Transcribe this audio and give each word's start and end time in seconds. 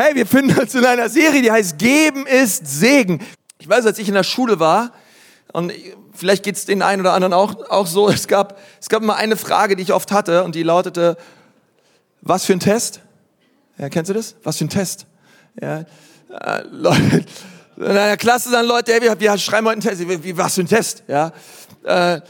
Hey, 0.00 0.14
wir 0.14 0.26
finden 0.26 0.56
uns 0.56 0.76
in 0.76 0.84
einer 0.84 1.08
Serie, 1.08 1.42
die 1.42 1.50
heißt 1.50 1.76
Geben 1.76 2.24
ist 2.24 2.64
Segen. 2.64 3.18
Ich 3.58 3.68
weiß, 3.68 3.84
als 3.84 3.98
ich 3.98 4.06
in 4.06 4.14
der 4.14 4.22
Schule 4.22 4.60
war, 4.60 4.92
und 5.52 5.72
vielleicht 6.12 6.44
geht 6.44 6.54
es 6.54 6.66
den 6.66 6.82
einen 6.82 7.00
oder 7.00 7.14
anderen 7.14 7.32
auch, 7.32 7.68
auch 7.68 7.88
so, 7.88 8.08
es 8.08 8.28
gab, 8.28 8.60
es 8.80 8.88
gab 8.88 9.02
immer 9.02 9.16
eine 9.16 9.36
Frage, 9.36 9.74
die 9.74 9.82
ich 9.82 9.92
oft 9.92 10.12
hatte, 10.12 10.44
und 10.44 10.54
die 10.54 10.62
lautete, 10.62 11.16
was 12.20 12.44
für 12.44 12.52
ein 12.52 12.60
Test? 12.60 13.00
Ja, 13.76 13.88
kennst 13.88 14.08
du 14.08 14.14
das? 14.14 14.36
Was 14.44 14.58
für 14.58 14.66
ein 14.66 14.70
Test? 14.70 15.06
Ja, 15.60 15.80
äh, 15.80 16.62
Leute, 16.70 17.24
in 17.76 17.84
einer 17.84 18.16
Klasse 18.16 18.50
sagen 18.50 18.68
Leute, 18.68 18.92
hey, 18.92 19.02
wir, 19.02 19.18
wir 19.18 19.36
schreiben 19.36 19.66
heute 19.66 19.88
einen 19.88 19.98
Test. 19.98 20.22
Wie, 20.22 20.36
was 20.36 20.54
für 20.54 20.60
ein 20.60 20.68
Test? 20.68 21.02
Ja, 21.08 21.32
äh, 21.82 22.20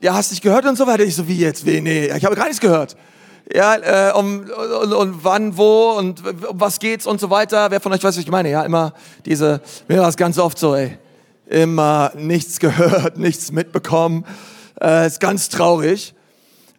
ja, 0.00 0.14
hast 0.14 0.30
dich 0.30 0.40
gehört 0.40 0.66
und 0.66 0.78
so 0.78 0.86
weiter. 0.86 1.02
Ich 1.02 1.16
so, 1.16 1.26
wie 1.26 1.38
jetzt? 1.38 1.66
Wie, 1.66 1.80
nee, 1.80 2.16
ich 2.16 2.24
habe 2.24 2.36
gar 2.36 2.44
nichts 2.44 2.60
gehört. 2.60 2.96
Ja, 3.50 4.10
äh, 4.10 4.12
um, 4.12 4.40
und, 4.40 4.92
und 4.92 5.24
wann, 5.24 5.56
wo 5.56 5.92
und 5.92 6.22
um 6.26 6.60
was 6.60 6.80
geht's 6.80 7.06
und 7.06 7.18
so 7.18 7.30
weiter. 7.30 7.70
Wer 7.70 7.80
von 7.80 7.92
euch 7.92 8.04
weiß, 8.04 8.16
was 8.16 8.22
ich 8.22 8.30
meine? 8.30 8.50
Ja, 8.50 8.62
immer 8.62 8.92
diese, 9.24 9.62
mir 9.88 10.00
war 10.00 10.08
es 10.08 10.18
ganz 10.18 10.38
oft 10.38 10.58
so, 10.58 10.74
ey, 10.74 10.98
immer 11.46 12.12
nichts 12.14 12.58
gehört, 12.58 13.16
nichts 13.16 13.50
mitbekommen. 13.50 14.26
Äh, 14.80 15.06
ist 15.06 15.20
ganz 15.20 15.48
traurig. 15.48 16.14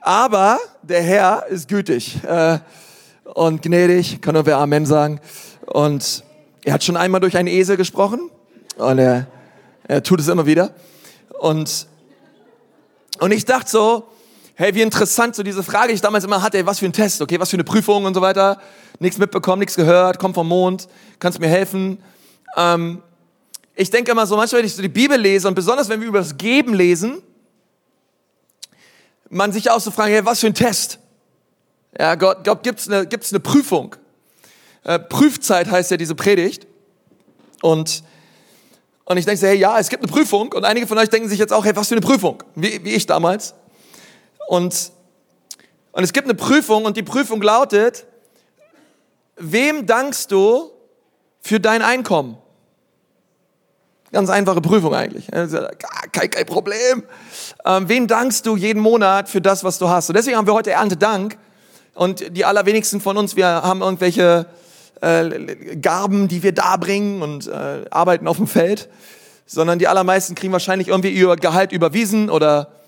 Aber 0.02 0.60
der 0.84 1.02
Herr 1.02 1.48
ist 1.48 1.70
gütig 1.70 2.24
äh, 2.24 2.60
und 3.24 3.64
gnädig, 3.64 4.22
kann 4.22 4.36
nur 4.36 4.46
wer 4.46 4.58
Amen 4.60 4.86
sagen. 4.86 5.20
Und 5.66 6.24
er 6.64 6.74
hat 6.74 6.84
schon 6.84 6.98
einmal 6.98 7.20
durch 7.20 7.36
einen 7.36 7.48
Esel 7.48 7.78
gesprochen 7.78 8.30
und 8.78 9.00
er, 9.00 9.26
er 9.88 10.04
tut 10.04 10.20
es 10.20 10.28
immer 10.28 10.46
wieder. 10.46 10.70
Und, 11.40 11.88
und 13.20 13.32
ich 13.32 13.46
dachte 13.46 13.72
so, 13.72 14.08
hey, 14.60 14.76
wie 14.76 14.82
interessant 14.82 15.38
so 15.38 15.42
diese 15.42 15.64
Frage, 15.64 15.88
die 15.88 15.94
ich 15.94 16.02
damals 16.02 16.26
immer 16.26 16.42
hatte, 16.42 16.58
ey, 16.58 16.66
was 16.66 16.80
für 16.80 16.86
ein 16.86 16.92
Test, 16.92 17.22
okay, 17.22 17.40
was 17.40 17.50
für 17.50 17.56
eine 17.56 17.64
Prüfung 17.64 18.04
und 18.04 18.14
so 18.14 18.20
weiter. 18.20 18.60
Nichts 19.00 19.18
mitbekommen, 19.18 19.60
nichts 19.60 19.78
gehört, 19.78 20.20
komm 20.20 20.34
vom 20.34 20.50
Mond, 20.50 20.90
kannst 21.18 21.40
mir 21.40 21.48
helfen. 21.48 22.04
Ähm, 22.58 23.02
ich 23.74 23.90
denke 23.90 24.12
immer 24.12 24.28
so, 24.28 24.36
manchmal, 24.36 24.60
wenn 24.60 24.66
ich 24.66 24.76
so 24.76 24.82
die 24.82 24.90
Bibel 24.90 25.18
lese 25.18 25.48
und 25.48 25.56
besonders 25.56 25.88
wenn 25.88 26.02
wir 26.02 26.10
über 26.10 26.20
das 26.20 26.36
Geben 26.36 26.74
lesen, 26.74 27.22
man 29.30 29.54
sich 29.54 29.72
auch 29.72 29.80
so 29.80 29.92
fragen, 29.92 30.12
hey, 30.12 30.26
was 30.26 30.42
für 30.42 30.48
ein 30.48 30.54
Test? 30.54 31.00
Ja, 31.98 32.16
Gott, 32.16 32.44
Gott 32.44 32.62
gibt's 32.62 32.90
eine, 32.90 33.08
gibt's 33.08 33.32
eine 33.32 33.40
Prüfung? 33.40 33.96
Äh, 34.84 35.00
Prüfzeit 35.00 35.72
heißt 35.72 35.90
ja 35.90 35.96
diese 35.96 36.16
Predigt. 36.16 36.68
Und, 37.62 38.04
und 39.06 39.16
ich 39.16 39.24
denke 39.24 39.40
so, 39.40 39.48
hey, 39.48 39.58
ja, 39.58 39.80
es 39.80 39.88
gibt 39.88 40.04
eine 40.04 40.12
Prüfung. 40.12 40.52
Und 40.52 40.66
einige 40.66 40.86
von 40.86 40.98
euch 40.98 41.10
denken 41.10 41.30
sich 41.30 41.40
jetzt 41.40 41.54
auch, 41.54 41.64
hey, 41.64 41.74
was 41.78 41.88
für 41.88 41.96
eine 41.96 42.02
Prüfung? 42.02 42.44
Wie, 42.56 42.84
wie 42.84 42.92
ich 42.92 43.06
damals. 43.06 43.54
Und, 44.50 44.94
und 45.92 46.04
es 46.04 46.12
gibt 46.12 46.26
eine 46.26 46.34
Prüfung 46.34 46.86
und 46.86 46.98
die 46.98 47.04
Prüfung 47.04 47.40
lautet, 47.40 48.08
wem 49.38 49.86
dankst 49.86 50.32
du 50.32 50.72
für 51.40 51.60
dein 51.60 51.84
Einkommen? 51.84 52.36
Ganz 54.12 54.32
einfache 54.32 54.60
Prüfung 54.60 54.96
eigentlich. 54.96 55.28
Kein, 55.28 56.32
kein 56.32 56.46
Problem. 56.48 57.04
Ähm, 57.64 57.90
wem 57.90 58.08
dankst 58.08 58.44
du 58.48 58.56
jeden 58.56 58.82
Monat 58.82 59.30
für 59.30 59.40
das, 59.40 59.64
was 59.64 59.78
du 59.78 59.88
hast? 59.88 60.10
Und 60.10 60.16
deswegen 60.16 60.36
haben 60.36 60.48
wir 60.48 60.56
heute 60.56 60.72
Erntedank. 60.72 61.38
Und 61.94 62.36
die 62.36 62.44
allerwenigsten 62.44 63.02
von 63.02 63.18
uns, 63.18 63.36
wir 63.36 63.46
haben 63.46 63.84
irgendwelche 63.84 64.48
äh, 65.02 65.76
Gaben, 65.76 66.28
die 66.28 66.42
wir 66.42 66.54
darbringen 66.54 67.22
und 67.22 67.46
äh, 67.46 67.86
arbeiten 67.92 68.28
auf 68.28 68.38
dem 68.38 68.48
Feld, 68.48 68.90
sondern 69.46 69.78
die 69.78 69.88
allermeisten 69.88 70.34
kriegen 70.34 70.54
wahrscheinlich 70.54 70.88
irgendwie 70.88 71.12
ihr 71.12 71.36
Gehalt 71.36 71.72
überwiesen 71.72 72.32
oder 72.32 72.79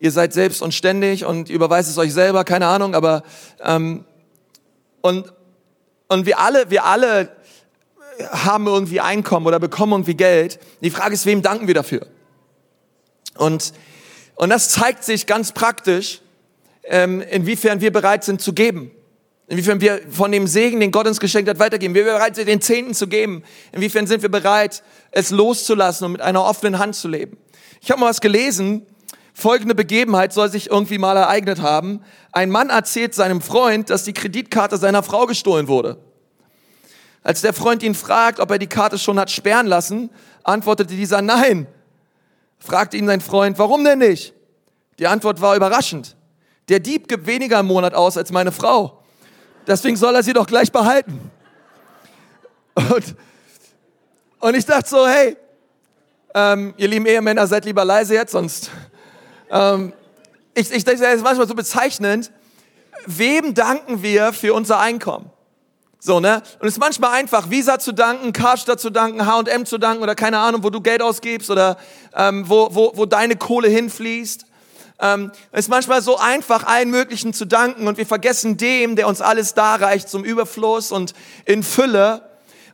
ihr 0.00 0.10
seid 0.10 0.32
selbst 0.32 0.62
und 0.62 0.72
ständig 0.72 1.24
und 1.24 1.50
überweist 1.50 1.88
es 1.88 1.98
euch 1.98 2.12
selber, 2.12 2.44
keine 2.44 2.66
Ahnung, 2.66 2.94
aber 2.94 3.22
ähm, 3.62 4.04
und 5.00 5.32
und 6.08 6.24
wir 6.24 6.38
alle, 6.38 6.70
wir 6.70 6.84
alle 6.84 7.30
haben 8.30 8.66
irgendwie 8.66 9.00
Einkommen 9.00 9.46
oder 9.46 9.60
bekommen 9.60 9.92
irgendwie 9.92 10.14
Geld. 10.14 10.58
Die 10.80 10.90
Frage 10.90 11.14
ist, 11.14 11.26
wem 11.26 11.42
danken 11.42 11.66
wir 11.66 11.74
dafür? 11.74 12.06
Und 13.36 13.72
und 14.38 14.50
das 14.50 14.68
zeigt 14.68 15.02
sich 15.02 15.26
ganz 15.26 15.50
praktisch, 15.50 16.20
ähm, 16.84 17.20
inwiefern 17.20 17.80
wir 17.80 17.92
bereit 17.92 18.22
sind 18.22 18.40
zu 18.40 18.52
geben. 18.52 18.92
Inwiefern 19.48 19.80
wir 19.80 20.00
von 20.10 20.30
dem 20.30 20.46
Segen, 20.46 20.78
den 20.78 20.92
Gott 20.92 21.08
uns 21.08 21.18
geschenkt 21.18 21.50
hat, 21.50 21.58
weitergeben. 21.58 21.94
Wir 21.94 22.04
sind 22.04 22.14
bereit, 22.14 22.36
den 22.36 22.60
Zehnten 22.60 22.94
zu 22.94 23.08
geben. 23.08 23.42
Inwiefern 23.72 24.06
sind 24.06 24.22
wir 24.22 24.28
bereit, 24.28 24.84
es 25.10 25.30
loszulassen 25.30 26.04
und 26.04 26.12
mit 26.12 26.20
einer 26.20 26.44
offenen 26.44 26.78
Hand 26.78 26.94
zu 26.94 27.08
leben. 27.08 27.36
Ich 27.80 27.90
habe 27.90 28.00
mal 28.00 28.10
was 28.10 28.20
gelesen. 28.20 28.86
Folgende 29.38 29.76
Begebenheit 29.76 30.32
soll 30.32 30.50
sich 30.50 30.68
irgendwie 30.68 30.98
mal 30.98 31.16
ereignet 31.16 31.62
haben. 31.62 32.00
Ein 32.32 32.50
Mann 32.50 32.70
erzählt 32.70 33.14
seinem 33.14 33.40
Freund, 33.40 33.88
dass 33.88 34.02
die 34.02 34.12
Kreditkarte 34.12 34.76
seiner 34.78 35.04
Frau 35.04 35.26
gestohlen 35.26 35.68
wurde. 35.68 35.96
Als 37.22 37.42
der 37.42 37.52
Freund 37.52 37.84
ihn 37.84 37.94
fragt, 37.94 38.40
ob 38.40 38.50
er 38.50 38.58
die 38.58 38.66
Karte 38.66 38.98
schon 38.98 39.16
hat 39.16 39.30
sperren 39.30 39.68
lassen, 39.68 40.10
antwortete 40.42 40.96
dieser 40.96 41.22
Nein. 41.22 41.68
Fragte 42.58 42.96
ihn 42.96 43.06
sein 43.06 43.20
Freund, 43.20 43.60
warum 43.60 43.84
denn 43.84 44.00
nicht? 44.00 44.34
Die 44.98 45.06
Antwort 45.06 45.40
war 45.40 45.54
überraschend. 45.54 46.16
Der 46.68 46.80
Dieb 46.80 47.06
gibt 47.06 47.28
weniger 47.28 47.60
im 47.60 47.66
Monat 47.66 47.94
aus 47.94 48.16
als 48.16 48.32
meine 48.32 48.50
Frau. 48.50 49.04
Deswegen 49.68 49.96
soll 49.96 50.16
er 50.16 50.24
sie 50.24 50.32
doch 50.32 50.48
gleich 50.48 50.72
behalten. 50.72 51.30
Und, 52.74 53.14
und 54.40 54.56
ich 54.56 54.66
dachte 54.66 54.90
so, 54.90 55.06
hey, 55.06 55.36
ähm, 56.34 56.74
ihr 56.76 56.88
lieben 56.88 57.06
Ehemänner, 57.06 57.46
seid 57.46 57.66
lieber 57.66 57.84
leise 57.84 58.14
jetzt, 58.14 58.32
sonst. 58.32 58.72
Ähm, 59.50 59.92
ich, 60.54 60.70
ich 60.70 60.84
denke, 60.84 61.02
das 61.02 61.14
ist 61.14 61.22
manchmal 61.22 61.46
so 61.46 61.54
bezeichnend. 61.54 62.30
Wem 63.06 63.54
danken 63.54 64.02
wir 64.02 64.32
für 64.32 64.54
unser 64.54 64.80
Einkommen? 64.80 65.30
So, 66.00 66.20
ne? 66.20 66.42
Und 66.60 66.68
es 66.68 66.74
ist 66.74 66.80
manchmal 66.80 67.12
einfach, 67.14 67.50
Visa 67.50 67.78
zu 67.78 67.92
danken, 67.92 68.32
Karstadt 68.32 68.78
zu 68.78 68.90
danken, 68.90 69.26
H&M 69.26 69.66
zu 69.66 69.78
danken 69.78 70.02
oder 70.02 70.14
keine 70.14 70.38
Ahnung, 70.38 70.62
wo 70.62 70.70
du 70.70 70.80
Geld 70.80 71.02
ausgibst 71.02 71.50
oder 71.50 71.76
ähm, 72.14 72.48
wo, 72.48 72.68
wo, 72.72 72.92
wo 72.94 73.04
deine 73.04 73.36
Kohle 73.36 73.68
hinfließt. 73.68 74.46
Ähm, 75.00 75.32
es 75.52 75.60
ist 75.60 75.68
manchmal 75.68 76.02
so 76.02 76.16
einfach, 76.16 76.64
allen 76.64 76.90
Möglichen 76.90 77.32
zu 77.32 77.46
danken 77.46 77.88
und 77.88 77.98
wir 77.98 78.06
vergessen 78.06 78.56
dem, 78.56 78.94
der 78.94 79.08
uns 79.08 79.20
alles 79.20 79.54
darreicht 79.54 80.08
zum 80.08 80.24
Überfluss 80.24 80.92
und 80.92 81.14
in 81.44 81.62
Fülle. 81.62 82.27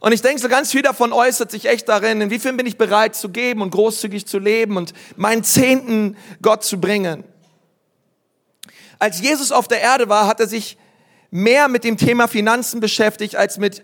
Und 0.04 0.12
ich 0.12 0.20
denke, 0.20 0.38
so 0.38 0.50
ganz 0.50 0.70
viel 0.70 0.82
davon 0.82 1.15
äußert 1.15 1.50
sich 1.50 1.65
echt 1.65 1.88
darin, 1.88 2.20
inwiefern 2.20 2.59
bin 2.59 2.66
ich 2.66 2.76
bereit 2.76 3.16
zu 3.16 3.31
geben 3.31 3.62
und 3.62 3.70
großzügig 3.70 4.26
zu 4.26 4.38
leben 4.38 4.76
und 4.76 4.92
meinen 5.16 5.44
Zehnten 5.44 6.19
Gott 6.42 6.62
zu 6.62 6.78
bringen. 6.78 7.25
Als 8.98 9.22
Jesus 9.22 9.50
auf 9.50 9.66
der 9.66 9.81
Erde 9.81 10.10
war, 10.10 10.26
hat 10.26 10.41
er 10.41 10.47
sich 10.47 10.76
mehr 11.31 11.69
mit 11.69 11.84
dem 11.84 11.97
Thema 11.97 12.28
Finanzen 12.28 12.81
beschäftigt 12.81 13.37
als 13.37 13.56
mit 13.56 13.82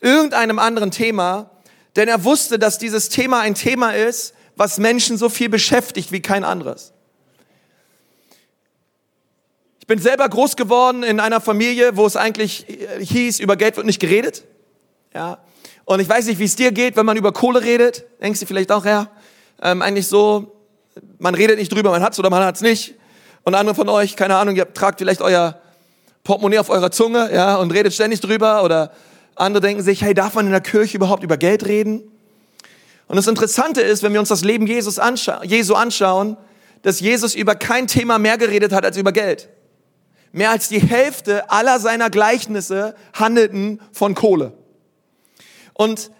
irgendeinem 0.00 0.58
anderen 0.58 0.90
Thema, 0.90 1.50
denn 1.94 2.08
er 2.08 2.24
wusste, 2.24 2.58
dass 2.58 2.78
dieses 2.78 3.10
Thema 3.10 3.40
ein 3.40 3.54
Thema 3.54 3.90
ist, 3.90 4.32
was 4.56 4.78
Menschen 4.78 5.18
so 5.18 5.28
viel 5.28 5.50
beschäftigt 5.50 6.10
wie 6.10 6.22
kein 6.22 6.42
anderes 6.42 6.94
bin 9.90 9.98
selber 9.98 10.28
groß 10.28 10.54
geworden 10.54 11.02
in 11.02 11.18
einer 11.18 11.40
Familie, 11.40 11.96
wo 11.96 12.06
es 12.06 12.14
eigentlich 12.14 12.68
äh, 12.68 13.04
hieß, 13.04 13.40
über 13.40 13.56
Geld 13.56 13.76
wird 13.76 13.86
nicht 13.86 13.98
geredet. 13.98 14.44
Ja. 15.12 15.38
Und 15.90 15.98
ich 15.98 16.08
weiß 16.08 16.26
nicht, 16.26 16.38
wie 16.38 16.44
es 16.44 16.54
dir 16.54 16.70
geht, 16.70 16.94
wenn 16.96 17.04
man 17.04 17.16
über 17.16 17.32
Kohle 17.32 17.62
redet. 17.62 18.04
Denkst 18.22 18.38
du 18.38 18.46
vielleicht 18.46 18.70
auch, 18.70 18.84
ja, 18.84 19.08
ähm, 19.60 19.82
eigentlich 19.82 20.06
so, 20.06 20.52
man 21.18 21.34
redet 21.34 21.58
nicht 21.58 21.74
drüber, 21.74 21.90
man 21.90 22.00
hat's 22.00 22.16
oder 22.20 22.30
man 22.30 22.44
hat's 22.44 22.60
nicht. 22.60 22.94
Und 23.42 23.56
andere 23.56 23.74
von 23.74 23.88
euch, 23.88 24.14
keine 24.14 24.36
Ahnung, 24.36 24.54
ihr 24.54 24.72
tragt 24.72 25.00
vielleicht 25.00 25.20
euer 25.20 25.60
Portemonnaie 26.22 26.60
auf 26.60 26.70
eurer 26.70 26.92
Zunge, 26.92 27.34
ja, 27.34 27.56
und 27.56 27.72
redet 27.72 27.92
ständig 27.92 28.20
drüber. 28.20 28.62
Oder 28.62 28.92
andere 29.34 29.60
denken 29.60 29.82
sich, 29.82 30.00
hey, 30.02 30.14
darf 30.14 30.34
man 30.34 30.46
in 30.46 30.52
der 30.52 30.60
Kirche 30.60 30.96
überhaupt 30.96 31.24
über 31.24 31.36
Geld 31.36 31.66
reden? 31.66 32.02
Und 33.08 33.16
das 33.16 33.26
Interessante 33.26 33.80
ist, 33.80 34.04
wenn 34.04 34.12
wir 34.12 34.20
uns 34.20 34.28
das 34.28 34.44
Leben 34.44 34.68
Jesus 34.68 35.00
anscha 35.00 35.42
Jesu 35.42 35.74
anschauen, 35.74 36.36
dass 36.82 37.00
Jesus 37.00 37.34
über 37.34 37.56
kein 37.56 37.88
Thema 37.88 38.20
mehr 38.20 38.38
geredet 38.38 38.72
hat 38.72 38.84
als 38.84 38.96
über 38.96 39.10
Geld. 39.10 39.48
Mehr 40.30 40.50
als 40.50 40.68
die 40.68 40.78
Hälfte 40.78 41.50
aller 41.50 41.80
seiner 41.80 42.10
Gleichnisse 42.10 42.94
handelten 43.12 43.80
von 43.90 44.14
Kohle. 44.14 44.52
Und, 45.80 46.10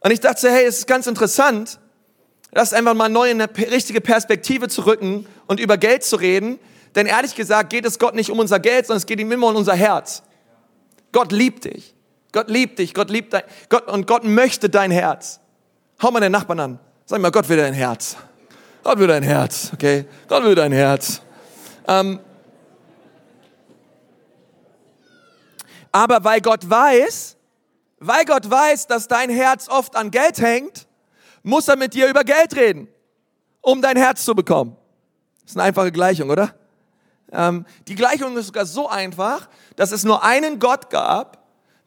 und 0.00 0.10
ich 0.10 0.18
dachte, 0.18 0.50
hey, 0.50 0.64
es 0.64 0.78
ist 0.78 0.86
ganz 0.88 1.06
interessant, 1.06 1.78
das 2.50 2.72
einfach 2.72 2.94
mal 2.94 3.08
neu 3.08 3.30
in 3.30 3.40
eine 3.40 3.56
richtige 3.70 4.00
Perspektive 4.00 4.66
zu 4.66 4.86
rücken 4.86 5.28
und 5.46 5.60
über 5.60 5.76
Geld 5.78 6.02
zu 6.02 6.16
reden. 6.16 6.58
Denn 6.96 7.06
ehrlich 7.06 7.36
gesagt 7.36 7.70
geht 7.70 7.84
es 7.84 8.00
Gott 8.00 8.16
nicht 8.16 8.28
um 8.32 8.40
unser 8.40 8.58
Geld, 8.58 8.88
sondern 8.88 8.98
es 8.98 9.06
geht 9.06 9.20
ihm 9.20 9.30
immer 9.30 9.46
um 9.46 9.54
unser 9.54 9.76
Herz. 9.76 10.24
Gott 11.12 11.30
liebt 11.30 11.64
dich. 11.64 11.94
Gott 12.32 12.50
liebt 12.50 12.80
dich. 12.80 12.92
Gott 12.92 13.08
liebt 13.08 13.32
dein, 13.34 13.44
Gott, 13.68 13.86
und 13.86 14.08
Gott 14.08 14.24
möchte 14.24 14.68
dein 14.68 14.90
Herz. 14.90 15.38
Hau 16.02 16.10
mal 16.10 16.18
den 16.18 16.32
Nachbarn 16.32 16.58
an. 16.58 16.80
Sag 17.06 17.20
mal, 17.20 17.30
Gott 17.30 17.48
will 17.48 17.58
dein 17.58 17.72
Herz. 17.72 18.16
Gott 18.82 18.98
will 18.98 19.06
dein 19.06 19.22
Herz, 19.22 19.70
okay? 19.72 20.06
Gott 20.26 20.42
will 20.42 20.56
dein 20.56 20.72
Herz. 20.72 21.20
Ähm, 21.86 22.18
Aber 25.92 26.24
weil 26.24 26.40
Gott 26.40 26.68
weiß, 26.68 27.33
weil 28.06 28.24
Gott 28.24 28.50
weiß, 28.50 28.86
dass 28.86 29.08
dein 29.08 29.30
Herz 29.30 29.68
oft 29.68 29.96
an 29.96 30.10
Geld 30.10 30.40
hängt, 30.40 30.86
muss 31.42 31.68
er 31.68 31.76
mit 31.76 31.94
dir 31.94 32.08
über 32.08 32.24
Geld 32.24 32.56
reden, 32.56 32.88
um 33.60 33.82
dein 33.82 33.96
Herz 33.96 34.24
zu 34.24 34.34
bekommen. 34.34 34.76
Das 35.42 35.52
ist 35.52 35.56
eine 35.56 35.64
einfache 35.64 35.92
Gleichung, 35.92 36.30
oder? 36.30 36.54
Ähm, 37.32 37.66
die 37.88 37.94
Gleichung 37.94 38.36
ist 38.36 38.46
sogar 38.46 38.66
so 38.66 38.88
einfach, 38.88 39.48
dass 39.76 39.92
es 39.92 40.04
nur 40.04 40.22
einen 40.22 40.58
Gott 40.58 40.90
gab, 40.90 41.38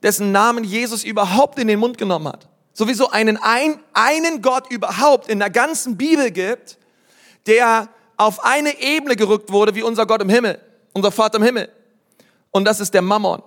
dessen 0.04 0.32
Namen 0.32 0.64
Jesus 0.64 1.04
überhaupt 1.04 1.58
in 1.60 1.68
den 1.68 1.80
Mund 1.80 1.98
genommen 1.98 2.28
hat. 2.28 2.48
Sowieso 2.74 3.10
einen, 3.10 3.38
ein, 3.38 3.80
einen 3.94 4.42
Gott 4.42 4.72
überhaupt 4.72 5.30
in 5.30 5.40
der 5.40 5.50
ganzen 5.50 5.98
Bibel 5.98 6.30
gibt, 6.30 6.78
der 7.48 7.90
auf 8.18 8.44
eine 8.44 8.80
Ebene 8.80 9.16
gerückt 9.16 9.52
wurde 9.52 9.74
wie 9.74 9.84
unser 9.84 10.06
Gott 10.06 10.22
im 10.22 10.30
Himmel, 10.30 10.60
unser 10.94 11.12
Vater 11.12 11.38
im 11.38 11.44
Himmel. 11.44 11.70
Und 12.52 12.66
das 12.66 12.80
ist 12.80 12.94
der 12.94 13.02
Mammon. 13.02 13.42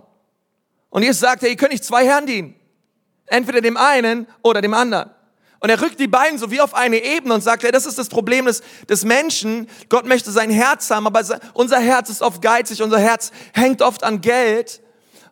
Und 0.88 1.02
Jesus 1.02 1.20
sagt, 1.20 1.42
hey, 1.42 1.50
ihr 1.50 1.56
könnt 1.56 1.72
nicht 1.72 1.84
zwei 1.84 2.04
Herren 2.04 2.26
dienen. 2.26 2.59
Entweder 3.30 3.62
dem 3.62 3.78
einen 3.78 4.26
oder 4.42 4.60
dem 4.60 4.74
anderen. 4.74 5.08
Und 5.60 5.68
er 5.68 5.80
rückt 5.80 6.00
die 6.00 6.08
beiden 6.08 6.38
so 6.38 6.50
wie 6.50 6.60
auf 6.60 6.74
eine 6.74 7.02
Ebene 7.02 7.34
und 7.34 7.42
sagt, 7.42 7.62
hey, 7.62 7.70
das 7.70 7.86
ist 7.86 7.98
das 7.98 8.08
Problem 8.08 8.46
des, 8.46 8.62
des 8.88 9.04
Menschen. 9.04 9.68
Gott 9.90 10.06
möchte 10.06 10.30
sein 10.30 10.50
Herz 10.50 10.90
haben, 10.90 11.06
aber 11.06 11.22
unser 11.52 11.78
Herz 11.78 12.08
ist 12.08 12.22
oft 12.22 12.40
geizig, 12.40 12.82
unser 12.82 12.98
Herz 12.98 13.30
hängt 13.52 13.82
oft 13.82 14.02
an 14.02 14.20
Geld. 14.20 14.80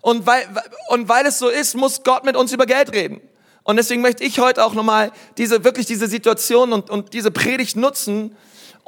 Und 0.01 0.27
weil, 0.27 0.47
und 0.89 1.09
weil 1.09 1.27
es 1.27 1.39
so 1.39 1.49
ist, 1.49 1.75
muss 1.75 2.03
Gott 2.05 2.25
mit 2.25 2.37
uns 2.37 2.53
über 2.53 2.67
Geld 2.67 2.93
reden. 2.93 3.21
Und 3.65 3.77
deswegen 3.77 4.01
möchte 4.01 4.23
ich 4.23 4.39
heute 4.39 4.65
auch 4.65 4.75
nochmal 4.75 5.13
diese, 5.39 5.65
wirklich 5.65 5.87
diese 5.87 6.07
Situation 6.07 6.73
und, 6.73 6.89
und 6.91 7.13
diese 7.15 7.31
Predigt 7.31 7.77
nutzen, 7.77 8.37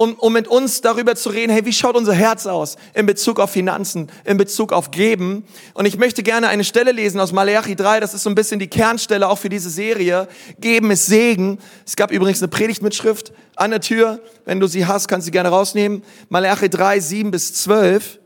um, 0.01 0.15
um 0.15 0.33
mit 0.33 0.49
uns 0.49 0.81
darüber 0.81 1.15
zu 1.15 1.29
reden, 1.29 1.53
hey, 1.53 1.67
wie 1.67 1.75
schaut 1.75 1.95
unser 1.95 2.15
Herz 2.15 2.47
aus 2.47 2.77
in 2.95 3.05
Bezug 3.05 3.39
auf 3.39 3.51
Finanzen, 3.51 4.11
in 4.25 4.39
Bezug 4.39 4.73
auf 4.73 4.91
Geben? 4.91 5.45
Und 5.75 5.85
ich 5.85 5.99
möchte 5.99 6.23
gerne 6.23 6.49
eine 6.49 6.65
Stelle 6.65 6.93
lesen 6.93 7.21
aus 7.21 7.33
Malachi 7.33 7.77
3, 7.77 8.01
das 8.01 8.15
ist 8.15 8.23
so 8.23 8.31
ein 8.31 8.35
bisschen 8.35 8.59
die 8.59 8.69
Kernstelle 8.69 9.29
auch 9.29 9.37
für 9.37 9.51
diese 9.51 9.69
Serie. 9.69 10.27
Geben 10.59 10.91
ist 10.91 11.05
Segen. 11.05 11.59
Es 11.85 11.97
gab 11.97 12.13
übrigens 12.13 12.41
eine 12.41 12.49
Predigtmitschrift 12.49 13.35
an 13.57 13.73
der 13.73 13.83
Tür. 13.83 14.21
Wenn 14.47 14.59
du 14.59 14.69
sie 14.69 14.87
hast, 14.87 15.07
kannst 15.07 15.27
du 15.27 15.27
sie 15.27 15.33
gerne 15.33 15.51
rausnehmen. 15.51 16.03
Malachi 16.31 16.71
3, 16.71 16.99
7 16.99 17.31
bis 17.31 17.53
12. 17.53 18.21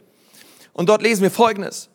Und 0.74 0.88
dort 0.88 1.02
lesen 1.02 1.22
wir 1.22 1.32
Folgendes. 1.32 1.88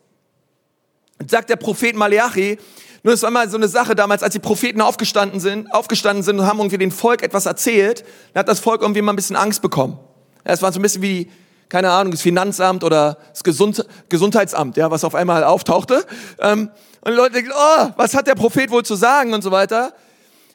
Und 1.19 1.31
sagt 1.31 1.49
der 1.49 1.55
Prophet 1.55 1.95
Malachi, 1.95 2.57
nur 3.03 3.13
es 3.13 3.23
war 3.23 3.31
mal 3.31 3.49
so 3.49 3.57
eine 3.57 3.67
Sache 3.67 3.95
damals, 3.95 4.23
als 4.23 4.33
die 4.33 4.39
Propheten 4.39 4.81
aufgestanden 4.81 5.39
sind, 5.39 5.73
aufgestanden 5.73 6.23
sind 6.23 6.39
und 6.39 6.45
haben 6.45 6.59
irgendwie 6.59 6.77
dem 6.77 6.91
Volk 6.91 7.23
etwas 7.23 7.45
erzählt, 7.45 8.03
dann 8.33 8.41
hat 8.41 8.47
das 8.47 8.59
Volk 8.59 8.81
irgendwie 8.81 9.01
mal 9.01 9.13
ein 9.13 9.15
bisschen 9.15 9.35
Angst 9.35 9.61
bekommen. 9.61 9.99
Ja, 10.45 10.53
es 10.53 10.61
war 10.61 10.71
so 10.71 10.79
ein 10.79 10.81
bisschen 10.81 11.01
wie, 11.01 11.31
keine 11.69 11.91
Ahnung, 11.91 12.11
das 12.11 12.21
Finanzamt 12.21 12.83
oder 12.83 13.17
das 13.29 13.43
Gesund 13.43 13.85
Gesundheitsamt, 14.09 14.75
ja, 14.77 14.91
was 14.91 15.03
auf 15.03 15.15
einmal 15.15 15.43
auftauchte. 15.43 16.05
Ähm, 16.39 16.71
und 17.01 17.11
die 17.11 17.17
Leute 17.17 17.33
denken, 17.33 17.51
oh, 17.55 17.87
was 17.95 18.13
hat 18.15 18.27
der 18.27 18.35
Prophet 18.35 18.71
wohl 18.71 18.83
zu 18.83 18.95
sagen 18.95 19.33
und 19.33 19.41
so 19.41 19.51
weiter. 19.51 19.93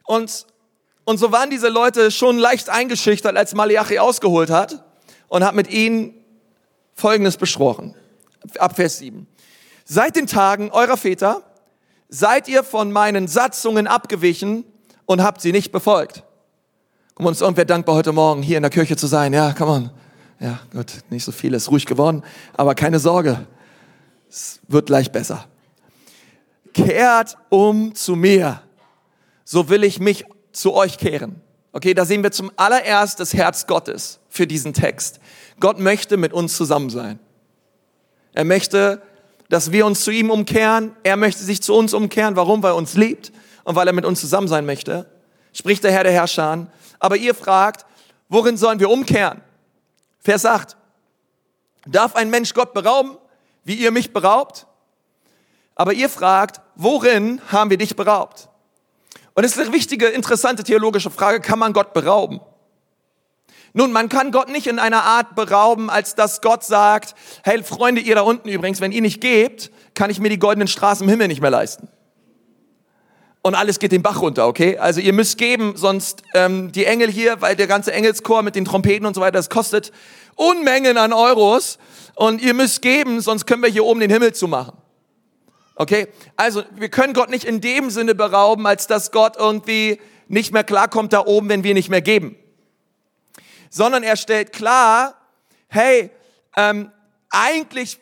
Und, 0.04 0.46
und 1.04 1.18
so 1.18 1.32
waren 1.32 1.48
diese 1.48 1.68
Leute 1.68 2.10
schon 2.10 2.36
leicht 2.36 2.68
eingeschüchtert, 2.68 3.36
als 3.36 3.54
Malachi 3.54 3.98
ausgeholt 3.98 4.50
hat 4.50 4.84
und 5.28 5.44
hat 5.44 5.54
mit 5.54 5.70
ihnen 5.70 6.14
Folgendes 6.94 7.38
besprochen. 7.38 7.94
Ab 8.58 8.76
Vers 8.76 8.98
7. 8.98 9.26
Seit 9.86 10.16
den 10.16 10.26
Tagen 10.26 10.70
eurer 10.70 10.96
Väter 10.96 11.42
seid 12.08 12.48
ihr 12.48 12.64
von 12.64 12.92
meinen 12.92 13.28
Satzungen 13.28 13.86
abgewichen 13.86 14.64
und 15.06 15.22
habt 15.22 15.40
sie 15.40 15.52
nicht 15.52 15.72
befolgt. 15.72 16.22
Komm 17.14 17.26
uns 17.26 17.40
irgendwer 17.40 17.64
dankbar 17.64 17.94
heute 17.94 18.12
Morgen 18.12 18.42
hier 18.42 18.56
in 18.56 18.62
der 18.62 18.70
Kirche 18.70 18.96
zu 18.96 19.06
sein. 19.06 19.32
Ja, 19.32 19.52
come 19.52 19.70
on. 19.70 19.90
Ja, 20.40 20.58
gut, 20.72 20.92
nicht 21.10 21.24
so 21.24 21.32
viel, 21.32 21.54
ist 21.54 21.70
ruhig 21.70 21.86
geworden, 21.86 22.22
aber 22.54 22.74
keine 22.74 22.98
Sorge. 22.98 23.46
Es 24.28 24.60
wird 24.66 24.86
gleich 24.86 25.12
besser. 25.12 25.46
Kehrt 26.72 27.36
um 27.50 27.94
zu 27.94 28.16
mir, 28.16 28.60
so 29.44 29.68
will 29.68 29.84
ich 29.84 30.00
mich 30.00 30.24
zu 30.52 30.74
euch 30.74 30.98
kehren. 30.98 31.40
Okay, 31.72 31.94
da 31.94 32.04
sehen 32.04 32.22
wir 32.22 32.32
zum 32.32 32.50
allererst 32.56 33.20
das 33.20 33.32
Herz 33.32 33.66
Gottes 33.66 34.20
für 34.28 34.46
diesen 34.46 34.74
Text. 34.74 35.20
Gott 35.60 35.78
möchte 35.78 36.16
mit 36.16 36.32
uns 36.32 36.56
zusammen 36.56 36.90
sein. 36.90 37.20
Er 38.32 38.44
möchte 38.44 39.02
dass 39.54 39.70
wir 39.70 39.86
uns 39.86 40.02
zu 40.02 40.10
ihm 40.10 40.32
umkehren. 40.32 40.96
Er 41.04 41.16
möchte 41.16 41.44
sich 41.44 41.62
zu 41.62 41.76
uns 41.76 41.94
umkehren. 41.94 42.34
Warum? 42.34 42.60
Weil 42.64 42.72
er 42.72 42.76
uns 42.76 42.94
liebt 42.94 43.30
und 43.62 43.76
weil 43.76 43.86
er 43.86 43.92
mit 43.92 44.04
uns 44.04 44.18
zusammen 44.18 44.48
sein 44.48 44.66
möchte. 44.66 45.08
Spricht 45.52 45.84
der 45.84 45.92
Herr 45.92 46.02
der 46.02 46.10
Herrscher 46.10 46.42
an. 46.42 46.72
Aber 46.98 47.16
ihr 47.16 47.36
fragt, 47.36 47.86
worin 48.28 48.56
sollen 48.56 48.80
wir 48.80 48.90
umkehren? 48.90 49.42
Vers 50.18 50.44
8. 50.44 50.76
Darf 51.86 52.16
ein 52.16 52.30
Mensch 52.30 52.52
Gott 52.52 52.74
berauben, 52.74 53.16
wie 53.62 53.76
ihr 53.76 53.92
mich 53.92 54.12
beraubt? 54.12 54.66
Aber 55.76 55.92
ihr 55.92 56.08
fragt, 56.08 56.60
worin 56.74 57.40
haben 57.52 57.70
wir 57.70 57.78
dich 57.78 57.94
beraubt? 57.94 58.48
Und 59.34 59.44
es 59.44 59.52
ist 59.52 59.60
eine 59.60 59.72
wichtige, 59.72 60.08
interessante 60.08 60.64
theologische 60.64 61.10
Frage, 61.10 61.38
kann 61.38 61.60
man 61.60 61.72
Gott 61.72 61.94
berauben? 61.94 62.40
Nun, 63.76 63.90
man 63.90 64.08
kann 64.08 64.30
Gott 64.30 64.50
nicht 64.50 64.68
in 64.68 64.78
einer 64.78 65.02
Art 65.02 65.34
berauben, 65.34 65.90
als 65.90 66.14
dass 66.14 66.40
Gott 66.40 66.62
sagt, 66.62 67.16
hey 67.42 67.60
Freunde, 67.64 68.00
ihr 68.00 68.14
da 68.14 68.20
unten 68.20 68.48
übrigens, 68.48 68.80
wenn 68.80 68.92
ihr 68.92 69.02
nicht 69.02 69.20
gebt, 69.20 69.72
kann 69.94 70.10
ich 70.10 70.20
mir 70.20 70.28
die 70.28 70.38
goldenen 70.38 70.68
Straßen 70.68 71.04
im 71.04 71.10
Himmel 71.10 71.26
nicht 71.26 71.40
mehr 71.40 71.50
leisten. 71.50 71.88
Und 73.42 73.56
alles 73.56 73.80
geht 73.80 73.90
den 73.90 74.02
Bach 74.02 74.22
runter, 74.22 74.46
okay? 74.46 74.78
Also 74.78 75.00
ihr 75.00 75.12
müsst 75.12 75.38
geben, 75.38 75.74
sonst 75.76 76.22
ähm, 76.34 76.70
die 76.70 76.84
Engel 76.84 77.10
hier, 77.10 77.42
weil 77.42 77.56
der 77.56 77.66
ganze 77.66 77.92
Engelschor 77.92 78.42
mit 78.42 78.54
den 78.54 78.64
Trompeten 78.64 79.06
und 79.06 79.14
so 79.14 79.20
weiter, 79.20 79.32
das 79.32 79.50
kostet 79.50 79.90
Unmengen 80.36 80.96
an 80.96 81.12
Euros. 81.12 81.78
Und 82.14 82.40
ihr 82.40 82.54
müsst 82.54 82.80
geben, 82.80 83.20
sonst 83.20 83.44
können 83.44 83.62
wir 83.62 83.68
hier 83.68 83.84
oben 83.84 83.98
den 83.98 84.10
Himmel 84.10 84.32
zumachen. 84.34 84.78
Okay? 85.74 86.06
Also 86.36 86.62
wir 86.76 86.90
können 86.90 87.12
Gott 87.12 87.28
nicht 87.28 87.44
in 87.44 87.60
dem 87.60 87.90
Sinne 87.90 88.14
berauben, 88.14 88.68
als 88.68 88.86
dass 88.86 89.10
Gott 89.10 89.36
irgendwie 89.36 90.00
nicht 90.28 90.52
mehr 90.52 90.64
klarkommt 90.64 91.12
da 91.12 91.26
oben, 91.26 91.48
wenn 91.48 91.64
wir 91.64 91.74
nicht 91.74 91.90
mehr 91.90 92.02
geben 92.02 92.36
sondern 93.74 94.04
er 94.04 94.16
stellt 94.16 94.52
klar, 94.52 95.16
hey, 95.66 96.08
ähm, 96.56 96.92
eigentlich, 97.28 97.98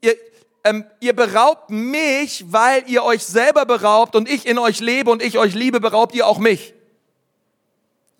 ihr, 0.00 0.14
ähm, 0.62 0.84
ihr 1.00 1.16
beraubt 1.16 1.68
mich, 1.68 2.44
weil 2.46 2.88
ihr 2.88 3.02
euch 3.02 3.24
selber 3.24 3.66
beraubt 3.66 4.14
und 4.14 4.28
ich 4.28 4.46
in 4.46 4.56
euch 4.56 4.78
lebe 4.78 5.10
und 5.10 5.20
ich 5.20 5.36
euch 5.36 5.52
liebe, 5.52 5.80
beraubt 5.80 6.14
ihr 6.14 6.28
auch 6.28 6.38
mich. 6.38 6.74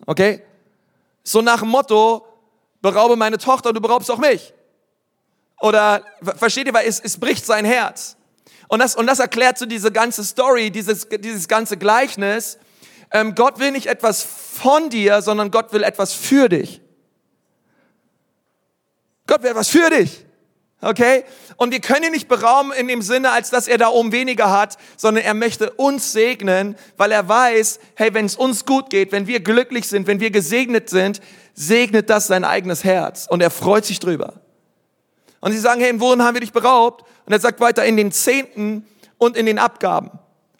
Okay? 0.05 0.43
So 1.23 1.41
nach 1.41 1.59
dem 1.59 1.69
Motto, 1.69 2.27
beraube 2.81 3.15
meine 3.15 3.37
Tochter 3.37 3.69
und 3.69 3.75
du 3.75 3.81
beraubst 3.81 4.11
auch 4.11 4.17
mich. 4.17 4.53
Oder, 5.61 6.03
versteht 6.35 6.67
ihr, 6.67 6.73
weil 6.73 6.89
es, 6.89 6.99
es 6.99 7.17
bricht 7.17 7.45
sein 7.45 7.63
Herz. 7.63 8.17
Und 8.67 8.79
das, 8.79 8.97
und 8.97 9.07
das 9.07 9.19
erklärt 9.19 9.57
so 9.57 9.65
diese 9.65 9.93
ganze 9.93 10.25
Story, 10.25 10.71
dieses, 10.71 11.07
dieses 11.07 11.47
ganze 11.47 11.77
Gleichnis, 11.77 12.57
ähm, 13.15 13.33
Gott 13.33 13.59
will 13.59 13.71
nicht 13.71 13.87
etwas 13.87 14.23
von 14.23 14.89
dir, 14.89 15.21
sondern 15.21 15.49
Gott 15.49 15.71
will 15.71 15.83
etwas 15.83 16.13
für 16.13 16.49
dich. 16.49 16.81
Gott 19.25 19.41
will 19.41 19.51
etwas 19.51 19.69
für 19.69 19.89
dich. 19.89 20.25
Okay? 20.81 21.23
Und 21.55 21.71
wir 21.71 21.79
können 21.79 22.03
ihn 22.03 22.11
nicht 22.11 22.27
berauben 22.27 22.73
in 22.73 22.89
dem 22.89 23.01
Sinne, 23.01 23.31
als 23.31 23.49
dass 23.49 23.69
er 23.69 23.77
da 23.77 23.87
oben 23.87 24.11
weniger 24.11 24.51
hat, 24.51 24.77
sondern 24.97 25.23
er 25.23 25.33
möchte 25.33 25.71
uns 25.71 26.11
segnen, 26.11 26.75
weil 26.97 27.13
er 27.13 27.29
weiß, 27.29 27.79
hey, 27.95 28.13
wenn 28.13 28.25
es 28.25 28.35
uns 28.35 28.65
gut 28.65 28.89
geht, 28.89 29.13
wenn 29.13 29.27
wir 29.27 29.39
glücklich 29.39 29.87
sind, 29.87 30.07
wenn 30.07 30.19
wir 30.19 30.29
gesegnet 30.29 30.89
sind, 30.89 31.21
segnet 31.53 32.09
das 32.09 32.27
sein 32.27 32.43
eigenes 32.43 32.83
Herz 32.83 33.27
und 33.29 33.41
er 33.41 33.49
freut 33.49 33.85
sich 33.85 34.01
drüber. 34.01 34.33
Und 35.39 35.53
sie 35.53 35.59
sagen, 35.59 35.79
hey, 35.79 35.89
in 35.89 36.01
worin 36.01 36.21
haben 36.21 36.33
wir 36.33 36.41
dich 36.41 36.51
beraubt? 36.51 37.05
Und 37.25 37.31
er 37.31 37.39
sagt 37.39 37.61
weiter, 37.61 37.85
in 37.85 37.95
den 37.95 38.11
Zehnten 38.11 38.85
und 39.17 39.37
in 39.37 39.45
den 39.45 39.57
Abgaben. 39.57 40.11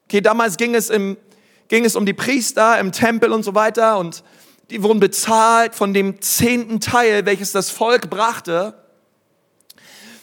Okay, 0.06 0.22
damals 0.22 0.56
ging 0.56 0.74
es 0.74 0.90
im 0.90 1.18
ging 1.68 1.86
es 1.86 1.96
um 1.96 2.06
die 2.06 2.14
Priester 2.14 2.80
im 2.80 2.92
Tempel 2.92 3.32
und 3.32 3.44
so 3.44 3.56
weiter 3.56 3.98
und 3.98 4.24
die 4.70 4.82
wurden 4.82 5.00
bezahlt 5.00 5.76
von 5.76 5.94
dem 5.94 6.22
zehnten 6.22 6.80
Teil, 6.80 7.26
welches 7.26 7.52
das 7.52 7.70
Volk 7.70 8.10
brachte. 8.10 8.74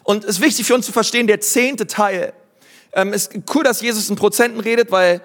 Und 0.02 0.24
es 0.24 0.36
ist 0.36 0.40
wichtig 0.40 0.66
für 0.66 0.74
uns 0.74 0.86
zu 0.86 0.92
verstehen, 0.92 1.26
der 1.26 1.40
zehnte 1.40 1.86
Teil. 1.86 2.32
Ähm, 2.92 3.12
ist 3.12 3.32
cool, 3.54 3.62
dass 3.62 3.80
Jesus 3.80 4.10
in 4.10 4.16
Prozenten 4.16 4.60
redet, 4.60 4.90
weil 4.90 5.22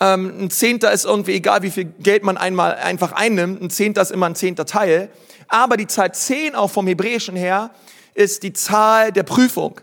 ähm, 0.00 0.44
ein 0.44 0.50
Zehnter 0.50 0.92
ist 0.92 1.04
irgendwie 1.04 1.34
egal, 1.34 1.62
wie 1.62 1.70
viel 1.70 1.84
Geld 1.84 2.22
man 2.22 2.36
einmal 2.36 2.76
einfach 2.76 3.12
einnimmt. 3.12 3.60
Ein 3.60 3.70
Zehnter 3.70 4.00
ist 4.00 4.10
immer 4.10 4.26
ein 4.26 4.34
zehnter 4.34 4.64
Teil. 4.64 5.10
Aber 5.48 5.76
die 5.76 5.86
Zahl 5.86 6.12
zehn 6.14 6.54
auch 6.54 6.70
vom 6.70 6.86
Hebräischen 6.86 7.36
her 7.36 7.70
ist 8.14 8.42
die 8.42 8.52
Zahl 8.52 9.12
der 9.12 9.24
Prüfung. 9.24 9.80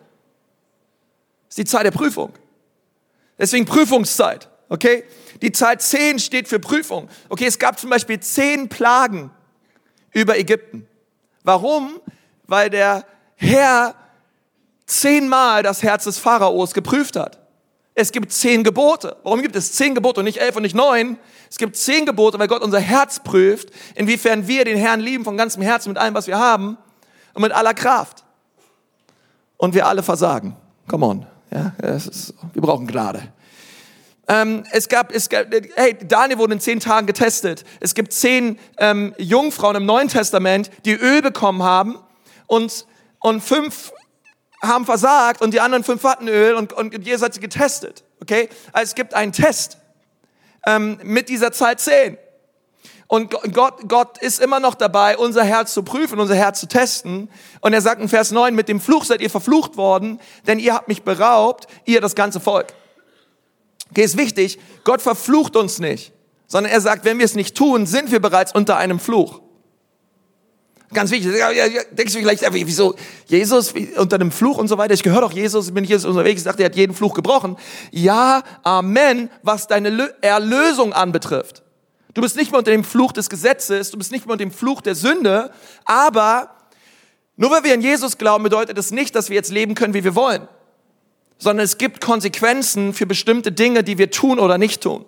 Ist 1.50 1.58
die 1.58 1.66
Zahl 1.66 1.84
der 1.84 1.92
Prüfung. 1.92 2.34
Deswegen 3.38 3.66
Prüfungszeit. 3.66 4.50
Okay? 4.70 5.04
Die 5.42 5.52
Zahl 5.52 5.80
10 5.80 6.20
steht 6.20 6.48
für 6.48 6.60
Prüfung. 6.60 7.10
Okay, 7.30 7.46
es 7.46 7.60
gab 7.60 7.80
zum 7.80 7.90
Beispiel 7.90 8.20
zehn 8.20 8.70
Plagen 8.70 9.32
über 10.12 10.38
Ägypten. 10.38 10.88
Warum? 11.44 12.00
Weil 12.48 12.70
der 12.70 13.06
Herr 13.36 13.96
zehnmal 14.86 15.64
das 15.64 15.84
Herz 15.84 16.06
des 16.06 16.18
Pharaos 16.18 16.74
geprüft 16.74 17.16
hat. 17.16 17.40
Es 17.94 18.12
gibt 18.12 18.32
zehn 18.32 18.64
Gebote. 18.64 19.16
Warum 19.24 19.42
gibt 19.42 19.56
es 19.56 19.74
zehn 19.74 19.96
Gebote 19.96 20.20
und 20.20 20.26
nicht 20.26 20.42
elf 20.42 20.56
und 20.56 20.64
nicht 20.64 20.76
neun? 20.76 21.18
Es 21.50 21.58
gibt 21.58 21.78
zehn 21.78 22.06
Gebote, 22.06 22.38
weil 22.40 22.48
Gott 22.48 22.62
unser 22.62 22.80
Herz 22.80 23.22
prüft, 23.24 23.70
inwiefern 23.96 24.48
wir 24.48 24.66
den 24.66 24.78
Herrn 24.78 25.00
lieben 25.00 25.24
von 25.24 25.38
ganzem 25.38 25.62
Herzen 25.62 25.90
mit 25.90 25.98
allem, 25.98 26.14
was 26.14 26.28
wir 26.28 26.38
haben 26.38 26.78
und 27.34 27.42
mit 27.42 27.54
aller 27.54 27.74
Kraft. 27.74 28.24
Und 29.58 29.74
wir 29.74 29.88
alle 29.88 30.04
versagen. 30.04 30.58
Come 30.88 31.06
on. 31.06 31.26
Ja, 31.52 31.74
ist, 31.96 32.34
wir 32.54 32.62
brauchen 32.62 32.86
Gnade. 32.86 33.22
Ähm, 34.28 34.64
es 34.72 34.90
gab, 34.90 35.14
es 35.14 35.30
gab, 35.30 35.48
hey, 35.76 35.96
Daniel 36.08 36.40
wurde 36.40 36.54
in 36.54 36.60
zehn 36.60 36.80
Tagen 36.80 37.06
getestet. 37.06 37.64
Es 37.80 37.94
gibt 37.94 38.12
zehn 38.12 38.60
ähm, 38.78 39.14
Jungfrauen 39.18 39.76
im 39.76 39.86
Neuen 39.86 40.08
Testament, 40.08 40.72
die 40.86 40.94
Öl 40.94 41.22
bekommen 41.22 41.64
haben 41.64 42.00
und, 42.48 42.88
und 43.20 43.42
fünf 43.42 43.92
haben 44.62 44.86
versagt 44.86 45.42
und 45.42 45.54
die 45.54 45.60
anderen 45.60 45.84
fünf 45.84 46.04
hatten 46.04 46.28
Öl 46.28 46.56
und, 46.56 46.74
und 46.74 47.06
Jesus 47.06 47.24
hat 47.24 47.34
sie 47.34 47.40
getestet. 47.40 48.04
Okay? 48.22 48.50
Also 48.72 48.90
es 48.90 48.96
gibt 48.96 49.14
einen 49.14 49.32
Test 49.32 49.78
ähm, 50.66 51.00
mit 51.04 51.30
dieser 51.30 51.52
Zahl 51.52 51.78
10. 51.78 52.18
Und 53.08 53.30
Gott, 53.54 53.88
Gott 53.88 54.18
ist 54.18 54.40
immer 54.40 54.60
noch 54.60 54.74
dabei, 54.74 55.16
unser 55.18 55.44
Herz 55.44 55.74
zu 55.76 55.84
prüfen, 55.84 56.20
unser 56.20 56.34
Herz 56.34 56.60
zu 56.60 56.68
testen. 56.68 57.30
Und 57.62 57.74
er 57.74 57.82
sagt 57.82 58.02
in 58.02 58.10
Vers 58.10 58.32
9, 58.32 58.56
mit 58.56 58.68
dem 58.68 58.80
Fluch 58.82 59.06
seid 59.06 59.22
ihr 59.22 59.30
verflucht 59.30 59.78
worden, 59.78 60.20
denn 60.48 60.58
ihr 60.58 60.74
habt 60.74 60.88
mich 60.88 61.04
beraubt, 61.04 61.68
ihr 61.86 62.02
das 62.02 62.16
ganze 62.16 62.40
Volk. 62.40 62.74
Okay, 63.92 64.04
ist 64.04 64.18
wichtig, 64.18 64.60
Gott 64.84 65.02
verflucht 65.02 65.56
uns 65.56 65.80
nicht, 65.80 66.12
sondern 66.48 66.72
er 66.72 66.82
sagt, 66.82 67.06
wenn 67.06 67.18
wir 67.18 67.26
es 67.26 67.36
nicht 67.36 67.56
tun, 67.56 67.86
sind 67.86 68.12
wir 68.12 68.20
bereits 68.20 68.54
unter 68.54 68.78
einem 68.78 69.00
Fluch. 69.00 69.42
Ganz 70.94 71.12
wichtig. 71.12 71.34
Denkst 71.92 72.14
du 72.14 72.20
vielleicht, 72.20 72.44
wieso 72.52 72.96
Jesus 73.26 73.74
unter 73.98 74.16
einem 74.16 74.32
Fluch 74.32 74.58
und 74.58 74.68
so 74.68 74.78
weiter? 74.78 74.94
Ich 74.94 75.04
gehöre 75.04 75.22
doch 75.22 75.34
Jesus, 75.34 75.74
bin 75.74 75.84
ich 75.84 75.90
jetzt 75.90 76.06
unterwegs, 76.06 76.42
ich 76.42 76.46
dachte, 76.46 76.64
er 76.64 76.68
hat 76.68 76.76
jeden 76.76 76.96
Fluch 76.96 77.14
gebrochen. 77.14 77.58
Ja, 77.92 78.44
Amen, 78.64 79.30
was 79.42 79.68
deine 79.68 80.14
Erlösung 80.22 80.94
anbetrifft. 80.94 81.64
Du 82.14 82.22
bist 82.22 82.38
nicht 82.38 82.52
mehr 82.52 82.60
unter 82.60 82.72
dem 82.72 82.86
Fluch 82.86 83.12
des 83.12 83.30
Gesetzes, 83.30 83.92
du 83.92 83.98
bist 83.98 84.12
nicht 84.12 84.26
mehr 84.26 84.34
unter 84.34 84.46
dem 84.46 84.52
Fluch 84.52 84.82
der 84.82 84.96
Sünde, 84.96 85.52
aber 85.84 86.56
nur 87.36 87.52
weil 87.52 87.66
wir 87.66 87.74
an 87.74 87.82
Jesus 87.82 88.18
glauben, 88.18 88.46
bedeutet 88.46 88.78
es 88.78 88.86
das 88.86 88.92
nicht, 88.94 89.16
dass 89.16 89.30
wir 89.30 89.36
jetzt 89.36 89.52
leben 89.52 89.76
können, 89.76 89.94
wie 89.94 90.06
wir 90.06 90.16
wollen, 90.16 90.48
sondern 91.38 91.64
es 91.64 91.78
gibt 91.78 92.02
Konsequenzen 92.02 92.94
für 92.94 93.06
bestimmte 93.06 93.52
Dinge, 93.52 93.84
die 93.84 93.98
wir 93.98 94.12
tun 94.12 94.40
oder 94.40 94.58
nicht 94.58 94.82
tun. 94.82 95.06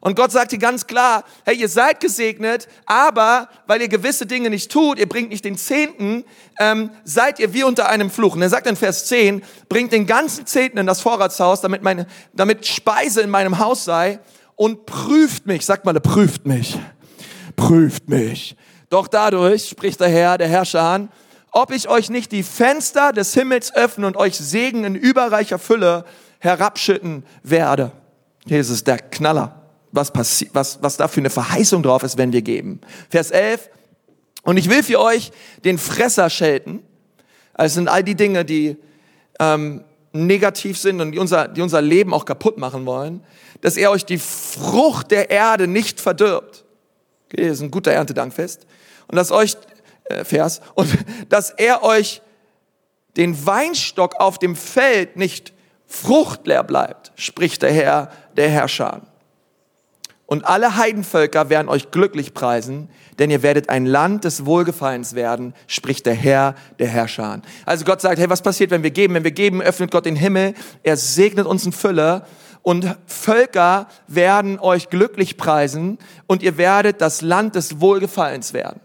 Und 0.00 0.14
Gott 0.14 0.30
sagt 0.30 0.52
dir 0.52 0.58
ganz 0.58 0.86
klar, 0.86 1.24
hey, 1.44 1.56
ihr 1.56 1.68
seid 1.68 2.00
gesegnet, 2.00 2.68
aber 2.84 3.48
weil 3.66 3.80
ihr 3.80 3.88
gewisse 3.88 4.26
Dinge 4.26 4.50
nicht 4.50 4.70
tut, 4.70 4.98
ihr 4.98 5.08
bringt 5.08 5.30
nicht 5.30 5.44
den 5.44 5.56
Zehnten, 5.56 6.24
ähm, 6.60 6.90
seid 7.04 7.40
ihr 7.40 7.54
wie 7.54 7.64
unter 7.64 7.88
einem 7.88 8.10
Fluch. 8.10 8.36
Und 8.36 8.42
er 8.42 8.48
sagt 8.48 8.66
in 8.66 8.76
Vers 8.76 9.06
10, 9.06 9.42
bringt 9.68 9.92
den 9.92 10.06
ganzen 10.06 10.46
Zehnten 10.46 10.78
in 10.78 10.86
das 10.86 11.00
Vorratshaus, 11.00 11.60
damit, 11.60 11.82
meine, 11.82 12.06
damit 12.34 12.66
Speise 12.66 13.22
in 13.22 13.30
meinem 13.30 13.58
Haus 13.58 13.84
sei 13.84 14.20
und 14.54 14.86
prüft 14.86 15.46
mich. 15.46 15.64
Sagt 15.66 15.84
mal, 15.84 15.94
prüft 15.94 16.46
mich. 16.46 16.78
Prüft 17.56 18.08
mich. 18.08 18.54
Doch 18.90 19.08
dadurch, 19.08 19.68
spricht 19.70 20.00
der 20.00 20.08
Herr, 20.08 20.38
der 20.38 20.46
Herrscher 20.46 20.82
an, 20.82 21.08
ob 21.56 21.72
ich 21.72 21.88
euch 21.88 22.10
nicht 22.10 22.32
die 22.32 22.42
Fenster 22.42 23.12
des 23.12 23.32
Himmels 23.32 23.74
öffne 23.74 24.06
und 24.06 24.16
euch 24.18 24.36
Segen 24.36 24.84
in 24.84 24.94
überreicher 24.94 25.58
Fülle 25.58 26.04
herabschütten 26.38 27.24
werde. 27.42 27.92
Jesus, 28.44 28.84
der 28.84 28.98
Knaller 28.98 29.62
was, 29.90 30.10
passi 30.10 30.50
was, 30.52 30.82
was 30.82 30.98
da 30.98 31.08
für 31.08 31.20
eine 31.20 31.30
Verheißung 31.30 31.82
drauf 31.82 32.02
ist, 32.02 32.18
wenn 32.18 32.32
wir 32.32 32.42
geben. 32.42 32.82
Vers 33.08 33.30
11. 33.30 33.70
Und 34.42 34.58
ich 34.58 34.68
will 34.68 34.82
für 34.82 35.00
euch 35.00 35.32
den 35.64 35.78
Fresser 35.78 36.28
schelten. 36.28 36.82
Also 37.54 37.68
es 37.68 37.74
sind 37.74 37.88
all 37.88 38.04
die 38.04 38.14
Dinge, 38.14 38.44
die 38.44 38.76
ähm, 39.40 39.82
negativ 40.12 40.78
sind 40.78 41.00
und 41.00 41.12
die 41.12 41.18
unser, 41.18 41.48
die 41.48 41.62
unser 41.62 41.80
Leben 41.80 42.12
auch 42.12 42.26
kaputt 42.26 42.58
machen 42.58 42.84
wollen, 42.84 43.24
dass 43.62 43.78
er 43.78 43.90
euch 43.90 44.04
die 44.04 44.18
Frucht 44.18 45.10
der 45.10 45.30
Erde 45.30 45.66
nicht 45.66 46.02
verdirbt. 46.02 46.66
Okay, 47.26 47.48
das 47.48 47.58
ist 47.58 47.62
ein 47.62 47.70
guter 47.70 47.92
Erntedankfest. 47.92 48.66
Und 49.08 49.16
dass 49.16 49.32
euch, 49.32 49.56
äh, 50.08 50.24
Vers, 50.24 50.60
und 50.74 50.88
dass 51.28 51.50
er 51.50 51.82
euch 51.82 52.22
den 53.16 53.46
Weinstock 53.46 54.16
auf 54.20 54.38
dem 54.38 54.56
Feld 54.56 55.16
nicht 55.16 55.52
fruchtleer 55.86 56.62
bleibt, 56.62 57.12
spricht 57.16 57.62
der 57.62 57.72
Herr, 57.72 58.10
der 58.36 58.48
Herrscher. 58.48 59.02
Und 60.26 60.44
alle 60.44 60.76
Heidenvölker 60.76 61.50
werden 61.50 61.68
euch 61.68 61.92
glücklich 61.92 62.34
preisen, 62.34 62.90
denn 63.18 63.30
ihr 63.30 63.44
werdet 63.44 63.68
ein 63.68 63.86
Land 63.86 64.24
des 64.24 64.44
Wohlgefallens 64.44 65.14
werden, 65.14 65.54
spricht 65.68 66.04
der 66.04 66.14
Herr, 66.14 66.56
der 66.80 66.88
Herrscher. 66.88 67.40
Also 67.64 67.84
Gott 67.84 68.00
sagt, 68.00 68.18
hey, 68.18 68.28
was 68.28 68.42
passiert, 68.42 68.72
wenn 68.72 68.82
wir 68.82 68.90
geben? 68.90 69.14
Wenn 69.14 69.24
wir 69.24 69.30
geben, 69.30 69.62
öffnet 69.62 69.92
Gott 69.92 70.04
den 70.04 70.16
Himmel, 70.16 70.54
er 70.82 70.96
segnet 70.96 71.46
uns 71.46 71.64
in 71.64 71.72
Fülle 71.72 72.26
und 72.62 72.96
Völker 73.06 73.86
werden 74.08 74.58
euch 74.58 74.90
glücklich 74.90 75.36
preisen 75.36 75.98
und 76.26 76.42
ihr 76.42 76.58
werdet 76.58 77.00
das 77.00 77.22
Land 77.22 77.54
des 77.54 77.80
Wohlgefallens 77.80 78.52
werden. 78.52 78.80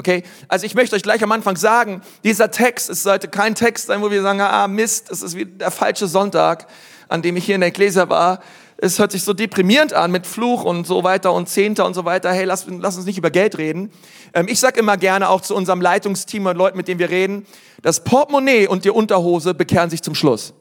Okay? 0.00 0.24
Also 0.48 0.66
ich 0.66 0.74
möchte 0.74 0.96
euch 0.96 1.02
gleich 1.02 1.22
am 1.22 1.30
Anfang 1.30 1.56
sagen, 1.56 2.02
dieser 2.24 2.50
Text, 2.50 2.90
es 2.90 3.04
sollte 3.04 3.28
kein 3.28 3.54
Text 3.54 3.86
sein, 3.86 4.02
wo 4.02 4.10
wir 4.10 4.22
sagen, 4.22 4.40
ah 4.40 4.66
Mist, 4.66 5.10
es 5.10 5.22
ist 5.22 5.36
wie 5.36 5.44
der 5.44 5.70
falsche 5.70 6.08
Sonntag, 6.08 6.66
an 7.08 7.22
dem 7.22 7.36
ich 7.36 7.44
hier 7.44 7.54
in 7.54 7.60
der 7.60 7.68
Ecclesia 7.68 8.08
war 8.08 8.40
es 8.82 8.98
hört 8.98 9.12
sich 9.12 9.24
so 9.24 9.34
deprimierend 9.34 9.92
an 9.92 10.10
mit 10.10 10.26
Fluch 10.26 10.64
und 10.64 10.86
so 10.86 11.04
weiter 11.04 11.34
und 11.34 11.48
Zehnter 11.48 11.84
und 11.84 11.92
so 11.92 12.06
weiter. 12.06 12.32
Hey, 12.32 12.46
lass, 12.46 12.66
lass 12.66 12.96
uns 12.96 13.04
nicht 13.04 13.18
über 13.18 13.30
Geld 13.30 13.58
reden. 13.58 13.90
Ähm, 14.32 14.46
ich 14.48 14.58
sag 14.58 14.78
immer 14.78 14.96
gerne 14.96 15.28
auch 15.28 15.42
zu 15.42 15.54
unserem 15.54 15.82
Leitungsteam 15.82 16.46
und 16.46 16.56
Leuten, 16.56 16.78
mit 16.78 16.88
denen 16.88 16.98
wir 16.98 17.10
reden, 17.10 17.46
das 17.82 18.02
Portemonnaie 18.02 18.66
und 18.68 18.86
die 18.86 18.90
Unterhose 18.90 19.52
bekehren 19.52 19.90
sich 19.90 20.02
zum 20.02 20.14
Schluss. 20.14 20.54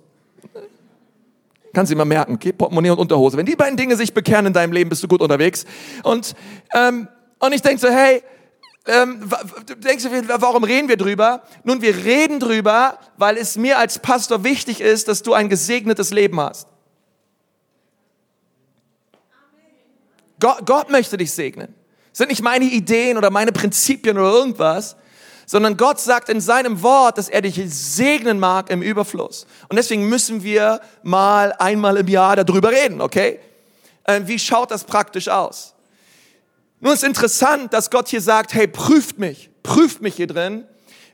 Kannst 1.74 1.92
du 1.92 1.96
immer 1.96 2.06
merken, 2.06 2.34
okay? 2.34 2.52
Portemonnaie 2.52 2.90
und 2.90 3.00
Unterhose. 3.00 3.38
Wenn 3.38 3.46
die 3.46 3.56
beiden 3.56 3.78
Dinge 3.78 3.96
sich 3.96 4.14
bekehren 4.14 4.48
in 4.48 4.54
deinem 4.54 4.74
Leben, 4.74 4.90
bist 4.90 5.02
du 5.02 5.08
gut 5.08 5.22
unterwegs. 5.22 5.66
Und, 6.04 6.36
ähm, 6.74 7.08
und 7.40 7.54
ich 7.54 7.62
denke 7.62 7.80
so, 7.80 7.88
hey, 7.88 8.22
ähm, 8.90 9.30
denkst 9.78 10.04
du, 10.04 10.42
warum 10.42 10.64
reden 10.64 10.88
wir 10.88 10.98
drüber? 10.98 11.44
Nun, 11.64 11.82
wir 11.82 11.96
reden 11.96 12.40
drüber, 12.40 12.98
weil 13.18 13.38
es 13.38 13.56
mir 13.56 13.78
als 13.78 14.00
Pastor 14.00 14.44
wichtig 14.44 14.82
ist, 14.82 15.08
dass 15.08 15.22
du 15.22 15.34
ein 15.34 15.48
gesegnetes 15.48 16.12
Leben 16.12 16.40
hast. 16.40 16.68
Gott, 20.40 20.66
Gott 20.66 20.90
möchte 20.90 21.18
dich 21.18 21.32
segnen. 21.32 21.76
Das 22.12 22.20
sind 22.20 22.30
nicht 22.30 22.42
meine 22.42 22.66
Ideen 22.66 23.18
oder 23.18 23.30
meine 23.30 23.52
Prinzipien 23.52 24.18
oder 24.18 24.32
irgendwas, 24.32 24.96
sondern 25.46 25.78
Gott 25.78 26.00
sagt 26.00 26.30
in 26.30 26.42
seinem 26.42 26.82
Wort, 26.82 27.18
dass 27.18 27.30
er 27.30 27.42
dich 27.42 27.62
segnen 27.68 28.40
mag 28.40 28.70
im 28.70 28.82
Überfluss. 28.82 29.46
Und 29.68 29.76
deswegen 29.76 30.10
müssen 30.10 30.44
wir 30.44 30.82
mal 31.04 31.54
einmal 31.60 31.98
im 31.98 32.08
Jahr 32.08 32.36
darüber 32.36 32.72
reden, 32.72 33.02
okay? 33.02 33.40
Äh, 34.06 34.22
wie 34.26 34.40
schaut 34.40 34.72
das 34.72 34.84
praktisch 34.84 35.28
aus? 35.28 35.76
Nun 36.80 36.94
ist 36.94 37.04
interessant, 37.04 37.74
dass 37.74 37.90
Gott 37.90 38.08
hier 38.08 38.22
sagt, 38.22 38.54
hey, 38.54 38.68
prüft 38.68 39.20
mich, 39.20 39.50
prüft 39.64 40.02
mich 40.02 40.16
hier 40.16 40.28
drin. 40.28 40.66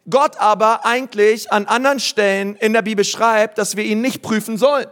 Gott 0.08 0.38
aber 0.38 0.86
eigentlich 0.86 1.52
an 1.52 1.66
anderen 1.66 2.00
Stellen 2.00 2.56
in 2.58 2.74
der 2.74 2.84
Bibel 2.84 3.04
schreibt, 3.04 3.58
dass 3.58 3.76
wir 3.76 3.84
ihn 3.84 4.02
nicht 4.02 4.22
prüfen 4.22 4.58
sollen. 4.58 4.86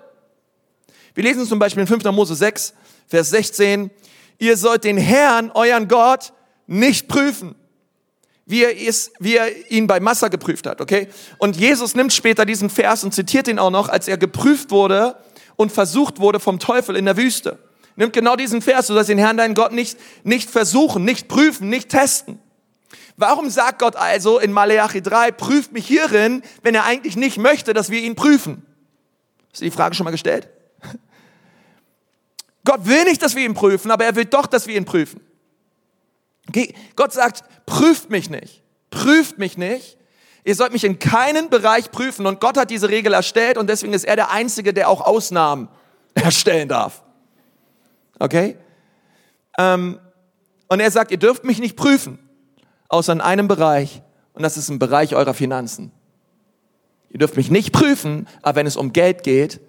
Wir 1.13 1.23
lesen 1.23 1.45
zum 1.45 1.59
Beispiel 1.59 1.81
in 1.81 1.87
5. 1.87 2.03
Mose 2.05 2.33
6, 2.33 2.73
Vers 3.07 3.29
16, 3.29 3.91
ihr 4.39 4.57
sollt 4.57 4.83
den 4.83 4.97
Herrn, 4.97 5.51
euren 5.51 5.87
Gott, 5.87 6.33
nicht 6.65 7.07
prüfen, 7.07 7.53
wie 8.47 8.63
er, 8.63 8.75
ist, 8.75 9.11
wie 9.19 9.35
er 9.35 9.71
ihn 9.71 9.85
bei 9.85 9.99
Massa 9.99 10.29
geprüft 10.29 10.65
hat, 10.65 10.81
okay? 10.81 11.07
Und 11.37 11.55
Jesus 11.55 11.93
nimmt 11.93 12.11
später 12.11 12.45
diesen 12.45 12.71
Vers 12.71 13.03
und 13.03 13.13
zitiert 13.13 13.47
ihn 13.47 13.59
auch 13.59 13.69
noch, 13.69 13.89
als 13.89 14.07
er 14.07 14.17
geprüft 14.17 14.71
wurde 14.71 15.17
und 15.55 15.71
versucht 15.71 16.19
wurde 16.19 16.39
vom 16.39 16.57
Teufel 16.57 16.95
in 16.95 17.05
der 17.05 17.17
Wüste. 17.17 17.59
Nimmt 17.95 18.13
genau 18.13 18.35
diesen 18.35 18.61
Vers, 18.61 18.87
du 18.87 18.93
sollst 18.93 19.09
den 19.09 19.17
Herrn, 19.17 19.37
deinen 19.37 19.53
Gott, 19.53 19.71
nicht, 19.71 19.97
nicht 20.23 20.49
versuchen, 20.49 21.05
nicht 21.05 21.27
prüfen, 21.27 21.69
nicht 21.69 21.89
testen. 21.89 22.39
Warum 23.15 23.49
sagt 23.49 23.79
Gott 23.79 23.95
also 23.95 24.39
in 24.39 24.51
Maleachi 24.51 25.01
3, 25.01 25.31
prüft 25.31 25.71
mich 25.71 25.85
hierin, 25.85 26.41
wenn 26.63 26.73
er 26.73 26.85
eigentlich 26.85 27.15
nicht 27.15 27.37
möchte, 27.37 27.73
dass 27.73 27.89
wir 27.89 28.01
ihn 28.01 28.15
prüfen? 28.15 28.65
Hast 29.51 29.61
du 29.61 29.65
die 29.65 29.71
Frage 29.71 29.93
schon 29.93 30.05
mal 30.05 30.11
gestellt? 30.11 30.49
Gott 32.65 32.85
will 32.85 33.03
nicht, 33.03 33.21
dass 33.21 33.35
wir 33.35 33.45
ihn 33.45 33.53
prüfen, 33.53 33.91
aber 33.91 34.05
er 34.05 34.15
will 34.15 34.25
doch, 34.25 34.47
dass 34.47 34.65
wir 34.65 34.75
ihn 34.75 34.85
prüfen. 34.85 35.21
Okay? 36.49 36.73
Gott 36.95 37.13
sagt, 37.13 37.43
prüft 37.67 38.09
mich 38.09 38.29
nicht, 38.29 38.63
prüft 38.89 39.37
mich 39.37 39.57
nicht. 39.57 39.97
Ihr 40.43 40.55
sollt 40.55 40.73
mich 40.73 40.83
in 40.83 40.99
keinen 40.99 41.49
Bereich 41.49 41.91
prüfen. 41.91 42.25
Und 42.25 42.41
Gott 42.41 42.57
hat 42.57 42.69
diese 42.69 42.89
Regel 42.89 43.13
erstellt 43.13 43.57
und 43.57 43.69
deswegen 43.69 43.93
ist 43.93 44.03
er 44.03 44.15
der 44.15 44.31
Einzige, 44.31 44.73
der 44.73 44.89
auch 44.89 45.01
Ausnahmen 45.01 45.69
erstellen 46.15 46.67
darf. 46.67 47.03
Okay? 48.19 48.57
Ähm, 49.57 49.99
und 50.67 50.79
er 50.79 50.91
sagt, 50.91 51.11
ihr 51.11 51.17
dürft 51.17 51.43
mich 51.43 51.59
nicht 51.59 51.75
prüfen, 51.75 52.19
außer 52.89 53.13
in 53.13 53.21
einem 53.21 53.47
Bereich. 53.47 54.01
Und 54.33 54.43
das 54.43 54.57
ist 54.57 54.69
im 54.69 54.79
Bereich 54.79 55.15
eurer 55.15 55.33
Finanzen. 55.33 55.91
Ihr 57.09 57.19
dürft 57.19 57.37
mich 57.37 57.51
nicht 57.51 57.71
prüfen, 57.71 58.27
aber 58.41 58.55
wenn 58.57 58.65
es 58.65 58.75
um 58.75 58.91
Geld 58.91 59.23
geht, 59.23 59.59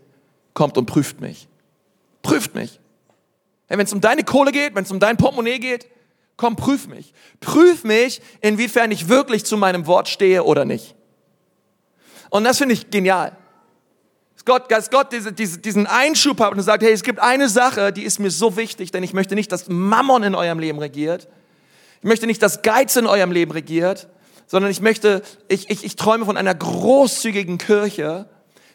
kommt 0.55 0.79
und 0.79 0.87
prüft 0.87 1.21
mich. 1.21 1.49
Prüft 2.23 2.55
mich. 2.55 2.81
Hey, 3.67 3.77
wenn 3.77 3.85
es 3.85 3.93
um 3.93 4.01
deine 4.01 4.25
Kohle 4.25 4.53
geht, 4.53 4.75
wenn 4.75 4.85
es 4.85 4.91
um 4.91 5.01
dein 5.01 5.17
Portemonnaie 5.17 5.59
geht, 5.59 5.87
komm, 6.37 6.57
prüf 6.57 6.89
mich. 6.89 7.13
Prüf 7.41 7.85
mich, 7.85 8.23
inwiefern 8.41 8.91
ich 8.91 9.09
wirklich 9.09 9.45
zu 9.45 9.57
meinem 9.57 9.87
Wort 9.87 10.09
stehe 10.09 10.45
oder 10.45 10.65
nicht. 10.65 10.95
Und 12.31 12.45
das 12.45 12.59
finde 12.59 12.75
ich 12.75 12.91
genial. 12.91 13.37
Gott, 14.45 14.71
dass 14.71 14.91
Gott 14.91 15.13
diese, 15.13 15.33
diese, 15.33 15.59
diesen 15.59 15.87
Einschub 15.87 16.41
hat 16.41 16.53
und 16.53 16.61
sagt, 16.61 16.83
hey, 16.83 16.93
es 16.93 17.03
gibt 17.03 17.19
eine 17.19 17.49
Sache, 17.49 17.93
die 17.93 18.03
ist 18.03 18.19
mir 18.19 18.31
so 18.31 18.57
wichtig, 18.57 18.91
denn 18.91 19.03
ich 19.03 19.15
möchte 19.15 19.35
nicht, 19.35 19.51
dass 19.51 19.69
Mammon 19.69 20.23
in 20.23 20.35
eurem 20.35 20.59
Leben 20.59 20.79
regiert. 20.79 21.29
Ich 22.01 22.09
möchte 22.09 22.27
nicht, 22.27 22.43
dass 22.43 22.63
Geiz 22.63 22.97
in 22.97 23.07
eurem 23.07 23.33
Leben 23.33 23.53
regiert, 23.53 24.09
sondern 24.47 24.71
ich 24.71 24.81
möchte, 24.83 25.23
ich, 25.49 25.71
ich, 25.71 25.85
ich 25.85 25.97
träume 25.97 26.27
von 26.27 26.37
einer 26.37 26.55
großzügigen 26.55 27.57
Kirche, 27.57 28.29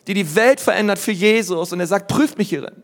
die 0.07 0.15
die 0.15 0.35
Welt 0.35 0.59
verändert 0.59 0.97
für 0.97 1.11
Jesus. 1.11 1.71
Und 1.71 1.79
er 1.79 1.87
sagt, 1.87 2.07
prüft 2.07 2.39
mich 2.39 2.49
hierin. 2.49 2.83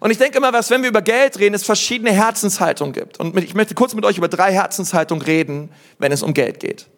Und 0.00 0.10
ich 0.10 0.18
denke 0.18 0.38
immer, 0.38 0.52
was, 0.52 0.70
wenn 0.70 0.82
wir 0.82 0.88
über 0.88 1.02
Geld 1.02 1.38
reden, 1.38 1.54
es 1.54 1.62
verschiedene 1.62 2.12
Herzenshaltungen 2.12 2.92
gibt. 2.92 3.18
Und 3.20 3.36
ich 3.38 3.54
möchte 3.54 3.74
kurz 3.74 3.94
mit 3.94 4.04
euch 4.04 4.18
über 4.18 4.28
drei 4.28 4.52
Herzenshaltungen 4.52 5.22
reden, 5.22 5.70
wenn 5.98 6.12
es 6.12 6.22
um 6.22 6.34
Geld 6.34 6.60
geht. 6.60 6.88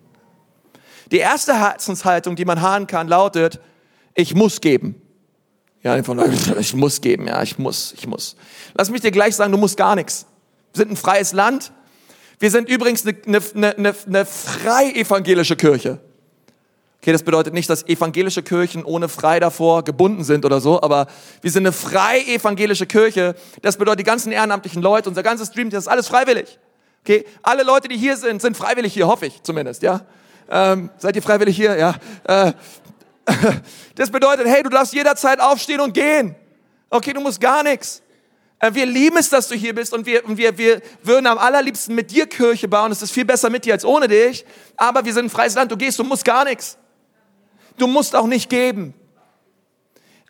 Die 1.11 1.19
erste 1.19 1.59
Herzenshaltung, 1.59 2.37
die 2.37 2.45
man 2.45 2.63
haben 2.63 2.87
kann, 2.87 3.07
lautet, 3.07 3.61
ich 4.15 4.35
muss 4.35 4.61
geben. 4.61 5.01
Ja, 5.83 5.95
einfach, 5.95 6.17
ich 6.59 6.75
muss 6.75 7.01
geben, 7.01 7.27
ja, 7.27 7.43
ich 7.43 7.59
muss, 7.59 7.93
ich 7.97 8.07
muss. 8.07 8.37
Lass 8.75 8.91
mich 8.91 9.01
dir 9.01 9.11
gleich 9.11 9.35
sagen, 9.35 9.51
du 9.51 9.59
musst 9.59 9.77
gar 9.77 9.97
nichts. 9.97 10.27
Wir 10.73 10.79
sind 10.79 10.93
ein 10.93 10.97
freies 10.97 11.33
Land. 11.33 11.73
Wir 12.39 12.51
sind 12.51 12.69
übrigens 12.69 13.05
eine, 13.05 13.17
eine, 13.27 13.77
eine, 13.77 13.95
eine 14.07 14.25
frei 14.25 14.93
evangelische 14.93 15.57
Kirche. 15.57 15.99
Okay, 17.01 17.11
das 17.11 17.25
bedeutet 17.25 17.53
nicht, 17.53 17.69
dass 17.69 17.85
evangelische 17.89 18.45
Kirchen 18.45 18.85
ohne 18.85 19.09
frei 19.09 19.41
davor 19.41 19.83
gebunden 19.83 20.23
sind 20.23 20.45
oder 20.45 20.61
so, 20.61 20.81
aber 20.83 21.09
wir 21.41 21.51
sind 21.51 21.65
eine 21.65 21.73
frei 21.73 22.21
evangelische 22.21 22.87
Kirche. 22.87 23.35
Das 23.61 23.77
bedeutet, 23.77 24.01
die 24.01 24.05
ganzen 24.05 24.31
ehrenamtlichen 24.31 24.81
Leute, 24.81 25.09
unser 25.09 25.25
ganzes 25.25 25.49
Stream, 25.49 25.69
das 25.69 25.85
ist 25.85 25.89
alles 25.89 26.07
freiwillig. 26.07 26.61
Okay, 27.05 27.25
alle 27.43 27.65
Leute, 27.65 27.89
die 27.89 27.97
hier 27.97 28.17
sind, 28.17 28.41
sind 28.41 28.57
freiwillig 28.57 28.95
hier, 28.95 29.09
hoffe 29.09 29.27
ich 29.27 29.43
zumindest, 29.43 29.83
ja. 29.83 30.07
Ähm, 30.49 30.91
seid 30.99 31.17
ihr 31.17 31.23
freiwillig 31.23 31.57
hier? 31.57 31.77
Ja. 31.77 31.97
Äh, 32.23 32.53
das 33.95 34.11
bedeutet, 34.11 34.47
hey, 34.47 34.63
du 34.63 34.69
darfst 34.69 34.93
jederzeit 34.93 35.41
aufstehen 35.41 35.81
und 35.81 35.95
gehen. 35.95 36.35
Okay, 36.91 37.13
du 37.13 37.21
musst 37.21 37.41
gar 37.41 37.63
nichts. 37.63 38.03
Äh, 38.59 38.75
wir 38.75 38.87
lieben 38.87 39.17
es, 39.17 39.29
dass 39.29 39.49
du 39.49 39.55
hier 39.55 39.75
bist 39.75 39.93
und 39.93 40.07
wir, 40.07 40.23
wir, 40.27 40.57
wir 40.57 40.83
würden 41.03 41.27
am 41.27 41.39
allerliebsten 41.39 41.95
mit 41.95 42.11
dir 42.11 42.27
Kirche 42.27 42.69
bauen. 42.69 42.93
Es 42.93 43.03
ist 43.03 43.13
viel 43.13 43.25
besser 43.25 43.51
mit 43.51 43.65
dir 43.65 43.75
als 43.75 43.85
ohne 43.85 44.09
dich. 44.09 44.45
Aber 44.77 45.05
wir 45.05 45.13
sind 45.13 45.27
ein 45.27 45.31
freies 45.31 45.55
Land. 45.55 45.73
Du 45.73 45.77
gehst, 45.77 45.99
du 45.99 46.05
musst 46.05 46.25
gar 46.25 46.45
nichts. 46.45 46.79
Du 47.79 47.87
musst 47.87 48.15
auch 48.15 48.27
nicht 48.27 48.51
geben. 48.51 48.95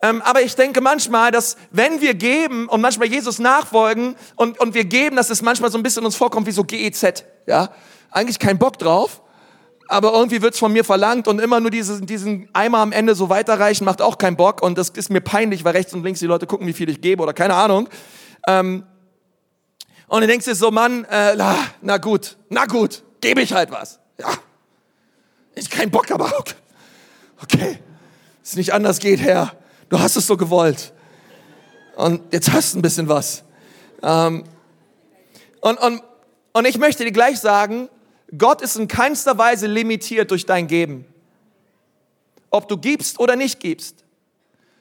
Ähm, 0.01 0.21
aber 0.23 0.43
ich 0.43 0.57
denke 0.57 0.81
manchmal, 0.81 1.31
dass 1.31 1.57
wenn 1.71 2.01
wir 2.01 2.15
geben 2.15 2.69
und 2.69 2.81
manchmal 2.81 3.09
Jesus 3.09 3.39
nachfolgen 3.39 4.17
und, 4.35 4.59
und 4.59 4.75
wir 4.75 4.85
geben, 4.85 5.15
dass 5.15 5.31
es 5.31 5.43
manchmal 5.43 5.71
so 5.71 5.79
ein 5.79 5.85
bisschen 5.85 6.05
uns 6.05 6.17
vorkommt 6.17 6.47
wie 6.49 6.53
so 6.53 6.65
GEZ. 6.65 7.25
Ja, 7.47 7.71
eigentlich 8.11 8.41
kein 8.41 8.59
Bock 8.59 8.79
drauf, 8.79 9.23
aber 9.93 10.13
irgendwie 10.13 10.43
wird's 10.43 10.59
von 10.59 10.73
mir 10.73 10.85
verlangt 10.85 11.29
und 11.29 11.41
immer 11.41 11.61
nur 11.61 11.71
diesen, 11.71 12.07
diesen 12.07 12.49
Eimer 12.53 12.79
am 12.79 12.93
Ende 12.93 13.15
so 13.15 13.29
weiterreichen 13.29 13.85
macht 13.85 14.03
auch 14.03 14.19
keinen 14.19 14.37
Bock 14.37 14.63
und 14.63 14.79
das 14.79 14.91
ist 14.91 15.11
mir 15.11 15.21
peinlich, 15.21 15.65
weil 15.65 15.73
rechts 15.73 15.93
und 15.95 16.03
links 16.03 16.21
die 16.21 16.27
Leute 16.27 16.47
gucken, 16.47 16.67
wie 16.67 16.73
viel 16.73 16.89
ich 16.89 17.01
gebe 17.01 17.23
oder 17.23 17.33
keine 17.33 17.55
Ahnung. 17.55 17.89
Ähm, 18.47 18.85
und 20.09 20.21
du 20.21 20.27
denkst 20.27 20.45
dir 20.47 20.55
so, 20.55 20.71
Mann, 20.71 21.05
äh, 21.05 21.35
na, 21.37 21.57
na 21.81 21.99
gut, 21.99 22.37
na 22.49 22.67
gut, 22.67 23.03
gebe 23.21 23.41
ich 23.41 23.53
halt 23.53 23.71
was. 23.71 24.01
Ja, 24.19 24.29
ich 25.55 25.71
kein 25.71 25.91
Bock, 25.91 26.11
aber 26.11 26.33
okay 26.39 26.55
okay, 27.43 27.79
es 28.43 28.57
nicht 28.57 28.73
anders 28.73 28.99
geht, 28.99 29.21
Herr, 29.21 29.53
du 29.89 29.99
hast 29.99 30.17
es 30.17 30.27
so 30.27 30.37
gewollt. 30.37 30.93
Und 31.97 32.33
jetzt 32.33 32.53
hast 32.53 32.75
du 32.75 32.79
ein 32.79 32.83
bisschen 32.83 33.09
was. 33.09 33.45
Ähm, 34.03 34.45
und, 35.61 35.79
und, 35.79 36.03
und 36.53 36.67
ich 36.67 36.79
möchte 36.79 37.05
dir 37.05 37.13
gleich 37.13 37.39
sagen, 37.39 37.89
Gott 38.37 38.63
ist 38.63 38.77
in 38.77 38.89
keinster 38.89 39.37
Weise 39.37 39.67
limitiert 39.67 40.31
durch 40.31 40.47
dein 40.47 40.67
Geben. 40.67 41.05
Ob 42.51 42.69
du 42.69 42.77
gibst 42.77 43.19
oder 43.19 43.37
nicht 43.37 43.61
gibst. 43.61 44.05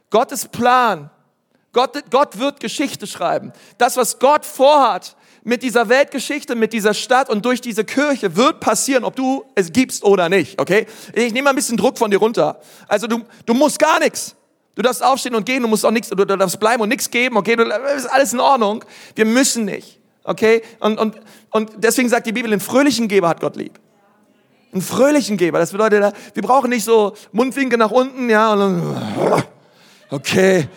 Gottes 0.09 0.47
Plan, 0.47 1.09
Gott, 1.73 2.03
Gott 2.09 2.37
wird 2.37 2.59
Geschichte 2.59 3.07
schreiben. 3.07 3.53
Das, 3.77 3.95
was 3.97 4.19
Gott 4.19 4.45
vorhat, 4.45 5.15
mit 5.43 5.63
dieser 5.63 5.89
Weltgeschichte, 5.89 6.55
mit 6.55 6.73
dieser 6.73 6.93
Stadt 6.93 7.29
und 7.29 7.43
durch 7.45 7.61
diese 7.61 7.83
Kirche 7.83 8.35
wird 8.35 8.59
passieren, 8.59 9.03
ob 9.03 9.15
du 9.15 9.43
es 9.55 9.71
gibst 9.71 10.03
oder 10.03 10.29
nicht, 10.29 10.59
okay? 10.61 10.85
Ich 11.13 11.33
nehme 11.33 11.45
mal 11.45 11.49
ein 11.51 11.55
bisschen 11.55 11.77
Druck 11.77 11.97
von 11.97 12.11
dir 12.11 12.17
runter. 12.17 12.61
Also 12.87 13.07
du, 13.07 13.23
du 13.45 13.53
musst 13.53 13.79
gar 13.79 13.99
nichts. 13.99 14.35
Du 14.75 14.81
darfst 14.81 15.03
aufstehen 15.03 15.35
und 15.35 15.45
gehen, 15.45 15.61
du 15.61 15.67
musst 15.67 15.85
auch 15.85 15.91
nichts, 15.91 16.09
du 16.09 16.15
darfst 16.15 16.59
bleiben 16.59 16.81
und 16.81 16.89
nichts 16.89 17.09
geben, 17.09 17.37
okay? 17.37 17.55
Du, 17.55 17.63
ist 17.63 18.05
alles 18.05 18.33
in 18.33 18.39
Ordnung. 18.39 18.85
Wir 19.15 19.25
müssen 19.25 19.65
nicht, 19.65 19.99
okay? 20.23 20.61
Und, 20.79 20.97
und, 20.99 21.15
und 21.51 21.71
deswegen 21.77 22.09
sagt 22.09 22.27
die 22.27 22.31
Bibel, 22.31 22.51
einen 22.51 22.61
fröhlichen 22.61 23.07
Geber 23.07 23.29
hat 23.29 23.39
Gott 23.39 23.55
lieb. 23.55 23.79
Einen 24.71 24.81
fröhlichen 24.81 25.37
Geber, 25.37 25.59
das 25.59 25.71
bedeutet, 25.71 26.13
wir 26.33 26.43
brauchen 26.43 26.69
nicht 26.69 26.85
so 26.85 27.13
Mundwinkel 27.31 27.77
nach 27.77 27.91
unten, 27.91 28.29
ja, 28.29 28.53
und 28.53 28.59
dann, 28.59 29.43
okay, 30.09 30.67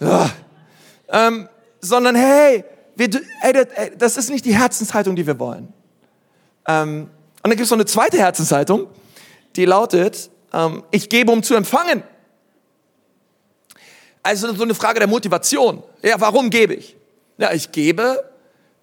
ja. 0.00 0.30
Ähm, 1.08 1.48
sondern 1.80 2.14
hey, 2.14 2.64
wir, 2.96 3.08
ey, 3.42 3.92
das 3.98 4.16
ist 4.16 4.30
nicht 4.30 4.44
die 4.44 4.54
Herzenshaltung, 4.54 5.16
die 5.16 5.26
wir 5.26 5.38
wollen. 5.38 5.72
Ähm, 6.66 7.10
und 7.42 7.44
dann 7.44 7.52
gibt 7.52 7.62
es 7.62 7.70
noch 7.70 7.78
eine 7.78 7.86
zweite 7.86 8.18
Herzenshaltung, 8.18 8.86
die 9.56 9.64
lautet, 9.64 10.30
ähm, 10.52 10.82
ich 10.90 11.08
gebe, 11.08 11.32
um 11.32 11.42
zu 11.42 11.54
empfangen. 11.54 12.02
Also 14.22 14.52
so 14.54 14.62
eine 14.62 14.74
Frage 14.74 14.98
der 14.98 15.08
Motivation. 15.08 15.82
Ja, 16.02 16.20
warum 16.20 16.50
gebe 16.50 16.74
ich? 16.74 16.96
Ja, 17.38 17.52
ich 17.52 17.72
gebe, 17.72 18.29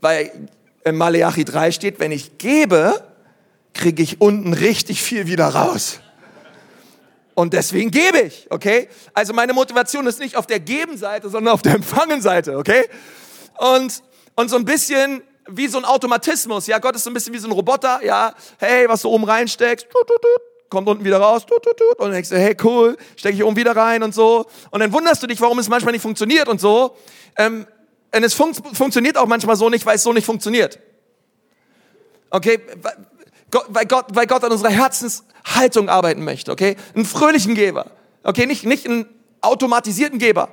weil 0.01 0.49
in 0.83 0.95
Maleachi 0.95 1.45
3 1.45 1.71
steht, 1.71 1.99
wenn 1.99 2.11
ich 2.11 2.37
gebe, 2.37 3.03
kriege 3.73 4.01
ich 4.01 4.21
unten 4.21 4.53
richtig 4.53 5.01
viel 5.01 5.27
wieder 5.27 5.47
raus. 5.47 5.99
Und 7.35 7.53
deswegen 7.53 7.91
gebe 7.91 8.21
ich, 8.21 8.47
okay? 8.49 8.89
Also 9.13 9.31
meine 9.31 9.53
Motivation 9.53 10.07
ist 10.07 10.19
nicht 10.19 10.35
auf 10.35 10.47
der 10.47 10.59
Gebenseite, 10.59 11.29
sondern 11.29 11.53
auf 11.53 11.61
der 11.61 11.75
Empfangenseite, 11.75 12.57
okay? 12.57 12.85
Und, 13.59 14.01
und 14.35 14.49
so 14.49 14.55
ein 14.55 14.65
bisschen 14.65 15.21
wie 15.47 15.67
so 15.67 15.77
ein 15.77 15.85
Automatismus. 15.85 16.67
Ja, 16.67 16.79
Gott 16.79 16.95
ist 16.95 17.03
so 17.03 17.09
ein 17.09 17.13
bisschen 17.13 17.33
wie 17.33 17.37
so 17.37 17.47
ein 17.47 17.51
Roboter. 17.51 18.03
Ja, 18.03 18.33
hey, 18.57 18.89
was 18.89 19.03
du 19.03 19.09
oben 19.09 19.23
reinsteckst, 19.23 19.87
tut, 19.89 20.07
tut, 20.07 20.21
tut, 20.21 20.41
kommt 20.69 20.87
unten 20.87 21.05
wieder 21.05 21.19
raus, 21.19 21.45
tut, 21.45 21.63
tut, 21.63 21.77
tut. 21.77 21.99
Und 21.99 22.05
dann 22.05 22.13
denkst 22.13 22.29
du, 22.29 22.39
hey, 22.39 22.57
cool, 22.63 22.97
stecke 23.15 23.35
ich 23.35 23.43
oben 23.43 23.55
wieder 23.55 23.75
rein 23.75 24.03
und 24.03 24.15
so. 24.15 24.47
Und 24.71 24.79
dann 24.79 24.91
wunderst 24.91 25.21
du 25.21 25.27
dich, 25.27 25.39
warum 25.39 25.59
es 25.59 25.69
manchmal 25.69 25.91
nicht 25.91 26.01
funktioniert 26.01 26.47
und 26.47 26.59
so. 26.59 26.97
Ähm, 27.37 27.67
und 28.15 28.23
es 28.23 28.33
fun 28.33 28.53
funktioniert 28.53 29.17
auch 29.17 29.27
manchmal 29.27 29.55
so 29.55 29.69
nicht, 29.69 29.85
weil 29.85 29.95
es 29.95 30.03
so 30.03 30.13
nicht 30.13 30.25
funktioniert. 30.25 30.79
Okay, 32.29 32.59
weil 33.69 33.85
Gott, 33.85 34.05
weil 34.09 34.27
Gott 34.27 34.43
an 34.43 34.51
unserer 34.51 34.69
Herzenshaltung 34.69 35.89
arbeiten 35.89 36.23
möchte, 36.23 36.51
okay? 36.51 36.75
Einen 36.95 37.05
fröhlichen 37.05 37.55
Geber, 37.55 37.91
okay? 38.23 38.45
Nicht, 38.45 38.65
nicht 38.65 38.85
einen 38.85 39.05
automatisierten 39.41 40.19
Geber. 40.19 40.49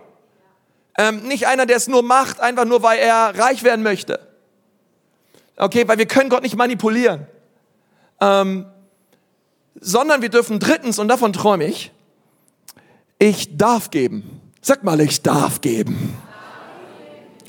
Ähm, 0.96 1.26
nicht 1.26 1.46
einer, 1.48 1.66
der 1.66 1.76
es 1.76 1.88
nur 1.88 2.02
macht, 2.02 2.40
einfach 2.40 2.64
nur, 2.64 2.82
weil 2.82 3.00
er 3.00 3.36
reich 3.36 3.64
werden 3.64 3.82
möchte. 3.82 4.20
Okay, 5.56 5.86
weil 5.88 5.98
wir 5.98 6.06
können 6.06 6.30
Gott 6.30 6.42
nicht 6.42 6.56
manipulieren. 6.56 7.26
Ähm, 8.20 8.66
sondern 9.80 10.22
wir 10.22 10.28
dürfen 10.28 10.60
drittens, 10.60 10.98
und 10.98 11.08
davon 11.08 11.32
träume 11.32 11.66
ich, 11.66 11.92
ich 13.18 13.56
darf 13.56 13.90
geben. 13.90 14.40
Sag 14.60 14.84
mal, 14.84 15.00
ich 15.00 15.22
darf 15.22 15.60
geben. 15.60 16.16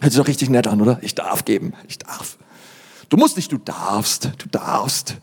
Hört 0.06 0.14
sich 0.14 0.22
doch 0.22 0.28
richtig 0.28 0.52
nett 0.52 0.68
an, 0.68 0.80
oder? 0.84 1.00
Ich 1.02 1.16
darf 1.16 1.46
geben. 1.46 1.74
Ich 1.88 1.98
darf. 1.98 2.38
Du 3.10 3.18
musst 3.18 3.38
nicht, 3.38 3.52
du 3.52 3.58
darfst. 3.58 4.30
Du 4.38 4.48
darfst. 4.48 5.16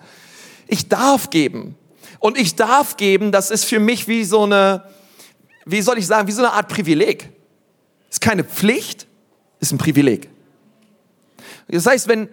Ich 0.66 0.88
darf 0.88 1.30
geben. 1.30 1.76
Und 2.18 2.36
ich 2.36 2.56
darf 2.56 2.96
geben, 2.96 3.30
das 3.30 3.52
ist 3.52 3.64
für 3.64 3.78
mich 3.78 4.08
wie 4.08 4.24
so 4.24 4.42
eine, 4.42 4.82
wie 5.64 5.82
soll 5.82 5.98
ich 5.98 6.06
sagen, 6.08 6.26
wie 6.26 6.32
so 6.32 6.42
eine 6.42 6.52
Art 6.52 6.66
Privileg. 6.66 7.30
Ist 8.10 8.20
keine 8.20 8.42
Pflicht, 8.42 9.06
ist 9.60 9.70
ein 9.70 9.78
Privileg. 9.78 10.28
Das 11.68 11.86
heißt, 11.86 12.08
wenn, 12.08 12.28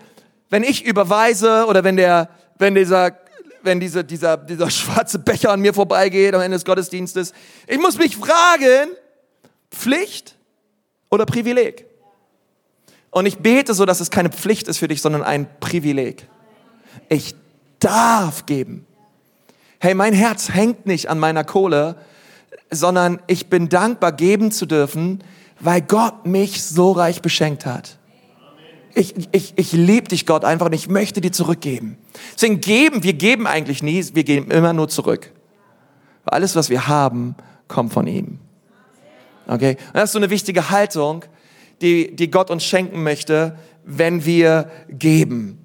wenn 0.50 0.64
ich 0.64 0.84
überweise 0.84 1.68
oder 1.68 1.84
wenn 1.84 1.98
der, 1.98 2.30
wenn 2.58 2.74
dieser, 2.74 3.16
wenn 3.62 3.80
diese, 3.80 4.04
dieser, 4.04 4.38
dieser 4.38 4.72
schwarze 4.72 5.20
Becher 5.20 5.52
an 5.52 5.60
mir 5.60 5.76
vorbeigeht 5.76 6.34
am 6.34 6.42
Ende 6.42 6.56
des 6.56 6.66
Gottesdienstes, 6.66 7.32
ich 7.68 7.78
muss 7.78 8.00
mich 8.00 8.18
fragen, 8.18 8.90
Pflicht 9.70 10.36
oder 11.12 11.28
Privileg? 11.28 11.89
Und 13.12 13.26
ich 13.26 13.40
bete 13.40 13.74
so, 13.74 13.86
dass 13.86 14.00
es 14.00 14.12
keine 14.12 14.30
Pflicht 14.30 14.68
ist 14.68 14.78
für 14.78 14.88
dich, 14.88 15.02
sondern 15.02 15.24
ein 15.24 15.48
Privileg. 15.60 16.28
Ich 17.08 17.36
darf 17.80 18.46
geben. 18.46 18.86
Hey, 19.80 19.96
mein 19.96 20.14
Herz 20.14 20.50
hängt 20.50 20.86
nicht 20.86 21.10
an 21.10 21.20
meiner 21.20 21.44
Kohle, 21.44 21.96
sondern 22.70 23.20
ich 23.28 23.48
bin 23.48 23.70
dankbar, 23.70 24.12
geben 24.12 24.52
zu 24.52 24.66
dürfen, 24.66 25.24
weil 25.60 25.82
Gott 25.82 26.26
mich 26.26 26.64
so 26.64 26.92
reich 26.92 27.22
beschenkt 27.22 27.66
hat. 27.66 27.98
Ich, 28.94 29.14
ich, 29.32 29.54
ich 29.56 29.72
liebe 29.72 30.08
dich, 30.08 30.26
Gott, 30.26 30.44
einfach 30.44 30.66
und 30.66 30.74
ich 30.74 30.90
möchte 30.90 31.22
dir 31.22 31.32
zurückgeben. 31.32 31.98
Deswegen 32.34 32.60
geben, 32.60 33.04
wir 33.04 33.14
geben 33.14 33.48
eigentlich 33.48 33.82
nie, 33.84 34.04
wir 34.14 34.24
geben 34.24 34.52
immer 34.52 34.74
nur 34.74 34.90
zurück. 34.90 35.32
Weil 36.26 36.34
alles, 36.34 36.56
was 36.56 36.70
wir 36.70 36.88
haben, 36.88 37.36
kommt 37.68 37.94
von 37.94 38.08
ihm. 38.08 38.40
Okay? 39.48 39.78
Und 39.88 39.96
das 39.96 40.06
ist 40.06 40.12
so 40.14 40.20
eine 40.20 40.30
wichtige 40.30 40.70
Haltung, 40.70 41.24
die, 41.82 42.16
die 42.16 42.32
Gott 42.32 42.50
uns 42.50 42.64
schenken 42.64 43.04
möchte, 43.04 43.58
wenn 43.84 44.26
wir 44.26 44.70
geben. 44.90 45.58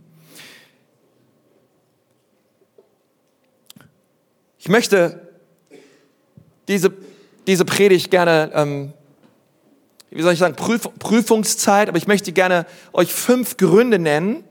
Ich 4.58 4.68
möchte 4.68 5.28
diese, 6.68 6.92
diese 7.46 7.64
Predigt 7.64 8.10
gerne 8.10 8.50
ähm, 8.54 8.92
wie 10.14 10.22
soll 10.22 10.32
ich 10.32 10.38
sagen, 10.38 10.54
Prüf 10.54 10.88
Prüfungszeit, 11.00 11.88
aber 11.88 11.98
ich 11.98 12.06
möchte 12.06 12.32
gerne 12.32 12.66
euch 12.92 13.12
fünf 13.12 13.56
Gründe 13.56 13.98
nennen, 13.98 14.44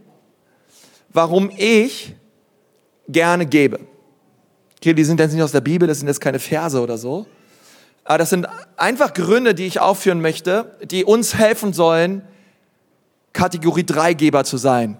warum 1.09 1.49
ich 1.55 2.15
gerne 3.07 3.45
gebe. 3.45 3.79
Okay, 4.77 4.93
die 4.93 5.05
sind 5.05 5.21
jetzt 5.21 5.31
nicht 5.31 5.41
aus 5.41 5.53
der 5.53 5.61
Bibel, 5.61 5.87
das 5.87 5.99
sind 5.99 6.07
jetzt 6.09 6.19
keine 6.19 6.39
Verse 6.39 6.79
oder 6.79 6.97
so. 6.97 7.25
Aber 8.03 8.17
das 8.17 8.29
sind 8.29 8.47
einfach 8.75 9.13
Gründe, 9.13 9.55
die 9.55 9.65
ich 9.65 9.79
aufführen 9.79 10.21
möchte, 10.21 10.77
die 10.83 11.05
uns 11.05 11.35
helfen 11.35 11.73
sollen, 11.73 12.21
Kategorie 13.31 13.85
3 13.85 14.13
Geber 14.13 14.43
zu 14.43 14.57
sein. 14.57 14.97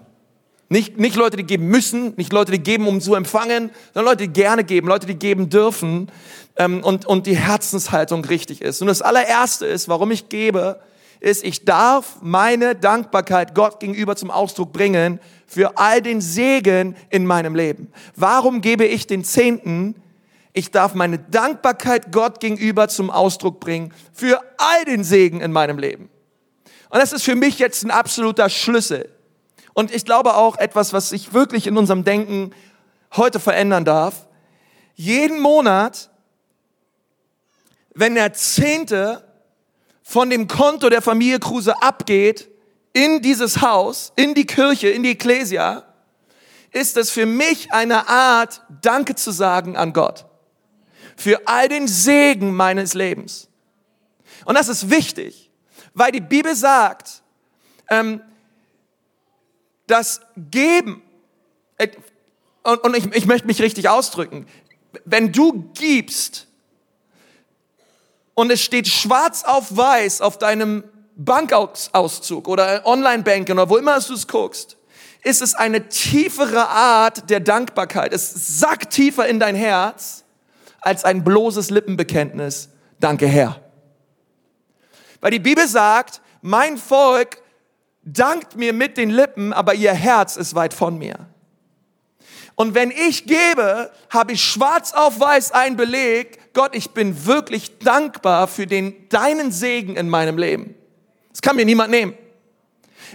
Nicht, 0.70 0.98
nicht 0.98 1.14
Leute, 1.14 1.36
die 1.36 1.44
geben 1.44 1.66
müssen, 1.66 2.14
nicht 2.16 2.32
Leute, 2.32 2.50
die 2.50 2.58
geben, 2.58 2.88
um 2.88 3.00
zu 3.00 3.14
empfangen, 3.14 3.70
sondern 3.92 4.12
Leute, 4.12 4.26
die 4.26 4.32
gerne 4.32 4.64
geben, 4.64 4.88
Leute, 4.88 5.06
die 5.06 5.14
geben 5.14 5.50
dürfen 5.50 6.10
ähm, 6.56 6.82
und, 6.82 7.06
und 7.06 7.26
die 7.26 7.36
Herzenshaltung 7.36 8.24
richtig 8.24 8.62
ist. 8.62 8.80
Und 8.80 8.88
das 8.88 9.02
allererste 9.02 9.66
ist, 9.66 9.88
warum 9.88 10.10
ich 10.10 10.28
gebe, 10.30 10.80
ist, 11.20 11.44
ich 11.44 11.64
darf 11.64 12.16
meine 12.22 12.74
Dankbarkeit 12.74 13.54
Gott 13.54 13.78
gegenüber 13.78 14.16
zum 14.16 14.30
Ausdruck 14.30 14.72
bringen 14.72 15.20
für 15.46 15.78
all 15.78 16.02
den 16.02 16.20
Segen 16.20 16.96
in 17.10 17.26
meinem 17.26 17.54
Leben. 17.54 17.92
Warum 18.16 18.60
gebe 18.60 18.84
ich 18.84 19.06
den 19.06 19.22
Zehnten? 19.22 19.94
Ich 20.56 20.70
darf 20.70 20.94
meine 20.94 21.18
Dankbarkeit 21.18 22.12
Gott 22.12 22.38
gegenüber 22.38 22.86
zum 22.86 23.10
Ausdruck 23.10 23.58
bringen 23.58 23.92
für 24.12 24.40
all 24.56 24.84
den 24.84 25.02
Segen 25.02 25.40
in 25.40 25.50
meinem 25.50 25.78
Leben. 25.78 26.08
Und 26.90 27.00
das 27.00 27.12
ist 27.12 27.24
für 27.24 27.34
mich 27.34 27.58
jetzt 27.58 27.82
ein 27.84 27.90
absoluter 27.90 28.48
Schlüssel. 28.48 29.10
Und 29.72 29.92
ich 29.92 30.04
glaube 30.04 30.36
auch 30.36 30.56
etwas, 30.56 30.92
was 30.92 31.08
sich 31.08 31.32
wirklich 31.32 31.66
in 31.66 31.76
unserem 31.76 32.04
Denken 32.04 32.54
heute 33.16 33.40
verändern 33.40 33.84
darf. 33.84 34.28
Jeden 34.94 35.40
Monat, 35.40 36.08
wenn 37.92 38.14
der 38.14 38.32
Zehnte 38.32 39.24
von 40.04 40.30
dem 40.30 40.46
Konto 40.46 40.88
der 40.88 41.02
Familie 41.02 41.40
Kruse 41.40 41.82
abgeht, 41.82 42.48
in 42.92 43.22
dieses 43.22 43.60
Haus, 43.60 44.12
in 44.14 44.34
die 44.34 44.46
Kirche, 44.46 44.88
in 44.88 45.02
die 45.02 45.10
Ekklesia, 45.10 45.82
ist 46.70 46.96
es 46.96 47.10
für 47.10 47.26
mich 47.26 47.72
eine 47.72 48.08
Art, 48.08 48.62
Danke 48.82 49.16
zu 49.16 49.32
sagen 49.32 49.76
an 49.76 49.92
Gott. 49.92 50.26
Für 51.16 51.46
all 51.46 51.68
den 51.68 51.88
Segen 51.88 52.54
meines 52.54 52.94
Lebens. 52.94 53.48
Und 54.44 54.56
das 54.56 54.68
ist 54.68 54.90
wichtig, 54.90 55.50
weil 55.94 56.12
die 56.12 56.20
Bibel 56.20 56.54
sagt, 56.54 57.22
ähm, 57.88 58.20
das 59.86 60.20
Geben, 60.36 61.02
äh, 61.78 61.88
und, 62.62 62.82
und 62.84 62.96
ich, 62.96 63.06
ich 63.14 63.26
möchte 63.26 63.46
mich 63.46 63.60
richtig 63.60 63.88
ausdrücken, 63.88 64.46
wenn 65.04 65.32
du 65.32 65.70
gibst 65.74 66.46
und 68.34 68.50
es 68.50 68.62
steht 68.62 68.88
schwarz 68.88 69.44
auf 69.44 69.76
weiß 69.76 70.20
auf 70.20 70.38
deinem 70.38 70.84
Bankauszug 71.16 72.48
oder 72.48 72.84
Online-Banking 72.86 73.54
oder 73.54 73.70
wo 73.70 73.76
immer 73.76 73.98
du 74.00 74.14
es 74.14 74.26
guckst, 74.26 74.76
ist 75.22 75.40
es 75.40 75.54
eine 75.54 75.88
tiefere 75.88 76.68
Art 76.68 77.30
der 77.30 77.40
Dankbarkeit. 77.40 78.12
Es 78.12 78.58
sackt 78.58 78.92
tiefer 78.92 79.26
in 79.26 79.38
dein 79.38 79.54
Herz 79.54 80.23
als 80.84 81.04
ein 81.04 81.24
bloßes 81.24 81.70
Lippenbekenntnis. 81.70 82.68
Danke 83.00 83.26
Herr. 83.26 83.60
Weil 85.20 85.30
die 85.30 85.38
Bibel 85.38 85.66
sagt, 85.66 86.20
mein 86.42 86.76
Volk 86.76 87.38
dankt 88.02 88.56
mir 88.56 88.72
mit 88.72 88.98
den 88.98 89.10
Lippen, 89.10 89.52
aber 89.52 89.74
ihr 89.74 89.92
Herz 89.92 90.36
ist 90.36 90.54
weit 90.54 90.74
von 90.74 90.98
mir. 90.98 91.26
Und 92.56 92.74
wenn 92.74 92.90
ich 92.90 93.26
gebe, 93.26 93.90
habe 94.10 94.32
ich 94.32 94.44
schwarz 94.44 94.92
auf 94.92 95.18
weiß 95.18 95.52
einen 95.52 95.76
Beleg, 95.76 96.52
Gott, 96.52 96.76
ich 96.76 96.90
bin 96.90 97.26
wirklich 97.26 97.78
dankbar 97.78 98.46
für 98.46 98.66
den, 98.66 99.08
deinen 99.08 99.50
Segen 99.50 99.96
in 99.96 100.08
meinem 100.08 100.38
Leben. 100.38 100.74
Das 101.30 101.42
kann 101.42 101.56
mir 101.56 101.64
niemand 101.64 101.90
nehmen. 101.90 102.14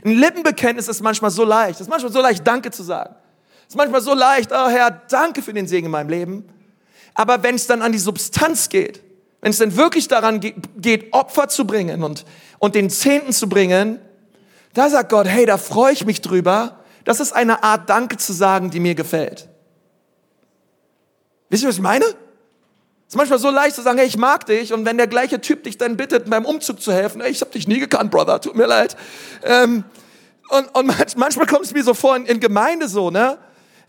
Ein 0.04 0.12
Lippenbekenntnis 0.12 0.88
ist 0.88 1.02
manchmal 1.02 1.32
so 1.32 1.46
leicht. 1.46 1.76
Es 1.76 1.82
ist 1.82 1.90
manchmal 1.90 2.12
so 2.12 2.22
leicht, 2.22 2.46
Danke 2.46 2.72
zu 2.72 2.84
sagen. 2.84 3.16
Es 3.62 3.76
ist 3.76 3.78
manchmal 3.78 4.02
so 4.02 4.14
leicht, 4.14 4.52
oh 4.52 4.68
Herr, 4.68 4.90
danke 5.10 5.42
für 5.42 5.54
den 5.54 5.68
Segen 5.68 5.86
in 5.86 5.92
meinem 5.92 6.10
Leben. 6.10 6.50
Aber 7.20 7.44
wenn 7.44 7.56
es 7.56 7.68
dann 7.68 7.82
an 7.82 7.92
die 7.92 7.98
Substanz 7.98 8.70
geht, 8.70 9.02
wenn 9.42 9.50
es 9.50 9.58
dann 9.58 9.76
wirklich 9.76 10.08
daran 10.08 10.40
geht, 10.40 11.12
Opfer 11.12 11.50
zu 11.50 11.68
bringen 11.68 12.02
und, 12.02 12.24
und 12.60 12.76
den 12.76 12.90
Zehnten 12.90 13.34
zu 13.34 13.50
bringen, 13.50 14.00
da 14.74 14.90
sagt 14.90 15.10
Gott, 15.10 15.28
hey, 15.28 15.46
da 15.46 15.58
freue 15.58 15.92
ich 15.92 16.06
mich 16.06 16.22
drüber. 16.22 16.80
Das 17.04 17.20
ist 17.20 17.34
eine 17.34 17.62
Art 17.62 17.90
Danke 17.90 18.16
zu 18.16 18.32
sagen, 18.32 18.72
die 18.72 18.80
mir 18.80 18.96
gefällt. 18.96 19.50
Wisst 21.50 21.64
ihr, 21.64 21.68
was 21.68 21.76
ich 21.76 21.82
meine? 21.82 22.06
Es 22.06 22.14
ist 23.10 23.18
manchmal 23.18 23.40
so 23.40 23.50
leicht 23.50 23.76
zu 23.76 23.82
sagen, 23.82 23.98
hey, 23.98 24.08
ich 24.08 24.16
mag 24.16 24.46
dich. 24.46 24.72
Und 24.72 24.86
wenn 24.86 24.96
der 24.96 25.08
gleiche 25.08 25.42
Typ 25.42 25.66
dich 25.66 25.78
dann 25.78 25.98
bittet, 25.98 26.30
beim 26.30 26.46
Umzug 26.46 26.82
zu 26.82 26.94
helfen, 26.94 27.20
hey, 27.20 27.32
ich 27.32 27.42
habe 27.42 27.52
dich 27.52 27.68
nie 27.68 27.80
gekannt, 27.80 28.12
Brother, 28.12 28.40
tut 28.40 28.56
mir 28.56 28.66
leid. 28.66 28.96
Ähm, 29.44 29.84
und, 30.52 30.74
und 30.74 31.18
manchmal 31.18 31.48
kommt 31.48 31.66
es 31.66 31.74
mir 31.74 31.84
so 31.84 31.94
vor 31.94 32.16
in, 32.16 32.26
in 32.26 32.40
Gemeinde 32.40 32.88
so, 32.88 33.12
ne? 33.12 33.40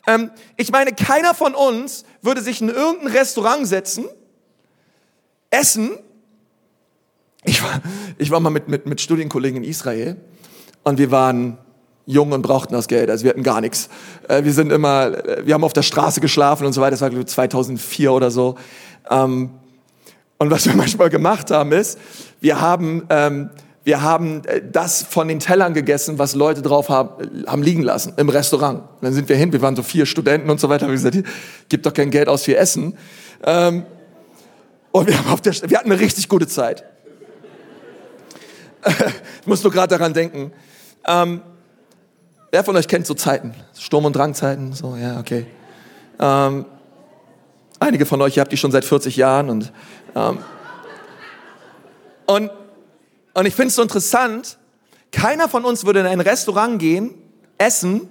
Ähm, 0.07 0.31
ich 0.57 0.71
meine, 0.71 0.93
keiner 0.93 1.35
von 1.35 1.55
uns 1.55 2.05
würde 2.23 2.41
sich 2.43 2.61
in 2.61 2.69
irgendein 2.69 3.13
Restaurant 3.13 3.67
setzen, 3.67 4.07
essen. 5.51 5.99
Ich 7.45 7.63
war, 7.63 7.81
ich 8.19 8.31
war 8.31 8.41
mal 8.41 8.51
mit, 8.51 8.69
mit, 8.69 8.87
mit 8.87 9.01
Studienkollegen 9.01 9.63
in 9.63 9.69
Israel 9.69 10.17
und 10.83 10.99
wir 10.99 11.11
waren 11.11 11.59
jung 12.07 12.33
und 12.33 12.43
brauchten 12.43 12.75
das 12.75 12.89
Geld, 12.89 13.09
also 13.09 13.25
wir 13.25 13.31
hatten 13.31 13.43
gar 13.43 13.61
nichts. 13.61 13.89
Äh, 14.29 14.45
wir 14.45 14.53
sind 14.53 14.73
immer, 14.73 15.13
wir 15.45 15.55
haben 15.55 15.65
auf 15.65 15.73
der 15.73 15.83
Straße 15.83 16.21
geschlafen 16.21 16.67
und 16.67 16.73
so 16.73 16.81
weiter, 16.81 16.93
das 16.93 17.01
war 17.01 17.11
glaube 17.11 17.23
ich 17.23 17.29
2004 17.29 18.13
oder 18.13 18.31
so. 18.31 18.57
Ähm, 19.09 19.51
und 20.39 20.51
was 20.51 20.67
wir 20.67 20.75
manchmal 20.77 21.11
gemacht 21.11 21.51
haben 21.51 21.73
ist, 21.73 21.99
wir 22.41 22.61
haben, 22.61 23.07
ähm, 23.11 23.51
wir 23.85 24.03
haben 24.03 24.45
äh, 24.45 24.63
das 24.71 25.03
von 25.03 25.29
den 25.29 25.39
Tellern 25.39 25.75
gegessen, 25.75 26.19
was 26.19 26.35
Leute 26.35 26.63
drauf 26.63 26.89
haben, 26.89 27.47
haben 27.47 27.63
liegen 27.63 27.83
lassen 27.83 28.15
im 28.17 28.29
Restaurant. 28.29 28.81
Und 28.81 29.03
dann 29.03 29.13
sind 29.13 29.29
wir 29.29 29.37
hin, 29.37 29.53
wir 29.53 29.63
waren 29.63 29.77
so 29.77 29.83
vier 29.83 30.07
Studenten 30.07 30.51
und 30.51 30.61
so 30.61 30.69
weiter, 30.69 30.87
haben 30.87 30.93
gesagt, 30.93 31.17
gib 31.69 31.83
doch 31.83 31.93
kein 31.93 32.11
Geld 32.11 32.29
aus 32.29 32.45
für 32.45 32.57
Essen. 32.57 32.97
Ähm, 33.45 33.85
und 34.93 35.07
wir, 35.07 35.19
haben 35.19 35.31
auf 35.31 35.41
der, 35.41 35.55
wir 35.69 35.79
hatten 35.79 35.91
eine 35.91 36.01
richtig 36.01 36.29
gute 36.29 36.47
Zeit. 36.47 36.85
ich 39.41 39.47
muss 39.47 39.63
nur 39.63 39.73
gerade 39.73 39.97
daran 39.97 40.15
denken. 40.15 40.53
Ähm, 41.07 41.43
wer 42.51 42.65
von 42.65 42.77
euch 42.77 42.89
kennt 42.89 43.07
so 43.07 43.15
Zeiten? 43.15 43.55
Sturm- 43.79 44.05
und 44.05 44.17
Drangzeiten? 44.17 44.73
So, 44.73 44.97
ja, 44.97 45.21
okay. 45.21 45.47
Ähm, 46.19 46.65
Einige 47.83 48.05
von 48.05 48.21
euch, 48.21 48.37
ihr 48.37 48.43
habt 48.43 48.53
die 48.53 48.59
schon 48.59 48.71
seit 48.71 48.85
40 48.85 49.17
Jahren 49.17 49.49
und, 49.49 49.73
ähm, 50.15 50.39
und, 52.27 52.51
und 53.35 53.47
ich 53.47 53.55
finde 53.55 53.69
es 53.69 53.77
so 53.77 53.83
interessant, 53.83 54.59
keiner 55.13 55.49
von 55.49 55.65
uns 55.65 55.85
würde 55.85 56.01
in 56.01 56.07
ein 56.07 56.21
Restaurant 56.21 56.79
gehen, 56.79 57.15
essen 57.59 58.09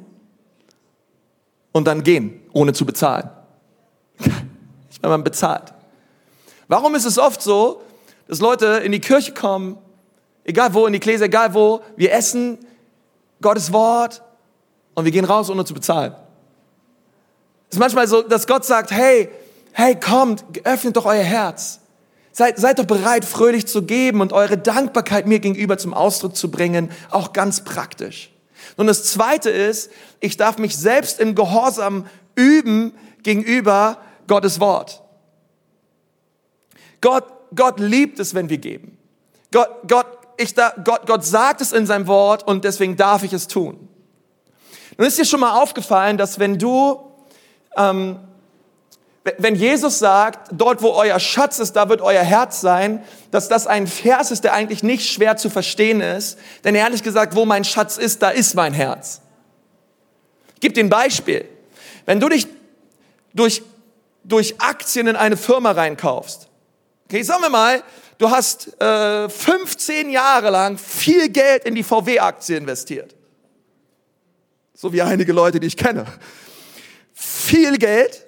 und 1.72 1.86
dann 1.86 2.04
gehen, 2.04 2.42
ohne 2.54 2.74
zu 2.74 2.86
bezahlen. 2.86 3.30
Wenn 5.02 5.10
man 5.10 5.24
bezahlt. 5.24 5.74
Warum 6.68 6.96
ist 6.96 7.06
es 7.06 7.18
oft 7.18 7.42
so, 7.42 7.82
dass 8.28 8.40
Leute 8.40 8.66
in 8.84 8.92
die 8.92 9.00
Kirche 9.00 9.34
kommen, 9.34 9.78
egal 10.44 10.74
wo, 10.74 10.86
in 10.86 10.94
die 10.94 11.00
Gläser, 11.00 11.26
egal 11.26 11.54
wo, 11.54 11.82
wir 11.96 12.12
essen 12.14 12.60
Gottes 13.42 13.72
Wort 13.72 14.22
und 14.94 15.06
wir 15.06 15.12
gehen 15.12 15.26
raus, 15.26 15.50
ohne 15.50 15.66
zu 15.66 15.74
bezahlen? 15.74 16.14
Es 17.70 17.76
ist 17.76 17.80
manchmal 17.80 18.08
so, 18.08 18.22
dass 18.22 18.46
Gott 18.46 18.66
sagt, 18.66 18.92
hey, 18.92 19.30
hey, 19.72 20.00
kommt, 20.00 20.44
öffnet 20.64 20.98
doch 20.98 21.06
euer 21.06 21.24
Herz. 21.24 21.80
Seid, 22.32 22.58
seid 22.58 22.80
doch 22.80 22.86
bereit, 22.86 23.26
fröhlich 23.26 23.68
zu 23.68 23.84
geben 23.84 24.22
und 24.22 24.34
eure 24.34 24.58
Dankbarkeit 24.58 25.28
mir 25.28 25.40
gegenüber 25.40 25.78
zum 25.78 25.94
Ausdruck 25.94 26.36
zu 26.36 26.52
bringen, 26.52 26.92
auch 27.10 27.34
ganz 27.34 27.64
praktisch. 27.64 28.32
Und 28.78 28.88
das 28.88 29.04
Zweite 29.04 29.50
ist, 29.50 29.92
ich 30.20 30.38
darf 30.38 30.58
mich 30.58 30.78
selbst 30.78 31.20
im 31.20 31.36
Gehorsam 31.36 32.06
üben 32.36 32.94
gegenüber 33.24 33.98
Gottes 34.28 34.60
Wort. 34.60 35.02
Gott, 37.02 37.26
Gott 37.56 37.80
liebt 37.80 38.20
es, 38.20 38.34
wenn 38.34 38.50
wir 38.50 38.58
geben. 38.58 38.98
Gott, 39.52 39.70
Gott, 39.88 40.08
ich 40.38 40.54
da, 40.54 40.74
Gott, 40.84 41.08
Gott 41.08 41.26
sagt 41.26 41.62
es 41.62 41.72
in 41.72 41.86
seinem 41.86 42.08
Wort 42.08 42.48
und 42.48 42.64
deswegen 42.64 42.96
darf 42.96 43.24
ich 43.24 43.34
es 43.34 43.48
tun. 43.48 43.90
Nun 44.98 45.08
ist 45.08 45.18
dir 45.18 45.26
schon 45.26 45.40
mal 45.40 45.62
aufgefallen, 45.62 46.18
dass 46.18 46.40
wenn 46.40 46.58
du 46.58 47.00
ähm, 47.76 48.20
wenn 49.38 49.56
Jesus 49.56 50.00
sagt, 50.00 50.50
dort 50.52 50.82
wo 50.82 50.90
euer 50.90 51.20
Schatz 51.20 51.60
ist, 51.60 51.74
da 51.74 51.90
wird 51.90 52.02
euer 52.02 52.24
Herz 52.24 52.62
sein, 52.62 53.04
dass 53.32 53.50
das 53.50 53.68
ein 53.68 53.88
Vers 53.88 54.32
ist, 54.32 54.44
der 54.44 54.54
eigentlich 54.54 54.84
nicht 54.84 55.10
schwer 55.10 55.38
zu 55.38 55.50
verstehen 55.50 56.02
ist. 56.02 56.38
Denn 56.64 56.76
ehrlich 56.76 57.04
gesagt, 57.04 57.36
wo 57.36 57.46
mein 57.46 57.64
Schatz 57.64 57.98
ist, 57.98 58.22
da 58.22 58.30
ist 58.30 58.56
mein 58.56 58.74
Herz. 58.74 59.22
Gebe 60.60 60.74
dir 60.74 60.84
ein 60.84 60.90
Beispiel. 60.90 61.46
Wenn 62.06 62.20
du 62.20 62.30
dich 62.30 62.48
durch, 63.34 63.62
durch 64.24 64.60
Aktien 64.60 65.08
in 65.08 65.16
eine 65.16 65.38
Firma 65.38 65.72
reinkaufst, 65.72 66.48
okay, 67.06 67.24
sagen 67.24 67.42
wir 67.42 67.50
mal, 67.50 67.84
du 68.18 68.30
hast 68.30 68.82
äh, 68.82 69.30
15 69.30 70.10
Jahre 70.10 70.50
lang 70.50 70.78
viel 70.78 71.30
Geld 71.30 71.66
in 71.66 71.76
die 71.76 71.84
VW-Aktie 71.84 72.58
investiert. 72.58 73.16
So 74.74 74.94
wie 74.94 75.02
einige 75.02 75.34
Leute, 75.34 75.60
die 75.60 75.68
ich 75.68 75.78
kenne. 75.78 76.06
Viel 77.14 77.78
Geld 77.78 78.26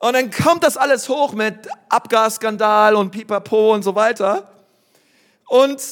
und 0.00 0.12
dann 0.12 0.30
kommt 0.30 0.62
das 0.62 0.76
alles 0.76 1.08
hoch 1.08 1.32
mit 1.32 1.68
Abgasskandal 1.88 2.94
und 2.94 3.10
Pipapo 3.10 3.74
und 3.74 3.82
so 3.82 3.94
weiter. 3.94 4.48
Und, 5.48 5.82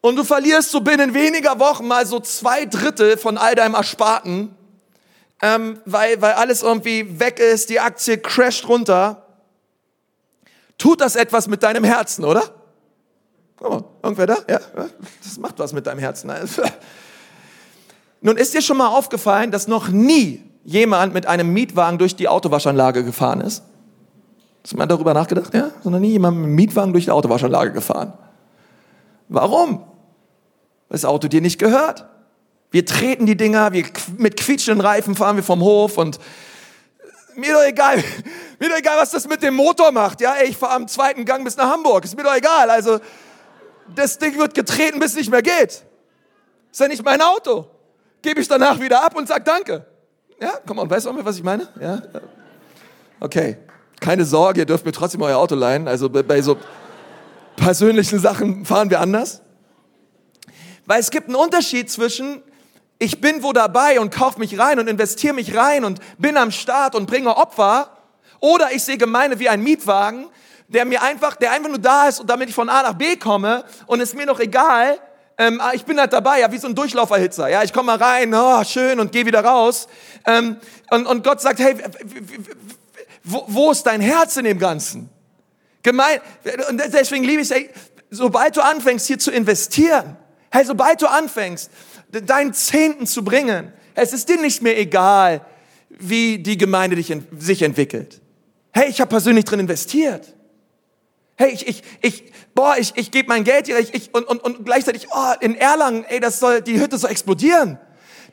und 0.00 0.16
du 0.16 0.24
verlierst 0.24 0.70
so 0.70 0.80
binnen 0.80 1.14
weniger 1.14 1.58
Wochen 1.58 1.88
mal 1.88 2.06
so 2.06 2.20
zwei 2.20 2.64
Drittel 2.64 3.16
von 3.16 3.36
all 3.36 3.56
deinem 3.56 3.74
Ersparten, 3.74 4.54
ähm, 5.42 5.80
weil, 5.84 6.20
weil 6.22 6.34
alles 6.34 6.62
irgendwie 6.62 7.18
weg 7.18 7.40
ist, 7.40 7.70
die 7.70 7.80
Aktie 7.80 8.18
crasht 8.18 8.68
runter. 8.68 9.26
Tut 10.76 11.00
das 11.00 11.16
etwas 11.16 11.48
mit 11.48 11.64
deinem 11.64 11.82
Herzen, 11.82 12.24
oder? 12.24 12.44
Guck 13.56 13.70
mal, 13.70 13.84
irgendwer 14.02 14.26
da? 14.26 14.36
Ja, 14.48 14.60
das 15.24 15.38
macht 15.38 15.58
was 15.58 15.72
mit 15.72 15.86
deinem 15.88 15.98
Herzen. 15.98 16.32
Nun 18.20 18.36
ist 18.36 18.54
dir 18.54 18.62
schon 18.62 18.76
mal 18.76 18.88
aufgefallen, 18.88 19.50
dass 19.50 19.66
noch 19.66 19.88
nie 19.88 20.47
jemand 20.68 21.14
mit 21.14 21.24
einem 21.24 21.50
Mietwagen 21.54 21.96
durch 21.96 22.14
die 22.14 22.28
Autowaschanlage 22.28 23.02
gefahren 23.02 23.40
ist? 23.40 23.62
Hast 24.62 24.72
du 24.72 24.76
mal 24.76 24.84
darüber 24.84 25.14
nachgedacht? 25.14 25.54
Ja? 25.54 25.70
Sondern 25.82 26.02
nie 26.02 26.10
jemand 26.10 26.36
mit 26.36 26.44
einem 26.44 26.54
Mietwagen 26.54 26.92
durch 26.92 27.06
die 27.06 27.10
Autowaschanlage 27.10 27.72
gefahren. 27.72 28.12
Warum? 29.30 29.78
Weil 29.78 29.86
das 30.90 31.06
Auto 31.06 31.26
dir 31.26 31.40
nicht 31.40 31.58
gehört. 31.58 32.04
Wir 32.70 32.84
treten 32.84 33.24
die 33.24 33.36
Dinger, 33.36 33.72
wir 33.72 33.86
mit 34.18 34.36
quietschenden 34.38 34.84
Reifen 34.84 35.14
fahren 35.14 35.36
wir 35.36 35.42
vom 35.42 35.62
Hof 35.62 35.96
und 35.96 36.18
mir 37.34 37.54
doch 37.54 37.62
egal, 37.62 37.96
mir 38.58 38.68
doch 38.68 38.76
egal, 38.76 38.98
was 38.98 39.10
das 39.10 39.26
mit 39.26 39.42
dem 39.42 39.54
Motor 39.54 39.90
macht. 39.90 40.20
Ja, 40.20 40.34
ich 40.44 40.58
fahre 40.58 40.74
am 40.74 40.86
zweiten 40.86 41.24
Gang 41.24 41.44
bis 41.44 41.56
nach 41.56 41.70
Hamburg. 41.70 42.04
Ist 42.04 42.14
mir 42.14 42.24
doch 42.24 42.36
egal. 42.36 42.68
Also, 42.68 43.00
das 43.94 44.18
Ding 44.18 44.36
wird 44.36 44.52
getreten, 44.52 44.98
bis 44.98 45.12
es 45.12 45.16
nicht 45.16 45.30
mehr 45.30 45.40
geht. 45.40 45.82
Ist 46.70 46.80
ja 46.80 46.88
nicht 46.88 47.02
mein 47.02 47.22
Auto. 47.22 47.70
Gebe 48.20 48.42
ich 48.42 48.48
danach 48.48 48.78
wieder 48.80 49.02
ab 49.02 49.16
und 49.16 49.28
sag 49.28 49.46
Danke. 49.46 49.86
Ja, 50.40 50.52
komm 50.66 50.78
on, 50.78 50.88
weißt 50.88 51.06
du, 51.06 51.24
was 51.24 51.36
ich 51.36 51.42
meine? 51.42 51.68
Ja, 51.80 52.02
okay. 53.20 53.58
Keine 54.00 54.24
Sorge, 54.24 54.60
ihr 54.60 54.66
dürft 54.66 54.86
mir 54.86 54.92
trotzdem 54.92 55.22
euer 55.22 55.38
Auto 55.38 55.56
leihen. 55.56 55.88
Also 55.88 56.08
bei 56.08 56.40
so 56.40 56.56
persönlichen 57.56 58.20
Sachen 58.20 58.64
fahren 58.64 58.90
wir 58.90 59.00
anders. 59.00 59.42
Weil 60.86 61.00
es 61.00 61.10
gibt 61.10 61.26
einen 61.26 61.34
Unterschied 61.34 61.90
zwischen 61.90 62.42
ich 63.00 63.20
bin 63.20 63.42
wo 63.42 63.52
dabei 63.52 64.00
und 64.00 64.12
kauf 64.12 64.38
mich 64.38 64.58
rein 64.58 64.80
und 64.80 64.88
investiere 64.88 65.32
mich 65.32 65.56
rein 65.56 65.84
und 65.84 66.00
bin 66.18 66.36
am 66.36 66.50
Start 66.50 66.96
und 66.96 67.06
bringe 67.06 67.36
Opfer. 67.36 67.96
Oder 68.40 68.72
ich 68.72 68.82
sehe 68.82 68.98
Gemeinde 68.98 69.38
wie 69.38 69.48
ein 69.48 69.62
Mietwagen, 69.62 70.26
der 70.66 70.84
mir 70.84 71.02
einfach, 71.02 71.36
der 71.36 71.52
einfach 71.52 71.68
nur 71.68 71.78
da 71.78 72.08
ist 72.08 72.20
und 72.20 72.28
damit 72.28 72.48
ich 72.48 72.54
von 72.54 72.68
A 72.68 72.82
nach 72.82 72.94
B 72.94 73.16
komme 73.16 73.64
und 73.86 74.00
ist 74.00 74.16
mir 74.16 74.26
noch 74.26 74.40
egal. 74.40 74.98
Ähm, 75.40 75.60
ah, 75.60 75.70
ich 75.72 75.84
bin 75.84 76.00
halt 76.00 76.12
dabei, 76.12 76.40
ja, 76.40 76.50
wie 76.50 76.58
so 76.58 76.66
ein 76.66 76.74
Durchlauferhitzer. 76.74 77.48
Ja, 77.48 77.62
ich 77.62 77.72
komme 77.72 77.86
mal 77.86 77.96
rein, 77.96 78.34
oh, 78.34 78.64
schön 78.64 78.98
und 78.98 79.12
gehe 79.12 79.24
wieder 79.24 79.44
raus. 79.44 79.86
Ähm, 80.26 80.56
und, 80.90 81.06
und 81.06 81.22
Gott 81.22 81.40
sagt, 81.40 81.60
hey, 81.60 81.76
wo, 83.22 83.44
wo 83.46 83.70
ist 83.70 83.84
dein 83.84 84.00
Herz 84.00 84.36
in 84.36 84.44
dem 84.44 84.58
Ganzen? 84.58 85.08
Gemein, 85.84 86.20
und 86.68 86.82
deswegen 86.92 87.22
liebe 87.22 87.40
ich 87.40 87.50
es, 87.50 87.54
hey, 87.54 87.70
sobald 88.10 88.56
du 88.56 88.62
anfängst 88.62 89.06
hier 89.06 89.18
zu 89.18 89.30
investieren, 89.30 90.16
hey, 90.50 90.64
sobald 90.64 91.00
du 91.02 91.06
anfängst, 91.06 91.70
deinen 92.10 92.52
Zehnten 92.52 93.06
zu 93.06 93.22
bringen. 93.22 93.72
Es 93.94 94.12
ist 94.12 94.28
dir 94.28 94.40
nicht 94.40 94.62
mehr 94.62 94.78
egal, 94.78 95.42
wie 95.90 96.38
die 96.38 96.58
Gemeinde 96.58 96.96
dich, 96.96 97.14
sich 97.38 97.62
entwickelt. 97.62 98.20
Hey, 98.72 98.88
ich 98.88 99.00
habe 99.00 99.08
persönlich 99.08 99.44
drin 99.44 99.60
investiert. 99.60 100.34
Hey, 101.40 101.52
ich, 101.52 101.68
ich, 101.68 101.82
ich, 102.00 102.32
boah, 102.52 102.76
ich, 102.76 102.92
ich 102.96 103.12
gebe 103.12 103.28
mein 103.28 103.44
Geld 103.44 103.66
hier, 103.66 103.78
ich, 103.78 103.94
ich, 103.94 104.12
und, 104.12 104.24
und, 104.24 104.42
und 104.42 104.64
gleichzeitig, 104.64 105.06
oh, 105.12 105.32
in 105.38 105.54
Erlangen, 105.54 106.04
ey, 106.08 106.18
das 106.18 106.40
soll, 106.40 106.62
die 106.62 106.80
Hütte 106.80 106.98
soll 106.98 107.12
explodieren. 107.12 107.78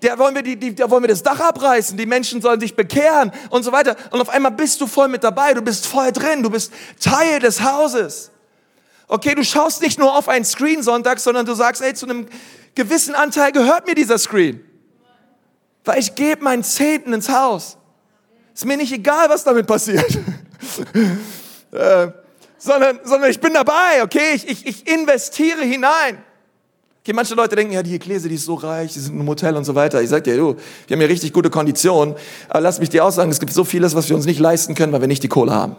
Da 0.02 0.18
wollen 0.18 0.34
wir, 0.34 0.42
die, 0.42 0.58
die, 0.58 0.74
da 0.74 0.90
wollen 0.90 1.04
wir 1.04 1.08
das 1.08 1.22
Dach 1.22 1.40
abreißen, 1.40 1.98
die 2.00 2.08
Menschen 2.08 2.42
sollen 2.42 2.60
sich 2.60 2.76
bekehren 2.76 3.32
und 3.52 3.62
so 3.62 3.72
weiter. 3.72 3.96
Und 4.10 4.22
auf 4.22 4.30
einmal 4.30 4.54
bist 4.54 4.82
du 4.82 4.88
voll 4.88 5.08
mit 5.08 5.24
dabei, 5.24 5.54
du 5.54 5.62
bist 5.62 5.86
voll 5.86 6.12
drin, 6.12 6.42
du 6.42 6.50
bist 6.50 6.74
Teil 7.00 7.40
des 7.40 7.62
Hauses. 7.62 8.32
Okay, 9.08 9.36
du 9.36 9.44
schaust 9.44 9.84
nicht 9.84 10.00
nur 10.00 10.18
auf 10.18 10.28
einen 10.28 10.44
Screen 10.44 10.82
Sonntag, 10.82 11.20
sondern 11.20 11.46
du 11.46 11.54
sagst, 11.54 11.84
ey, 11.84 11.94
zu 11.94 12.08
einem 12.08 12.26
gewissen 12.74 13.14
Anteil 13.14 13.52
gehört 13.52 13.86
mir 13.86 13.94
dieser 13.94 14.18
Screen. 14.18 14.66
Weil 15.84 16.00
ich 16.00 16.16
gebe 16.16 16.44
meinen 16.44 16.64
Zehnten 16.64 17.14
ins 17.14 17.30
Haus. 17.30 17.78
Ist 18.56 18.66
mir 18.66 18.78
nicht 18.78 18.92
egal, 18.92 19.30
was 19.30 19.44
damit 19.44 19.68
passiert. 19.68 20.18
äh, 21.72 22.08
sondern, 22.66 23.00
sondern 23.04 23.30
ich 23.30 23.40
bin 23.40 23.54
dabei, 23.54 24.04
okay? 24.04 24.34
Ich, 24.36 24.48
ich, 24.48 24.66
ich 24.66 24.92
investiere 24.92 25.62
hinein. 25.62 26.18
Okay, 27.02 27.14
manche 27.14 27.36
Leute 27.36 27.56
denken, 27.56 27.74
ja, 27.74 27.84
die 27.84 27.94
Ekklese, 27.94 28.28
die 28.28 28.36
ist 28.36 28.46
so 28.46 28.56
reich, 28.56 28.94
die 28.94 29.00
sind 29.00 29.20
im 29.20 29.28
Hotel 29.28 29.56
und 29.56 29.64
so 29.64 29.76
weiter. 29.76 30.02
Ich 30.02 30.10
sag 30.10 30.24
dir, 30.24 30.36
du, 30.36 30.56
wir 30.88 30.96
haben 30.96 31.02
hier 31.02 31.10
richtig 31.10 31.32
gute 31.34 31.52
Konditionen. 31.52 32.16
Aber 32.50 32.62
lass 32.62 32.80
mich 32.80 32.90
dir 32.90 33.06
auch 33.06 33.12
sagen, 33.12 33.30
es 33.30 33.40
gibt 33.40 33.54
so 33.54 33.64
vieles, 33.64 33.94
was 33.94 34.10
wir 34.10 34.16
uns 34.16 34.26
nicht 34.26 34.40
leisten 34.40 34.74
können, 34.74 34.92
weil 34.92 35.02
wir 35.02 35.08
nicht 35.08 35.22
die 35.22 35.28
Kohle 35.28 35.54
haben. 35.54 35.76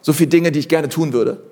So 0.00 0.14
viele 0.14 0.30
Dinge, 0.30 0.50
die 0.50 0.60
ich 0.60 0.68
gerne 0.68 0.88
tun 0.88 1.12
würde. 1.12 1.42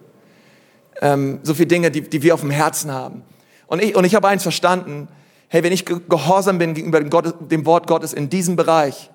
Ähm, 1.03 1.41
so 1.43 1.53
viele 1.53 1.67
Dinge, 1.67 1.91
die, 1.91 2.01
die 2.01 2.23
wir 2.23 2.33
auf 2.33 2.41
dem 2.41 2.51
Herzen 2.51 2.91
haben. 2.91 3.23
Und 3.67 3.83
ich, 3.83 3.95
und 3.95 4.05
ich 4.05 4.15
habe 4.15 4.29
eins 4.29 4.43
verstanden, 4.43 5.09
hey, 5.49 5.63
wenn 5.63 5.73
ich 5.73 5.85
gehorsam 5.85 6.57
bin 6.57 6.73
gegenüber 6.73 7.01
dem, 7.01 7.11
Gott, 7.11 7.35
dem 7.53 7.67
Wort 7.67 7.87
Gottes 7.87 8.15
in 8.15 8.31
diesem 8.31 8.57
Bereich, 8.57 9.11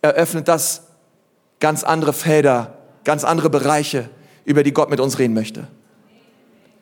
eröffnet 0.00 0.48
das 0.48 0.88
ganz 1.60 1.84
andere 1.84 2.12
Felder, 2.12 2.78
ganz 3.04 3.22
andere 3.22 3.48
Bereiche, 3.48 4.10
über 4.44 4.62
die 4.62 4.72
Gott 4.72 4.90
mit 4.90 5.00
uns 5.00 5.18
reden 5.18 5.34
möchte. 5.34 5.68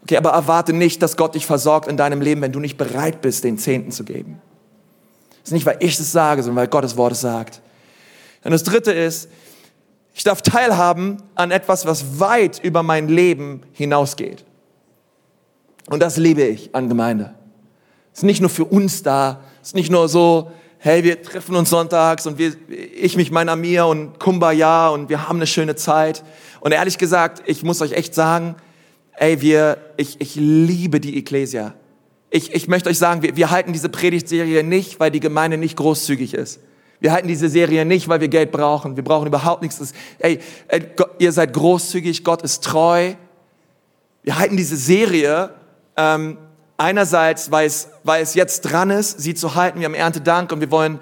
Okay, 0.02 0.16
aber 0.16 0.30
erwarte 0.30 0.72
nicht, 0.72 1.02
dass 1.02 1.16
Gott 1.16 1.34
dich 1.34 1.46
versorgt 1.46 1.88
in 1.88 1.96
deinem 1.96 2.20
Leben, 2.20 2.40
wenn 2.40 2.52
du 2.52 2.60
nicht 2.60 2.78
bereit 2.78 3.20
bist, 3.20 3.44
den 3.44 3.58
Zehnten 3.58 3.90
zu 3.92 4.04
geben. 4.04 4.40
Das 5.42 5.48
ist 5.50 5.52
nicht, 5.52 5.66
weil 5.66 5.76
ich 5.80 5.98
es 5.98 6.12
sage, 6.12 6.42
sondern 6.42 6.62
weil 6.62 6.68
Gottes 6.68 6.96
Wort 6.96 7.12
es 7.12 7.20
sagt. 7.20 7.60
Und 8.42 8.52
das 8.52 8.64
dritte 8.64 8.92
ist, 8.92 9.28
ich 10.14 10.24
darf 10.24 10.42
teilhaben 10.42 11.18
an 11.34 11.50
etwas, 11.50 11.86
was 11.86 12.18
weit 12.18 12.58
über 12.62 12.82
mein 12.82 13.08
Leben 13.08 13.62
hinausgeht. 13.72 14.44
Und 15.88 16.00
das 16.00 16.16
liebe 16.16 16.42
ich 16.42 16.74
an 16.74 16.88
Gemeinde. 16.88 17.34
Es 18.12 18.20
ist 18.20 18.24
nicht 18.24 18.40
nur 18.40 18.50
für 18.50 18.64
uns 18.64 19.02
da, 19.02 19.40
es 19.62 19.68
ist 19.68 19.74
nicht 19.74 19.90
nur 19.90 20.08
so, 20.08 20.50
hey, 20.82 21.04
wir 21.04 21.20
treffen 21.22 21.54
uns 21.56 21.68
sonntags 21.68 22.26
und 22.26 22.38
wir, 22.38 22.54
ich 22.68 23.14
mich, 23.14 23.30
mein 23.30 23.50
Amir 23.50 23.86
und 23.86 24.18
Kumbaya 24.18 24.88
und 24.88 25.10
wir 25.10 25.28
haben 25.28 25.36
eine 25.36 25.46
schöne 25.46 25.76
Zeit. 25.76 26.24
Und 26.60 26.72
ehrlich 26.72 26.96
gesagt, 26.96 27.42
ich 27.44 27.62
muss 27.62 27.82
euch 27.82 27.92
echt 27.92 28.14
sagen, 28.14 28.56
ey, 29.12 29.42
wir, 29.42 29.76
ich, 29.98 30.20
ich 30.22 30.36
liebe 30.36 30.98
die 30.98 31.18
Ecclesia. 31.18 31.74
Ich, 32.30 32.54
ich 32.54 32.66
möchte 32.66 32.88
euch 32.88 32.98
sagen, 32.98 33.20
wir, 33.20 33.36
wir 33.36 33.50
halten 33.50 33.74
diese 33.74 33.90
Predigtserie 33.90 34.64
nicht, 34.64 34.98
weil 34.98 35.10
die 35.10 35.20
Gemeinde 35.20 35.58
nicht 35.58 35.76
großzügig 35.76 36.32
ist. 36.32 36.60
Wir 36.98 37.12
halten 37.12 37.28
diese 37.28 37.50
Serie 37.50 37.84
nicht, 37.84 38.08
weil 38.08 38.22
wir 38.22 38.28
Geld 38.28 38.50
brauchen. 38.50 38.96
Wir 38.96 39.04
brauchen 39.04 39.26
überhaupt 39.26 39.60
nichts. 39.60 39.92
Ey, 40.18 40.38
ey 40.68 40.86
ihr 41.18 41.32
seid 41.32 41.52
großzügig, 41.52 42.24
Gott 42.24 42.40
ist 42.40 42.64
treu. 42.64 43.12
Wir 44.22 44.38
halten 44.38 44.56
diese 44.56 44.76
Serie, 44.76 45.50
ähm, 45.96 46.38
einerseits, 46.80 47.50
weil 47.50 47.66
es, 47.66 47.88
weil 48.04 48.22
es 48.22 48.34
jetzt 48.34 48.62
dran 48.62 48.90
ist, 48.90 49.20
sie 49.20 49.34
zu 49.34 49.54
halten. 49.54 49.80
Wir 49.80 49.84
haben 49.84 49.94
Erntedank 49.94 50.50
und 50.50 50.60
wir 50.60 50.70
wollen, 50.70 50.98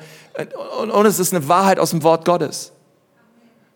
und, 0.80 0.90
und 0.90 1.06
es 1.06 1.18
ist 1.18 1.32
eine 1.32 1.48
Wahrheit 1.48 1.78
aus 1.78 1.90
dem 1.90 2.02
Wort 2.02 2.24
Gottes. 2.24 2.72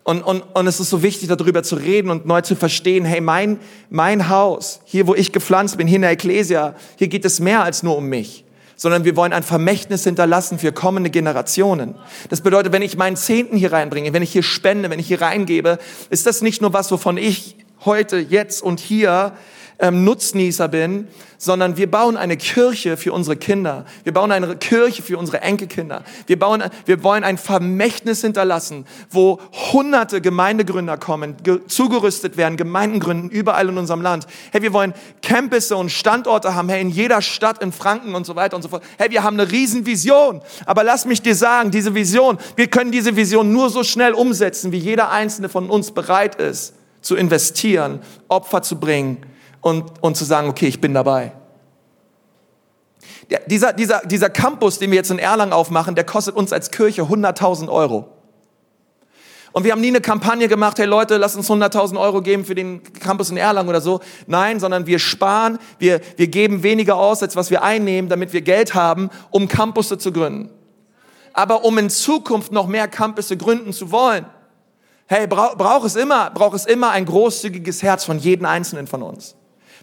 Und, 0.04 0.22
und, 0.22 0.40
und 0.40 0.66
es 0.66 0.80
ist 0.80 0.90
so 0.90 1.04
wichtig, 1.04 1.28
darüber 1.28 1.62
zu 1.62 1.76
reden 1.76 2.10
und 2.10 2.26
neu 2.26 2.40
zu 2.40 2.56
verstehen, 2.56 3.04
hey, 3.04 3.20
mein, 3.20 3.60
mein 3.88 4.28
Haus, 4.28 4.80
hier 4.84 5.06
wo 5.06 5.14
ich 5.14 5.32
gepflanzt 5.32 5.78
bin, 5.78 5.86
hier 5.86 5.96
in 5.96 6.02
der 6.02 6.10
Ecclesia, 6.10 6.74
hier 6.96 7.06
geht 7.06 7.24
es 7.24 7.38
mehr 7.38 7.62
als 7.62 7.84
nur 7.84 7.96
um 7.96 8.06
mich, 8.06 8.44
sondern 8.74 9.04
wir 9.04 9.14
wollen 9.14 9.32
ein 9.32 9.44
Vermächtnis 9.44 10.02
hinterlassen 10.02 10.58
für 10.58 10.72
kommende 10.72 11.08
Generationen. 11.08 11.94
Das 12.30 12.40
bedeutet, 12.40 12.72
wenn 12.72 12.82
ich 12.82 12.96
meinen 12.96 13.14
Zehnten 13.14 13.56
hier 13.56 13.72
reinbringe, 13.72 14.12
wenn 14.12 14.24
ich 14.24 14.32
hier 14.32 14.42
spende, 14.42 14.90
wenn 14.90 14.98
ich 14.98 15.06
hier 15.06 15.20
reingebe, 15.20 15.78
ist 16.10 16.26
das 16.26 16.42
nicht 16.42 16.62
nur 16.62 16.72
was, 16.72 16.90
wovon 16.90 17.16
ich 17.16 17.54
heute, 17.84 18.18
jetzt 18.18 18.60
und 18.60 18.80
hier 18.80 19.34
ähm, 19.78 20.04
Nutznießer 20.04 20.68
bin, 20.68 21.08
sondern 21.42 21.76
wir 21.76 21.90
bauen 21.90 22.16
eine 22.16 22.37
Kirche 22.37 22.96
für 22.96 23.12
unsere 23.12 23.37
Kinder. 23.37 23.85
Wir 24.04 24.12
bauen 24.12 24.30
eine 24.30 24.54
Kirche 24.56 25.02
für 25.02 25.18
unsere 25.18 25.40
Enkelkinder. 25.40 26.04
Wir 26.28 26.38
bauen, 26.38 26.62
wir 26.85 27.02
wollen 27.02 27.24
ein 27.24 27.37
Vermächtnis 27.37 28.20
hinterlassen, 28.20 28.87
wo 29.11 29.40
hunderte 29.72 30.20
Gemeindegründer 30.20 30.96
kommen, 30.98 31.35
zugerüstet 31.66 32.37
werden, 32.37 32.56
Gemeinden 32.56 33.00
gründen, 33.00 33.28
überall 33.28 33.68
in 33.68 33.76
unserem 33.76 34.02
Land. 34.02 34.28
Hey, 34.52 34.62
wir 34.62 34.72
wollen 34.72 34.94
Campusse 35.20 35.76
und 35.76 35.90
Standorte 35.90 36.54
haben, 36.54 36.68
hey, 36.68 36.80
in 36.80 36.90
jeder 36.90 37.20
Stadt, 37.22 37.61
in 37.61 37.72
Franken 37.72 38.14
und 38.14 38.24
so 38.24 38.37
weiter 38.37 38.54
und 38.54 38.62
so 38.62 38.68
fort. 38.68 38.85
Hey, 38.96 39.11
wir 39.11 39.24
haben 39.24 39.38
eine 39.38 39.50
Riesenvision. 39.50 40.42
Aber 40.64 40.85
lass 40.85 41.06
mich 41.06 41.22
dir 41.22 41.35
sagen, 41.35 41.72
diese 41.72 41.92
Vision, 41.92 42.38
wir 42.54 42.68
können 42.68 42.92
diese 42.92 43.16
Vision 43.16 43.52
nur 43.52 43.68
so 43.68 43.82
schnell 43.82 44.12
umsetzen, 44.12 44.70
wie 44.70 44.78
jeder 44.78 45.11
einzelne 45.11 45.48
von 45.48 45.68
uns 45.70 45.90
bereit 45.90 46.37
ist, 46.37 46.74
zu 47.00 47.16
investieren, 47.16 47.98
Opfer 48.28 48.62
zu 48.62 48.78
bringen 48.78 49.26
und, 49.62 50.03
und 50.03 50.16
zu 50.16 50.25
sagen, 50.25 50.48
okay, 50.48 50.66
ich 50.66 50.81
bin 50.81 50.92
dabei. 50.92 51.33
Der, 53.31 53.40
dieser, 53.46 53.72
dieser, 53.72 54.01
dieser 54.05 54.29
Campus, 54.29 54.79
den 54.79 54.90
wir 54.90 54.96
jetzt 54.96 55.11
in 55.11 55.18
Erlangen 55.18 55.55
aufmachen, 55.55 55.94
der 55.94 56.05
kostet 56.05 56.37
uns 56.37 56.53
als 56.53 56.70
Kirche 56.70 57.03
100.000 57.03 57.70
Euro. 57.70 58.09
Und 59.53 59.64
wir 59.64 59.72
haben 59.72 59.81
nie 59.81 59.88
eine 59.88 60.01
Kampagne 60.01 60.48
gemacht, 60.48 60.79
hey 60.79 60.87
Leute, 60.87 61.18
lasst 61.18 61.37
uns 61.37 61.48
100.000 61.48 62.01
Euro 62.01 62.22
geben 62.22 62.44
für 62.44 62.55
den 62.55 62.83
Campus 62.83 63.31
in 63.31 63.37
Erlangen 63.37 63.68
oder 63.68 63.81
so. 63.81 64.01
Nein, 64.27 64.61
sondern 64.61 64.87
wir 64.87 64.98
sparen, 64.98 65.59
wir, 65.79 66.01
wir 66.16 66.27
geben 66.27 66.62
weniger 66.62 66.96
aus, 66.96 67.22
als 67.22 67.37
was 67.37 67.51
wir 67.51 67.62
einnehmen, 67.62 68.09
damit 68.09 68.33
wir 68.33 68.40
Geld 68.40 68.75
haben, 68.75 69.11
um 69.31 69.48
Campusse 69.48 69.98
zu 69.98 70.11
gründen. 70.11 70.51
Aber 71.35 71.64
um 71.64 71.79
in 71.79 71.90
Zukunft 71.90 72.51
noch 72.51 72.66
mehr 72.66 72.88
Campusse 72.88 73.37
gründen 73.37 73.72
zu 73.72 73.92
wollen, 73.92 74.27
hey, 75.07 75.27
braucht 75.27 75.59
brauch 75.59 75.85
es 75.85 75.96
immer, 75.96 76.31
braucht 76.31 76.57
es 76.57 76.64
immer 76.64 76.90
ein 76.90 77.05
großzügiges 77.05 77.83
Herz 77.83 78.05
von 78.05 78.18
jedem 78.18 78.46
Einzelnen 78.46 78.87
von 78.87 79.03
uns 79.03 79.37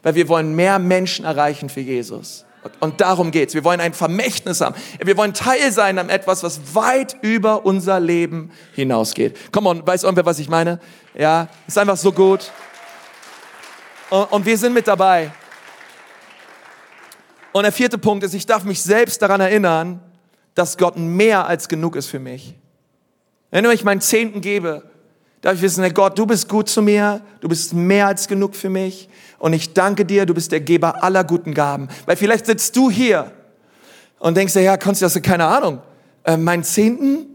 weil 0.04 0.16
wir 0.16 0.28
wollen 0.28 0.56
mehr 0.56 0.80
Menschen 0.80 1.26
erreichen 1.26 1.70
für 1.70 1.82
Jesus. 1.82 2.46
Und 2.80 3.00
darum 3.00 3.32
geht's. 3.32 3.54
Wir 3.54 3.64
wollen 3.64 3.80
ein 3.80 3.94
Vermächtnis 3.94 4.60
haben. 4.62 4.76
Wir 5.04 5.16
wollen 5.16 5.34
Teil 5.34 5.72
sein 5.72 5.98
an 5.98 6.10
etwas, 6.10 6.44
was 6.44 6.76
weit 6.76 7.16
über 7.22 7.66
unser 7.66 8.00
Leben 8.00 8.52
hinausgeht. 8.74 9.38
Komm 9.52 9.66
on, 9.66 9.88
weiß 9.88 10.04
irgendwer, 10.04 10.26
was 10.26 10.40
ich 10.40 10.50
meine? 10.50 10.80
Ja, 11.16 11.48
ist 11.68 11.78
einfach 11.78 11.98
so 11.98 12.12
gut. 12.12 12.52
Und, 14.10 14.46
wir 14.46 14.58
sind 14.58 14.74
mit 14.74 14.88
dabei. 14.88 15.32
Und 17.52 17.64
der 17.64 17.72
vierte 17.72 17.98
Punkt 17.98 18.24
ist, 18.24 18.34
ich 18.34 18.46
darf 18.46 18.64
mich 18.64 18.82
selbst 18.82 19.22
daran 19.22 19.40
erinnern, 19.40 20.02
dass 20.56 20.78
Gott 20.78 20.98
mehr 20.98 21.46
als 21.46 21.70
genug 21.70 21.96
ist 21.96 22.08
für 22.08 22.20
mich. 22.20 22.56
Wenn 23.52 23.66
ich 23.66 23.84
meinen 23.84 24.02
Zehnten 24.02 24.42
gebe, 24.42 24.84
darf 25.42 25.56
ich 25.56 25.62
wissen, 25.62 25.84
Herr 25.84 25.94
Gott, 25.94 26.18
du 26.18 26.26
bist 26.26 26.50
gut 26.50 26.70
zu 26.70 26.82
mir, 26.82 27.22
du 27.42 27.48
bist 27.48 27.74
mehr 27.74 28.08
als 28.08 28.28
genug 28.28 28.56
für 28.56 28.70
mich 28.70 29.10
und 29.38 29.54
ich 29.54 29.74
danke 29.74 30.06
dir, 30.06 30.26
du 30.26 30.34
bist 30.34 30.52
der 30.52 30.60
Geber 30.60 31.04
aller 31.04 31.24
guten 31.24 31.54
Gaben. 31.54 31.88
Weil 32.06 32.18
vielleicht 32.18 32.46
sitzt 32.46 32.76
du 32.76 32.90
hier 32.90 33.32
und 34.20 34.36
denkst 34.36 34.54
dir, 34.54 34.62
ja, 34.62 34.78
kannst 34.78 35.02
du 35.02 35.06
das, 35.06 35.22
keine 35.22 35.46
Ahnung, 35.46 35.82
äh, 36.24 36.38
mein 36.38 36.64
Zehnten, 36.64 37.28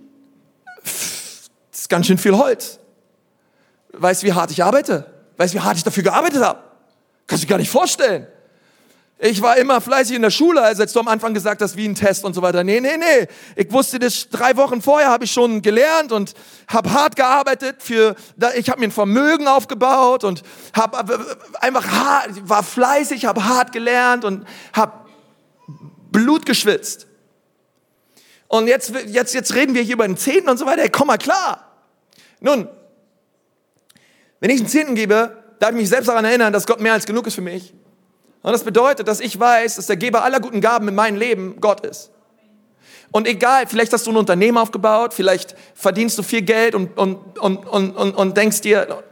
pff, 0.84 1.48
ist 1.72 1.88
ganz 1.88 2.06
schön 2.06 2.18
viel 2.18 2.36
Holz. 2.36 2.78
Weißt 3.92 4.22
du, 4.22 4.26
wie 4.26 4.32
hart 4.32 4.50
ich 4.50 4.62
arbeite? 4.62 5.06
Weißt 5.36 5.54
du, 5.54 5.58
wie 5.58 5.62
hart 5.62 5.76
ich 5.76 5.84
dafür 5.84 6.02
gearbeitet 6.02 6.42
habe? 6.42 6.60
Kannst 7.26 7.44
du 7.44 7.46
dir 7.46 7.50
gar 7.50 7.58
nicht 7.58 7.70
vorstellen. 7.70 8.26
Ich 9.18 9.40
war 9.40 9.56
immer 9.56 9.80
fleißig 9.80 10.16
in 10.16 10.22
der 10.22 10.30
Schule, 10.30 10.60
als 10.60 10.92
du 10.92 10.98
am 10.98 11.06
Anfang 11.06 11.34
gesagt 11.34 11.62
hast, 11.62 11.76
wie 11.76 11.88
ein 11.88 11.94
Test 11.94 12.24
und 12.24 12.34
so 12.34 12.42
weiter. 12.42 12.64
Nee, 12.64 12.80
nee, 12.80 12.96
nee. 12.96 13.28
Ich 13.54 13.70
wusste 13.70 14.00
das 14.00 14.28
drei 14.28 14.56
Wochen 14.56 14.82
vorher, 14.82 15.08
habe 15.08 15.24
ich 15.24 15.30
schon 15.30 15.62
gelernt 15.62 16.10
und 16.10 16.34
habe 16.66 16.92
hart 16.92 17.14
gearbeitet. 17.14 17.76
Für, 17.78 18.16
ich 18.56 18.68
habe 18.68 18.80
mir 18.80 18.88
ein 18.88 18.90
Vermögen 18.90 19.46
aufgebaut 19.46 20.24
und 20.24 20.42
habe 20.74 21.26
einfach 21.60 21.86
hart, 21.86 22.48
war 22.48 22.64
fleißig, 22.64 23.24
habe 23.24 23.44
hart 23.44 23.70
gelernt 23.70 24.24
und 24.24 24.46
habe 24.72 24.92
Blut 26.10 26.44
geschwitzt. 26.44 27.06
Und 28.48 28.66
jetzt, 28.66 28.92
jetzt, 29.06 29.32
jetzt 29.32 29.54
reden 29.54 29.74
wir 29.74 29.82
hier 29.82 29.94
über 29.94 30.06
den 30.06 30.16
Zehnten 30.16 30.48
und 30.48 30.58
so 30.58 30.66
weiter. 30.66 30.82
Hey, 30.82 30.90
komm 30.90 31.06
mal 31.06 31.18
klar. 31.18 31.72
Nun, 32.40 32.68
wenn 34.40 34.50
ich 34.50 34.58
einen 34.58 34.68
Zehnten 34.68 34.96
gebe, 34.96 35.42
darf 35.60 35.70
ich 35.70 35.76
mich 35.76 35.88
selbst 35.88 36.08
daran 36.08 36.24
erinnern, 36.24 36.52
dass 36.52 36.66
Gott 36.66 36.80
mehr 36.80 36.92
als 36.92 37.06
genug 37.06 37.28
ist 37.28 37.34
für 37.34 37.40
mich. 37.40 37.72
Und 38.44 38.52
das 38.52 38.62
bedeutet, 38.62 39.08
dass 39.08 39.20
ich 39.20 39.40
weiß, 39.40 39.76
dass 39.76 39.86
der 39.86 39.96
Geber 39.96 40.22
aller 40.22 40.38
guten 40.38 40.60
Gaben 40.60 40.86
in 40.86 40.94
meinem 40.94 41.16
Leben 41.16 41.62
Gott 41.62 41.80
ist. 41.80 42.10
Und 43.10 43.26
egal, 43.26 43.66
vielleicht 43.66 43.90
hast 43.94 44.06
du 44.06 44.10
ein 44.10 44.18
Unternehmen 44.18 44.58
aufgebaut, 44.58 45.14
vielleicht 45.14 45.56
verdienst 45.74 46.18
du 46.18 46.22
viel 46.22 46.42
Geld 46.42 46.74
und, 46.74 46.98
und, 46.98 47.38
und, 47.38 47.66
und, 47.66 47.96
und, 47.96 48.14
und 48.14 48.36
denkst 48.36 48.60
dir, 48.60 49.02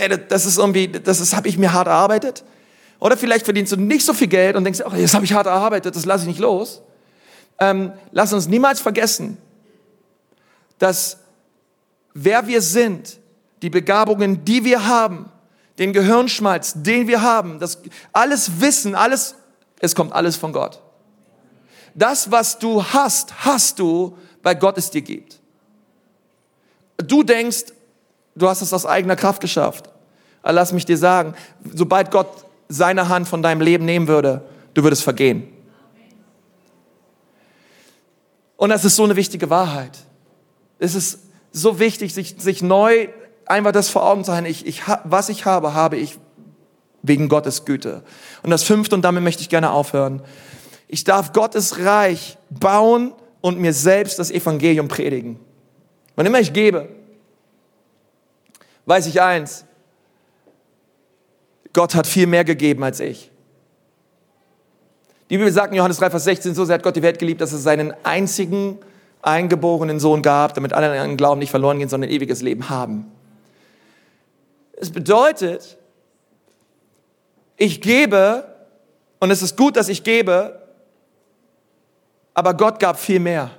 ey, 0.00 0.08
das 0.28 0.46
ist 0.46 0.56
irgendwie, 0.56 0.88
das 0.88 1.20
ist, 1.20 1.36
habe 1.36 1.46
ich 1.48 1.58
mir 1.58 1.74
hart 1.74 1.88
erarbeitet. 1.88 2.42
Oder 3.00 3.18
vielleicht 3.18 3.44
verdienst 3.44 3.72
du 3.72 3.76
nicht 3.76 4.06
so 4.06 4.14
viel 4.14 4.28
Geld 4.28 4.56
und 4.56 4.64
denkst, 4.64 4.80
oh, 4.86 4.92
das 4.96 5.12
habe 5.12 5.26
ich 5.26 5.34
hart 5.34 5.46
erarbeitet, 5.46 5.94
das 5.94 6.06
lasse 6.06 6.22
ich 6.22 6.28
nicht 6.28 6.40
los. 6.40 6.80
Ähm, 7.58 7.92
lass 8.12 8.32
uns 8.32 8.48
niemals 8.48 8.80
vergessen, 8.80 9.36
dass 10.78 11.18
wer 12.14 12.46
wir 12.46 12.62
sind, 12.62 13.18
die 13.60 13.68
Begabungen, 13.68 14.42
die 14.46 14.64
wir 14.64 14.86
haben, 14.86 15.30
den 15.78 15.92
Gehirnschmalz, 15.92 16.74
den 16.76 17.06
wir 17.06 17.22
haben, 17.22 17.58
das 17.58 17.78
alles 18.12 18.60
Wissen, 18.60 18.94
alles, 18.94 19.34
es 19.80 19.94
kommt 19.94 20.12
alles 20.12 20.36
von 20.36 20.52
Gott. 20.52 20.80
Das, 21.94 22.30
was 22.30 22.58
du 22.58 22.84
hast, 22.84 23.44
hast 23.44 23.78
du, 23.78 24.16
weil 24.42 24.56
Gott 24.56 24.78
es 24.78 24.90
dir 24.90 25.02
gibt. 25.02 25.40
Du 26.98 27.22
denkst, 27.22 27.66
du 28.34 28.48
hast 28.48 28.62
es 28.62 28.72
aus 28.72 28.86
eigener 28.86 29.16
Kraft 29.16 29.40
geschafft. 29.40 29.90
Aber 30.42 30.52
lass 30.52 30.72
mich 30.72 30.84
dir 30.84 30.98
sagen, 30.98 31.34
sobald 31.74 32.10
Gott 32.10 32.28
seine 32.68 33.08
Hand 33.08 33.28
von 33.28 33.42
deinem 33.42 33.60
Leben 33.60 33.84
nehmen 33.84 34.08
würde, 34.08 34.42
du 34.74 34.82
würdest 34.82 35.02
vergehen. 35.02 35.52
Und 38.56 38.70
das 38.70 38.84
ist 38.84 38.96
so 38.96 39.04
eine 39.04 39.16
wichtige 39.16 39.50
Wahrheit. 39.50 39.98
Es 40.78 40.94
ist 40.94 41.20
so 41.52 41.78
wichtig, 41.78 42.14
sich, 42.14 42.36
sich 42.38 42.62
neu 42.62 43.08
einfach 43.46 43.72
das 43.72 43.88
vor 43.88 44.04
Augen 44.04 44.24
zu 44.24 44.34
haben, 44.34 44.46
ich, 44.46 44.66
ich, 44.66 44.82
was 45.04 45.28
ich 45.28 45.44
habe, 45.46 45.74
habe 45.74 45.96
ich 45.96 46.18
wegen 47.02 47.28
Gottes 47.28 47.64
Güte. 47.64 48.02
Und 48.42 48.50
das 48.50 48.62
fünfte, 48.62 48.94
und 48.94 49.02
damit 49.02 49.22
möchte 49.22 49.42
ich 49.42 49.48
gerne 49.48 49.70
aufhören, 49.70 50.22
ich 50.88 51.04
darf 51.04 51.32
Gottes 51.32 51.78
Reich 51.78 52.38
bauen 52.50 53.12
und 53.40 53.58
mir 53.58 53.72
selbst 53.72 54.18
das 54.18 54.30
Evangelium 54.30 54.88
predigen. 54.88 55.38
Wann 56.14 56.26
immer 56.26 56.40
ich 56.40 56.52
gebe, 56.52 56.88
weiß 58.86 59.06
ich 59.06 59.20
eins, 59.20 59.64
Gott 61.72 61.94
hat 61.94 62.06
viel 62.06 62.26
mehr 62.26 62.44
gegeben 62.44 62.82
als 62.84 63.00
ich. 63.00 63.30
Die 65.28 65.36
Bibel 65.36 65.52
sagt 65.52 65.72
in 65.72 65.76
Johannes 65.76 65.98
3, 65.98 66.10
Vers 66.10 66.24
16, 66.24 66.54
so 66.54 66.64
sehr 66.64 66.74
hat 66.74 66.82
Gott 66.82 66.96
die 66.96 67.02
Welt 67.02 67.18
geliebt, 67.18 67.40
dass 67.40 67.52
er 67.52 67.58
seinen 67.58 67.92
einzigen 68.04 68.78
eingeborenen 69.22 69.98
Sohn 69.98 70.22
gab, 70.22 70.54
damit 70.54 70.72
alle 70.72 71.00
an 71.00 71.16
Glauben 71.16 71.40
nicht 71.40 71.50
verloren 71.50 71.78
gehen, 71.78 71.88
sondern 71.88 72.08
ein 72.08 72.14
ewiges 72.14 72.42
Leben 72.42 72.70
haben. 72.70 73.10
Es 74.76 74.90
bedeutet, 74.90 75.78
ich 77.56 77.80
gebe 77.80 78.44
und 79.18 79.30
es 79.30 79.42
ist 79.42 79.56
gut, 79.56 79.76
dass 79.76 79.88
ich 79.88 80.04
gebe, 80.04 80.60
aber 82.34 82.54
Gott 82.54 82.78
gab 82.78 82.98
viel 82.98 83.18
mehr. 83.18 83.50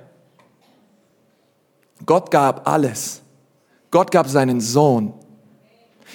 Gott 2.06 2.30
gab 2.30 2.68
alles. 2.68 3.20
Gott 3.90 4.12
gab 4.12 4.28
seinen 4.28 4.60
Sohn. 4.60 5.12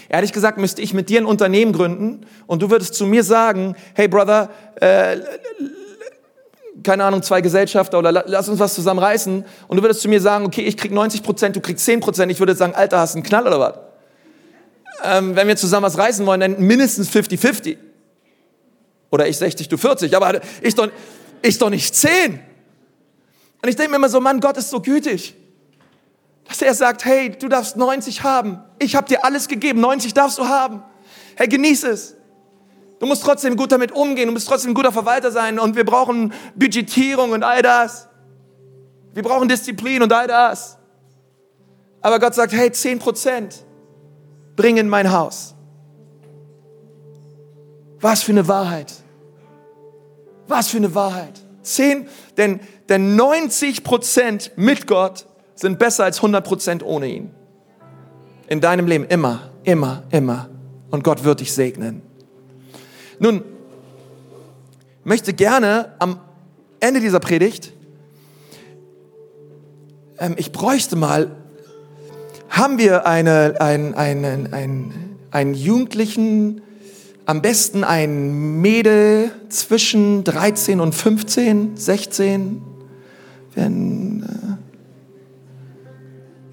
Ehrlich 0.07 0.31
gesagt 0.31 0.57
müsste 0.57 0.81
ich 0.81 0.93
mit 0.93 1.09
dir 1.09 1.21
ein 1.21 1.25
Unternehmen 1.25 1.73
gründen 1.73 2.25
und 2.47 2.61
du 2.61 2.69
würdest 2.69 2.93
zu 2.93 3.05
mir 3.05 3.23
sagen, 3.23 3.75
hey 3.95 4.07
Brother, 4.07 4.49
äh, 4.75 5.17
keine 6.83 7.03
Ahnung, 7.03 7.21
zwei 7.21 7.41
Gesellschafter 7.41 7.99
oder 7.99 8.11
lass 8.11 8.47
uns 8.47 8.59
was 8.59 8.73
zusammen 8.73 8.99
reißen 8.99 9.45
und 9.67 9.77
du 9.77 9.83
würdest 9.83 10.01
zu 10.01 10.09
mir 10.09 10.21
sagen, 10.21 10.45
okay, 10.45 10.61
ich 10.61 10.77
krieg 10.77 10.91
90 10.91 11.21
Prozent, 11.23 11.55
du 11.55 11.61
kriegst 11.61 11.85
10 11.85 11.99
Prozent, 11.99 12.31
ich 12.31 12.39
würde 12.39 12.55
sagen, 12.55 12.73
Alter, 12.75 12.99
hast 12.99 13.13
du 13.13 13.17
einen 13.17 13.25
Knall 13.25 13.45
oder 13.47 13.59
was? 13.59 13.92
Ähm, 15.03 15.35
wenn 15.35 15.47
wir 15.47 15.55
zusammen 15.55 15.85
was 15.85 15.97
reißen 15.97 16.25
wollen, 16.25 16.39
dann 16.39 16.59
mindestens 16.59 17.09
50-50. 17.09 17.77
Oder 19.11 19.27
ich 19.27 19.37
60, 19.37 19.67
du 19.67 19.77
40. 19.77 20.15
Aber 20.15 20.41
ich 20.61 20.75
doch, 20.75 20.89
ich 21.41 21.57
doch 21.57 21.69
nicht 21.69 21.93
10. 21.93 22.39
Und 23.61 23.69
ich 23.69 23.75
denke 23.75 23.91
mir 23.91 23.97
immer 23.97 24.09
so, 24.09 24.19
Mann, 24.19 24.39
Gott 24.39 24.57
ist 24.57 24.69
so 24.69 24.81
gütig. 24.81 25.35
Dass 26.47 26.61
er 26.61 26.73
sagt, 26.73 27.05
hey, 27.05 27.29
du 27.29 27.47
darfst 27.47 27.77
90 27.77 28.23
haben. 28.23 28.59
Ich 28.79 28.95
habe 28.95 29.07
dir 29.07 29.23
alles 29.23 29.47
gegeben, 29.47 29.79
90 29.79 30.13
darfst 30.13 30.37
du 30.37 30.47
haben. 30.47 30.83
Hey, 31.35 31.47
genieß 31.47 31.83
es. 31.83 32.15
Du 32.99 33.05
musst 33.05 33.23
trotzdem 33.23 33.57
gut 33.57 33.71
damit 33.71 33.91
umgehen, 33.91 34.27
du 34.27 34.33
musst 34.33 34.47
trotzdem 34.47 34.71
ein 34.71 34.75
guter 34.75 34.91
Verwalter 34.91 35.31
sein 35.31 35.59
und 35.59 35.75
wir 35.75 35.83
brauchen 35.83 36.33
Budgetierung 36.55 37.31
und 37.31 37.43
all 37.43 37.61
das. 37.61 38.07
Wir 39.13 39.23
brauchen 39.23 39.47
Disziplin 39.47 40.01
und 40.01 40.11
all 40.13 40.27
das. 40.27 40.77
Aber 42.01 42.19
Gott 42.19 42.33
sagt, 42.33 42.53
hey, 42.53 42.71
10 42.71 42.99
Prozent 42.99 43.63
bring 44.55 44.77
in 44.77 44.89
mein 44.89 45.11
Haus. 45.11 45.55
Was 47.99 48.23
für 48.23 48.31
eine 48.31 48.47
Wahrheit. 48.47 48.93
Was 50.47 50.69
für 50.69 50.77
eine 50.77 50.93
Wahrheit. 50.93 51.41
Zehn, 51.61 52.07
denn, 52.37 52.59
denn 52.89 53.15
90 53.15 53.83
Prozent 53.83 54.51
mit 54.55 54.87
Gott 54.87 55.25
sind 55.55 55.79
besser 55.79 56.03
als 56.03 56.17
100 56.17 56.45
Prozent 56.45 56.83
ohne 56.83 57.07
ihn. 57.07 57.31
In 58.47 58.59
deinem 58.59 58.87
Leben 58.87 59.05
immer, 59.05 59.51
immer, 59.63 60.03
immer. 60.11 60.49
Und 60.91 61.03
Gott 61.03 61.23
wird 61.23 61.39
dich 61.39 61.53
segnen. 61.53 62.01
Nun, 63.19 63.43
möchte 65.03 65.33
gerne 65.33 65.93
am 65.99 66.19
Ende 66.79 66.99
dieser 66.99 67.21
Predigt, 67.21 67.71
ähm, 70.19 70.35
ich 70.37 70.51
bräuchte 70.51 70.95
mal 70.95 71.42
haben 72.53 72.77
wir 72.77 73.07
eine, 73.07 73.55
ein, 73.59 73.95
einen, 73.95 74.53
einen, 74.53 75.17
einen 75.31 75.55
Jugendlichen, 75.55 76.61
am 77.25 77.41
besten 77.41 77.83
ein 77.83 78.61
Mädel 78.61 79.31
zwischen 79.49 80.23
13 80.23 80.79
und 80.79 80.93
15, 80.93 81.75
16. 81.75 82.61
Wenn, 83.55 84.57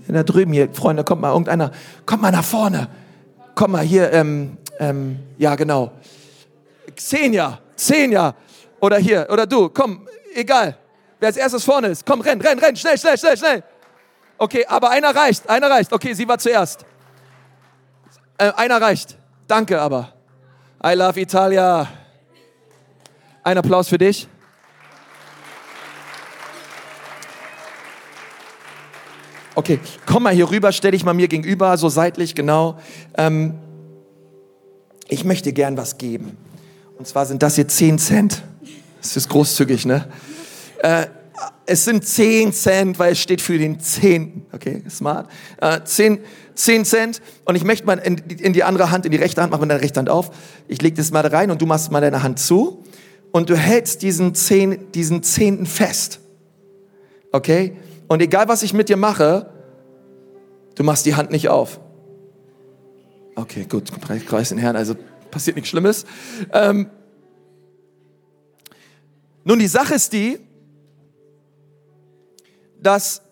äh, 0.09 0.13
da 0.13 0.23
drüben 0.23 0.55
hier, 0.55 0.71
Freunde, 0.73 1.05
kommt 1.05 1.21
mal 1.21 1.33
irgendeiner, 1.33 1.71
kommt 2.07 2.23
mal 2.23 2.33
nach 2.33 2.45
vorne. 2.45 2.89
Komm 3.55 3.73
mal 3.73 3.85
hier, 3.85 4.11
ähm, 4.15 4.57
ähm, 4.79 5.19
ja 5.37 5.55
genau. 5.55 5.93
Xenia, 6.97 7.59
Xenia. 7.77 8.35
Oder 8.81 8.97
hier, 8.97 9.29
oder 9.31 9.47
du, 9.47 9.69
komm, 9.69 10.09
egal. 10.35 10.79
Wer 11.19 11.27
als 11.27 11.37
erstes 11.37 11.63
vorne 11.63 11.89
ist, 11.89 12.07
komm, 12.07 12.23
renn, 12.23 12.41
renn, 12.41 12.59
renn, 12.59 12.75
schnell, 12.75 12.97
schnell, 12.97 13.19
schnell, 13.19 13.37
schnell. 13.37 13.63
Okay, 14.43 14.65
aber 14.67 14.89
einer 14.89 15.15
reicht, 15.15 15.51
einer 15.51 15.69
reicht. 15.69 15.93
Okay, 15.93 16.15
sie 16.15 16.27
war 16.27 16.39
zuerst. 16.39 16.87
Äh, 18.39 18.51
einer 18.57 18.81
reicht. 18.81 19.19
Danke 19.47 19.79
aber. 19.79 20.15
I 20.83 20.95
love 20.95 21.21
Italia. 21.21 21.87
Ein 23.43 23.59
Applaus 23.59 23.91
für 23.91 23.99
dich. 23.99 24.27
Okay, 29.55 29.79
komm 30.07 30.23
mal 30.23 30.33
hier 30.33 30.51
rüber, 30.51 30.73
stell 30.73 30.93
dich 30.93 31.05
mal 31.05 31.13
mir 31.13 31.29
gegenüber, 31.29 31.77
so 31.77 31.91
seitlich, 31.91 32.35
genau. 32.35 32.79
Ähm, 33.19 33.59
ich 35.07 35.23
möchte 35.23 35.53
gern 35.53 35.77
was 35.77 35.99
geben. 35.99 36.39
Und 36.97 37.07
zwar 37.07 37.27
sind 37.27 37.43
das 37.43 37.57
hier 37.57 37.69
10 37.69 37.99
Cent. 37.99 38.43
Das 39.03 39.19
ist 39.19 39.29
großzügig, 39.29 39.85
ne? 39.85 40.09
Äh, 40.79 41.09
es 41.67 41.85
sind 41.85 42.05
10 42.05 42.53
Cent, 42.53 42.99
weil 42.99 43.13
es 43.13 43.21
steht 43.21 43.41
für 43.41 43.59
den 43.59 43.81
Zehnten. 43.81 44.47
Okay, 44.53 44.83
smart. 44.91 45.31
Äh, 45.61 45.81
10, 45.85 46.19
10 46.55 46.85
Cent. 46.85 47.23
Und 47.45 47.55
ich 47.55 47.65
möchte 47.65 47.87
mal 47.87 47.99
in, 47.99 48.17
in, 48.17 48.53
die 48.53 48.65
andere 48.65 48.91
Hand, 48.91 49.07
in 49.07 49.13
die 49.13 49.19
rechte 49.19 49.41
Hand, 49.41 49.53
mach 49.53 49.61
mal 49.61 49.67
deine 49.67 49.81
rechte 49.81 49.99
Hand 49.99 50.11
auf. 50.11 50.31
Ich 50.69 50.83
lege 50.83 50.97
das 50.97 51.11
mal 51.11 51.23
da 51.23 51.29
rein 51.29 51.51
und 51.51 51.63
du 51.63 51.67
machst 51.67 51.91
mal 51.91 52.01
deine 52.01 52.23
Hand 52.23 52.39
zu. 52.39 52.83
Und 53.33 53.51
du 53.51 53.57
hältst 53.57 54.03
diesen, 54.03 54.35
Zehn, 54.35 54.91
diesen 54.93 55.23
Zehnten 55.23 55.67
fest. 55.67 56.21
Okay? 57.33 57.77
Und 58.09 58.21
egal 58.21 58.49
was 58.49 58.63
ich 58.63 58.73
mit 58.73 58.89
dir 58.89 58.97
mache, 58.97 59.51
du 60.75 60.83
machst 60.83 61.07
die 61.07 61.15
Hand 61.15 61.31
nicht 61.31 61.49
auf. 61.49 61.81
Okay, 63.37 63.65
gut, 63.69 63.91
preis 64.01 64.49
den 64.49 64.59
Herrn, 64.59 64.75
also 64.77 64.97
passiert 65.31 65.57
nichts 65.57 65.71
Schlimmes. 65.71 66.05
Ähm, 66.53 66.91
nun, 69.45 69.59
die 69.59 69.69
Sache 69.69 69.95
ist 69.95 70.13
die, 70.13 70.41
dass, 72.83 73.23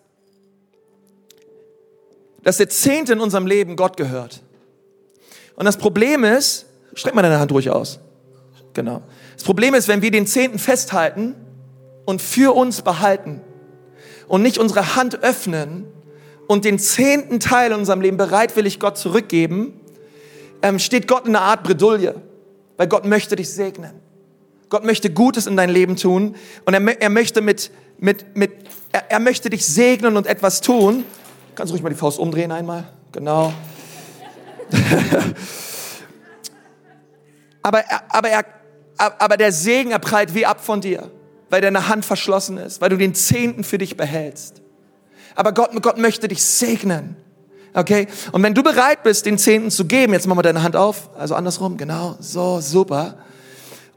dass 2.43 2.57
der 2.57 2.69
Zehnte 2.69 3.13
in 3.13 3.19
unserem 3.19 3.47
Leben 3.47 3.75
Gott 3.75 3.97
gehört. 3.97 4.41
Und 5.55 5.65
das 5.65 5.77
Problem 5.77 6.23
ist, 6.23 6.67
streck 6.93 7.15
mal 7.15 7.21
deine 7.21 7.39
Hand 7.39 7.51
ruhig 7.51 7.69
aus. 7.69 7.99
Genau. 8.73 9.01
Das 9.35 9.43
Problem 9.43 9.73
ist, 9.73 9.87
wenn 9.87 10.01
wir 10.01 10.11
den 10.11 10.27
Zehnten 10.27 10.59
festhalten 10.59 11.35
und 12.05 12.21
für 12.21 12.55
uns 12.55 12.81
behalten 12.81 13.41
und 14.27 14.41
nicht 14.41 14.57
unsere 14.57 14.95
Hand 14.95 15.23
öffnen 15.23 15.85
und 16.47 16.65
den 16.65 16.79
zehnten 16.79 17.39
Teil 17.39 17.71
in 17.71 17.79
unserem 17.79 18.01
Leben 18.01 18.17
bereitwillig 18.17 18.79
Gott 18.79 18.97
zurückgeben, 18.97 19.79
ähm, 20.61 20.79
steht 20.79 21.07
Gott 21.07 21.25
in 21.25 21.35
einer 21.35 21.45
Art 21.45 21.63
Bredouille, 21.63 22.15
weil 22.77 22.87
Gott 22.87 23.05
möchte 23.05 23.35
dich 23.35 23.49
segnen. 23.49 24.08
Gott 24.69 24.83
möchte 24.83 25.09
Gutes 25.09 25.47
in 25.47 25.57
dein 25.57 25.69
Leben 25.69 25.95
tun 25.95 26.35
und 26.65 26.73
er, 26.73 27.01
er 27.01 27.09
möchte 27.09 27.41
mit, 27.41 27.71
mit, 27.97 28.35
mit, 28.35 28.51
er, 28.91 29.11
er 29.11 29.19
möchte 29.19 29.49
dich 29.49 29.65
segnen 29.65 30.15
und 30.15 30.27
etwas 30.27 30.61
tun. 30.61 31.03
Kannst 31.55 31.71
du 31.71 31.73
ruhig 31.73 31.83
mal 31.83 31.89
die 31.89 31.95
Faust 31.95 32.19
umdrehen 32.19 32.51
einmal? 32.51 32.87
Genau. 33.11 33.51
aber, 37.63 37.83
aber, 38.09 38.29
er, 38.29 38.45
aber 38.97 39.37
der 39.37 39.51
Segen, 39.51 39.91
er 39.91 39.99
prallt 39.99 40.35
wie 40.35 40.45
ab 40.45 40.63
von 40.63 40.81
dir, 40.81 41.09
weil 41.49 41.61
deine 41.61 41.87
Hand 41.87 42.05
verschlossen 42.05 42.57
ist, 42.57 42.79
weil 42.79 42.89
du 42.89 42.97
den 42.97 43.15
Zehnten 43.15 43.63
für 43.63 43.79
dich 43.79 43.97
behältst. 43.97 44.61
Aber 45.35 45.51
Gott, 45.51 45.71
Gott 45.81 45.97
möchte 45.97 46.27
dich 46.27 46.43
segnen. 46.43 47.15
Okay? 47.73 48.07
Und 48.31 48.43
wenn 48.43 48.53
du 48.53 48.61
bereit 48.61 49.03
bist, 49.03 49.25
den 49.25 49.37
Zehnten 49.37 49.71
zu 49.71 49.85
geben, 49.85 50.13
jetzt 50.13 50.27
mach 50.27 50.35
mal 50.35 50.41
deine 50.41 50.61
Hand 50.61 50.75
auf, 50.75 51.09
also 51.17 51.33
andersrum, 51.33 51.77
genau, 51.77 52.17
so, 52.19 52.61
super. 52.61 53.17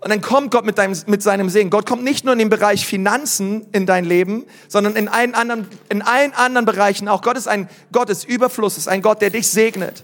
Und 0.02 0.10
dann 0.10 0.20
kommt 0.20 0.50
Gott 0.50 0.64
mit, 0.64 0.78
deinem, 0.78 0.98
mit 1.06 1.22
seinem 1.22 1.48
Segen. 1.48 1.70
Gott 1.70 1.86
kommt 1.86 2.02
nicht 2.02 2.24
nur 2.24 2.32
in 2.32 2.40
den 2.40 2.48
Bereich 2.48 2.84
Finanzen 2.84 3.68
in 3.70 3.86
dein 3.86 4.04
Leben, 4.04 4.46
sondern 4.66 4.96
in 4.96 5.06
allen 5.06 5.32
anderen, 5.36 5.68
in 5.90 6.02
allen 6.02 6.32
anderen 6.32 6.64
Bereichen 6.66 7.06
auch. 7.06 7.22
Gott 7.22 7.38
ist 7.38 7.46
ein 7.46 7.70
Gott 7.92 8.08
des 8.08 8.24
Überflusses, 8.24 8.88
ein 8.88 9.00
Gott, 9.00 9.22
der 9.22 9.30
dich 9.30 9.46
segnet. 9.46 10.02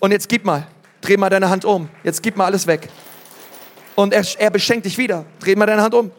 Und 0.00 0.10
jetzt 0.10 0.28
gib 0.28 0.44
mal, 0.44 0.66
dreh 1.00 1.16
mal 1.16 1.30
deine 1.30 1.48
Hand 1.48 1.64
um. 1.64 1.88
Jetzt 2.04 2.22
gib 2.22 2.36
mal 2.36 2.44
alles 2.44 2.66
weg. 2.66 2.90
Und 3.94 4.12
er, 4.12 4.22
er 4.38 4.50
beschenkt 4.50 4.84
dich 4.84 4.98
wieder. 4.98 5.24
Dreh 5.40 5.56
mal 5.56 5.64
deine 5.64 5.80
Hand 5.80 5.94
um. 5.94 6.10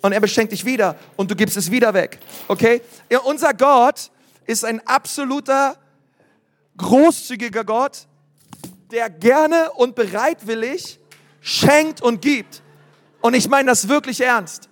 Und 0.00 0.12
er 0.12 0.20
beschenkt 0.20 0.50
dich 0.50 0.64
wieder. 0.64 0.96
Und 1.14 1.30
du 1.30 1.36
gibst 1.36 1.56
es 1.56 1.70
wieder 1.70 1.94
weg. 1.94 2.18
Okay? 2.48 2.82
Ja, 3.08 3.20
unser 3.20 3.54
Gott 3.54 4.10
ist 4.46 4.64
ein 4.64 4.84
absoluter, 4.84 5.76
großzügiger 6.76 7.62
Gott, 7.62 8.08
der 8.90 9.10
gerne 9.10 9.70
und 9.76 9.94
bereitwillig 9.94 10.98
schenkt 11.42 12.00
und 12.00 12.22
gibt. 12.22 12.62
Und 13.20 13.34
ich 13.34 13.48
meine 13.48 13.68
das 13.68 13.88
wirklich 13.88 14.20
ernst. 14.22 14.70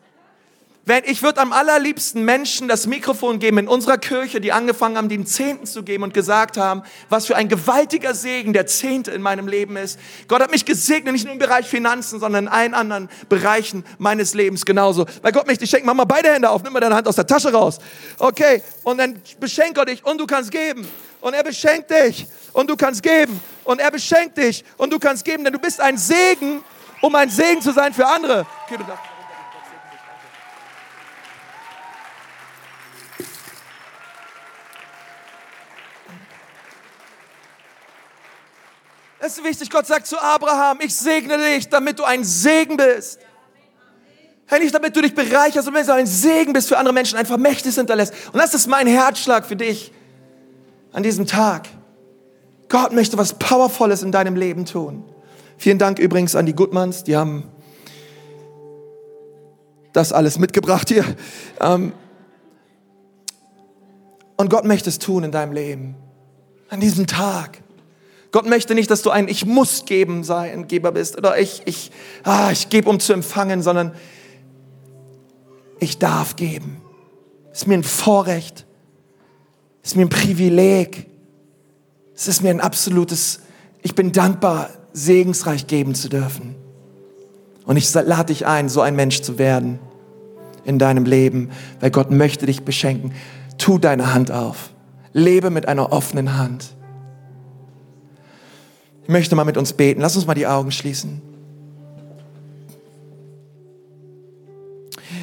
Wenn, 0.90 1.04
ich 1.04 1.22
würde 1.22 1.40
am 1.40 1.52
allerliebsten 1.52 2.24
Menschen 2.24 2.66
das 2.66 2.88
Mikrofon 2.88 3.38
geben 3.38 3.58
in 3.58 3.68
unserer 3.68 3.96
Kirche, 3.96 4.40
die 4.40 4.50
angefangen 4.50 4.96
haben, 4.96 5.08
den 5.08 5.24
Zehnten 5.24 5.64
zu 5.64 5.84
geben 5.84 6.02
und 6.02 6.12
gesagt 6.12 6.56
haben, 6.56 6.82
was 7.08 7.26
für 7.26 7.36
ein 7.36 7.48
gewaltiger 7.48 8.12
Segen 8.12 8.52
der 8.52 8.66
Zehnte 8.66 9.12
in 9.12 9.22
meinem 9.22 9.46
Leben 9.46 9.76
ist. 9.76 10.00
Gott 10.26 10.42
hat 10.42 10.50
mich 10.50 10.64
gesegnet, 10.64 11.12
nicht 11.12 11.26
nur 11.26 11.34
im 11.34 11.38
Bereich 11.38 11.68
Finanzen, 11.68 12.18
sondern 12.18 12.46
in 12.46 12.50
allen 12.50 12.74
anderen 12.74 13.08
Bereichen 13.28 13.84
meines 13.98 14.34
Lebens 14.34 14.66
genauso. 14.66 15.06
Weil 15.22 15.30
Gott 15.30 15.46
möchte 15.46 15.64
schenken, 15.64 15.86
mach 15.86 15.94
mal 15.94 16.06
beide 16.06 16.32
Hände 16.32 16.50
auf, 16.50 16.64
nimm 16.64 16.72
mal 16.72 16.80
deine 16.80 16.96
Hand 16.96 17.06
aus 17.06 17.14
der 17.14 17.26
Tasche 17.28 17.52
raus. 17.52 17.78
Okay, 18.18 18.60
und 18.82 18.98
dann 18.98 19.22
beschenkt 19.38 19.76
Gott 19.76 19.88
dich 19.88 20.04
und 20.04 20.18
du 20.18 20.26
kannst 20.26 20.50
geben. 20.50 20.88
Und 21.20 21.34
er 21.34 21.44
beschenkt 21.44 21.88
dich 21.92 22.26
und 22.52 22.68
du 22.68 22.74
kannst 22.74 23.04
geben. 23.04 23.40
Und 23.62 23.80
er 23.80 23.92
beschenkt 23.92 24.36
dich 24.38 24.64
und 24.76 24.92
du 24.92 24.98
kannst 24.98 25.24
geben, 25.24 25.44
denn 25.44 25.52
du 25.52 25.60
bist 25.60 25.80
ein 25.80 25.96
Segen, 25.96 26.64
um 27.00 27.14
ein 27.14 27.30
Segen 27.30 27.62
zu 27.62 27.70
sein 27.70 27.94
für 27.94 28.08
andere. 28.08 28.44
Okay, 28.66 28.76
darfst. 28.78 29.09
Es 39.22 39.36
ist 39.36 39.44
wichtig, 39.44 39.68
Gott 39.68 39.86
sagt 39.86 40.06
zu 40.06 40.18
Abraham, 40.18 40.78
ich 40.80 40.94
segne 40.96 41.36
dich, 41.36 41.68
damit 41.68 41.98
du 41.98 42.04
ein 42.04 42.24
Segen 42.24 42.78
bist. 42.78 43.18
Hey, 44.46 44.60
nicht 44.60 44.74
damit 44.74 44.96
du 44.96 45.02
dich 45.02 45.14
bereicherst, 45.14 45.66
sondern 45.66 45.86
du 45.86 45.92
ein 45.92 46.06
Segen 46.06 46.54
bist 46.54 46.68
für 46.68 46.78
andere 46.78 46.94
Menschen, 46.94 47.18
einfach 47.18 47.36
Mächtiges 47.36 47.74
hinterlässt. 47.74 48.14
Und 48.32 48.38
das 48.38 48.54
ist 48.54 48.66
mein 48.66 48.86
Herzschlag 48.86 49.44
für 49.44 49.56
dich 49.56 49.92
an 50.92 51.02
diesem 51.02 51.26
Tag. 51.26 51.68
Gott 52.70 52.92
möchte 52.92 53.18
was 53.18 53.34
Powervolles 53.34 54.02
in 54.02 54.10
deinem 54.10 54.36
Leben 54.36 54.64
tun. 54.64 55.04
Vielen 55.58 55.78
Dank 55.78 55.98
übrigens 55.98 56.34
an 56.34 56.46
die 56.46 56.54
Gutmanns, 56.54 57.04
die 57.04 57.16
haben 57.16 57.44
das 59.92 60.12
alles 60.12 60.38
mitgebracht 60.38 60.88
hier. 60.88 61.04
Ähm, 61.60 61.92
und 64.38 64.48
Gott 64.48 64.64
möchte 64.64 64.88
es 64.88 64.98
tun 64.98 65.24
in 65.24 65.32
deinem 65.32 65.52
Leben, 65.52 65.96
an 66.70 66.80
diesem 66.80 67.06
Tag. 67.06 67.60
Gott 68.32 68.46
möchte 68.46 68.74
nicht, 68.74 68.90
dass 68.90 69.02
du 69.02 69.10
ein 69.10 69.28
Ich 69.28 69.44
muss 69.44 69.84
geben 69.84 70.22
sein, 70.24 70.68
Geber 70.68 70.92
bist 70.92 71.18
oder 71.18 71.38
ich, 71.38 71.62
ich, 71.64 71.90
ah, 72.22 72.50
ich 72.52 72.68
gebe, 72.68 72.88
um 72.88 73.00
zu 73.00 73.12
empfangen, 73.12 73.62
sondern 73.62 73.92
ich 75.80 75.98
darf 75.98 76.36
geben. 76.36 76.80
Es 77.52 77.62
ist 77.62 77.66
mir 77.66 77.74
ein 77.74 77.82
Vorrecht. 77.82 78.66
Es 79.82 79.90
ist 79.90 79.96
mir 79.96 80.02
ein 80.02 80.10
Privileg. 80.10 81.06
Es 82.14 82.28
ist 82.28 82.42
mir 82.42 82.50
ein 82.50 82.60
absolutes, 82.60 83.40
ich 83.82 83.94
bin 83.94 84.12
dankbar, 84.12 84.68
segensreich 84.92 85.66
geben 85.66 85.94
zu 85.94 86.08
dürfen. 86.08 86.54
Und 87.64 87.76
ich 87.76 87.92
lade 87.94 88.26
dich 88.26 88.46
ein, 88.46 88.68
so 88.68 88.80
ein 88.80 88.94
Mensch 88.94 89.22
zu 89.22 89.38
werden 89.38 89.78
in 90.64 90.78
deinem 90.78 91.04
Leben, 91.04 91.50
weil 91.80 91.90
Gott 91.90 92.10
möchte 92.10 92.46
dich 92.46 92.62
beschenken. 92.62 93.12
Tu 93.58 93.78
deine 93.78 94.12
Hand 94.12 94.30
auf. 94.30 94.70
Lebe 95.12 95.50
mit 95.50 95.66
einer 95.66 95.92
offenen 95.92 96.36
Hand. 96.36 96.76
Möchte 99.10 99.34
mal 99.34 99.42
mit 99.42 99.56
uns 99.56 99.72
beten. 99.72 100.00
Lass 100.00 100.14
uns 100.14 100.24
mal 100.28 100.34
die 100.34 100.46
Augen 100.46 100.70
schließen. 100.70 101.20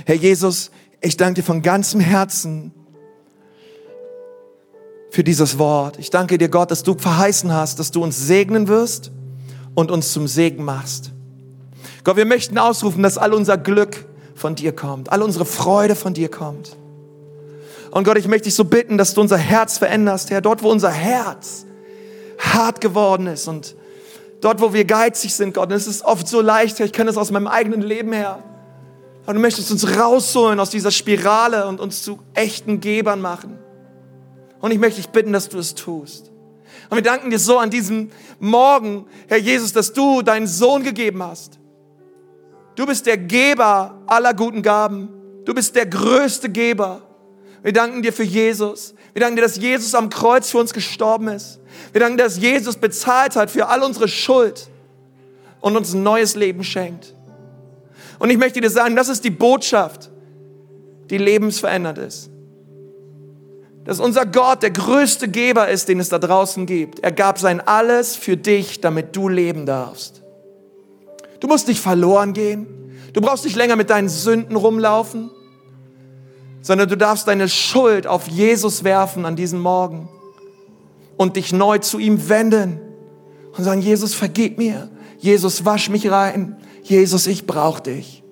Herr 0.06 0.16
Jesus, 0.16 0.72
ich 1.00 1.16
danke 1.16 1.36
dir 1.36 1.46
von 1.46 1.62
ganzem 1.62 2.02
Herzen 2.02 2.74
für 5.10 5.24
dieses 5.24 5.58
Wort. 5.58 6.00
Ich 6.00 6.10
danke 6.10 6.38
dir, 6.38 6.50
Gott, 6.50 6.70
dass 6.70 6.84
du 6.84 6.98
verheißen 6.98 7.54
hast, 7.54 7.80
dass 7.80 7.92
du 7.92 8.04
uns 8.04 8.28
segnen 8.28 8.68
wirst 8.68 9.12
und 9.74 9.90
uns 9.90 10.12
zum 10.12 10.28
Segen 10.28 10.66
machst. 10.66 11.14
Gott, 12.04 12.18
wir 12.18 12.26
möchten 12.26 12.58
ausrufen, 12.58 13.04
dass 13.04 13.18
all 13.18 13.34
unser 13.34 13.58
Glück 13.58 14.06
von 14.36 14.56
dir 14.56 14.74
kommt, 14.74 15.14
all 15.14 15.22
unsere 15.22 15.46
Freude 15.46 15.96
von 15.96 16.14
dir 16.14 16.30
kommt. 16.30 16.76
Und 17.92 18.04
Gott, 18.04 18.18
ich 18.18 18.28
möchte 18.28 18.50
dich 18.50 18.56
so 18.56 18.66
bitten, 18.66 18.98
dass 18.98 19.14
du 19.14 19.22
unser 19.22 19.38
Herz 19.38 19.78
veränderst, 19.78 20.30
Herr, 20.30 20.42
dort, 20.42 20.62
wo 20.62 20.70
unser 20.70 20.92
Herz 20.92 21.66
hart 22.38 22.82
geworden 22.82 23.28
ist 23.28 23.48
und 23.48 23.77
dort, 24.42 24.62
wo 24.62 24.74
wir 24.74 24.86
geizig 24.86 25.34
sind, 25.34 25.54
Gott, 25.54 25.70
und 25.70 25.76
es 25.76 25.88
ist 25.88 26.04
oft 26.04 26.28
so 26.28 26.42
leicht, 26.42 26.80
ich 26.80 26.94
kenne 26.94 27.08
das 27.08 27.18
aus 27.18 27.32
meinem 27.32 27.48
eigenen 27.48 27.82
Leben 27.82 28.14
her. 28.14 28.44
Und 29.26 29.36
du 29.36 29.42
möchtest 29.42 29.72
uns 29.72 29.98
rausholen 29.98 30.60
aus 30.60 30.70
dieser 30.70 30.92
Spirale 30.92 31.68
und 31.68 31.82
uns 31.82 32.02
zu 32.02 32.20
echten 32.34 32.80
Gebern 32.80 33.20
machen. 33.20 33.60
Und 34.62 34.72
ich 34.72 34.80
möchte 34.80 35.02
dich 35.02 35.10
bitten, 35.10 35.34
dass 35.34 35.50
du 35.50 35.60
es 35.60 35.76
tust. 35.76 36.32
Und 36.90 36.96
wir 36.96 37.04
danken 37.04 37.30
dir 37.30 37.40
so 37.40 37.58
an 37.58 37.70
diesem 37.70 38.12
Morgen, 38.40 39.06
Herr 39.28 39.38
Jesus, 39.38 39.74
dass 39.74 39.92
du 39.92 40.22
deinen 40.22 40.48
Sohn 40.48 40.84
gegeben 40.84 41.22
hast. 41.22 41.60
Du 42.76 42.86
bist 42.86 43.06
der 43.06 43.18
Geber 43.18 44.02
aller 44.08 44.34
guten 44.34 44.62
Gaben. 44.62 45.10
Du 45.44 45.54
bist 45.54 45.76
der 45.76 45.88
größte 45.88 46.50
Geber. 46.50 47.02
Wir 47.64 47.74
danken 47.74 48.02
dir 48.02 48.14
für 48.14 48.24
Jesus. 48.24 48.94
Wir 49.18 49.22
danken 49.22 49.38
dir, 49.38 49.42
dass 49.42 49.58
Jesus 49.58 49.96
am 49.96 50.12
Kreuz 50.12 50.52
für 50.52 50.60
uns 50.60 50.74
gestorben 50.74 51.30
ist. 51.30 51.58
Wir 51.92 52.02
danken 52.02 52.18
dir, 52.18 52.26
dass 52.26 52.38
Jesus 52.38 52.76
bezahlt 52.76 53.36
hat 53.36 53.50
für 53.50 53.68
all 53.68 53.82
unsere 53.82 54.08
Schuld 54.08 54.70
und 55.60 55.76
uns 55.76 55.92
ein 55.96 56.04
neues 56.04 56.36
Leben 56.36 56.64
schenkt. 56.64 57.16
Und 58.20 58.30
ich 58.30 58.38
möchte 58.38 58.62
dir 58.62 58.70
sagen, 58.70 58.96
das 58.96 59.10
ist 59.10 59.24
die 59.24 59.32
Botschaft, 59.32 60.12
die 61.10 61.18
lebensverändert 61.18 61.98
ist. 61.98 62.30
Dass 63.86 64.00
unser 64.00 64.28
Gott 64.28 64.62
der 64.62 64.70
größte 64.70 65.30
Geber 65.30 65.68
ist, 65.68 65.90
den 65.90 66.00
es 66.00 66.10
da 66.10 66.20
draußen 66.20 66.68
gibt. 66.68 67.00
Er 67.00 67.12
gab 67.12 67.40
sein 67.40 67.60
Alles 67.60 68.16
für 68.16 68.38
dich, 68.38 68.82
damit 68.82 69.16
du 69.16 69.30
leben 69.30 69.66
darfst. 69.66 70.22
Du 71.40 71.48
musst 71.48 71.68
nicht 71.68 71.82
verloren 71.82 72.34
gehen. 72.34 72.68
Du 73.14 73.22
brauchst 73.22 73.46
nicht 73.46 73.56
länger 73.56 73.78
mit 73.78 73.90
deinen 73.90 74.10
Sünden 74.10 74.56
rumlaufen 74.56 75.32
sondern 76.62 76.90
du 76.90 76.98
darfst 76.98 77.28
deine 77.28 77.50
Schuld 77.50 78.08
auf 78.08 78.28
Jesus 78.28 78.84
werfen 78.84 79.26
an 79.26 79.36
diesem 79.36 79.60
Morgen 79.60 80.10
und 81.18 81.36
dich 81.36 81.54
neu 81.54 81.80
zu 81.80 82.00
ihm 82.00 82.30
wenden 82.30 82.80
und 83.58 83.64
sagen, 83.64 83.82
Jesus, 83.82 84.14
vergib 84.14 84.58
mir. 84.58 84.90
Jesus, 85.20 85.66
wasch 85.66 85.90
mich 85.90 86.10
rein. 86.12 86.58
Jesus, 86.84 87.28
ich 87.28 87.48
brauche 87.48 87.82
dich. 87.82 88.24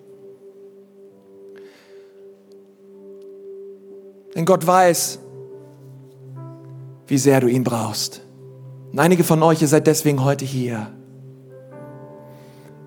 Denn 4.35 4.45
Gott 4.45 4.65
weiß, 4.67 5.19
wie 7.07 7.17
sehr 7.17 7.39
du 7.39 7.47
ihn 7.47 7.63
brauchst. 7.63 8.21
Und 8.91 8.99
einige 8.99 9.23
von 9.23 9.41
euch, 9.43 9.61
ihr 9.61 9.67
seid 9.67 9.87
deswegen 9.87 10.23
heute 10.23 10.45
hier, 10.45 10.91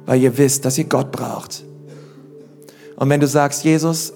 weil 0.06 0.20
ihr 0.20 0.36
wisst, 0.38 0.64
dass 0.64 0.78
ihr 0.78 0.84
Gott 0.84 1.10
braucht. 1.10 1.64
Und 2.96 3.10
wenn 3.10 3.20
du 3.20 3.26
sagst, 3.26 3.64
Jesus, 3.64 4.12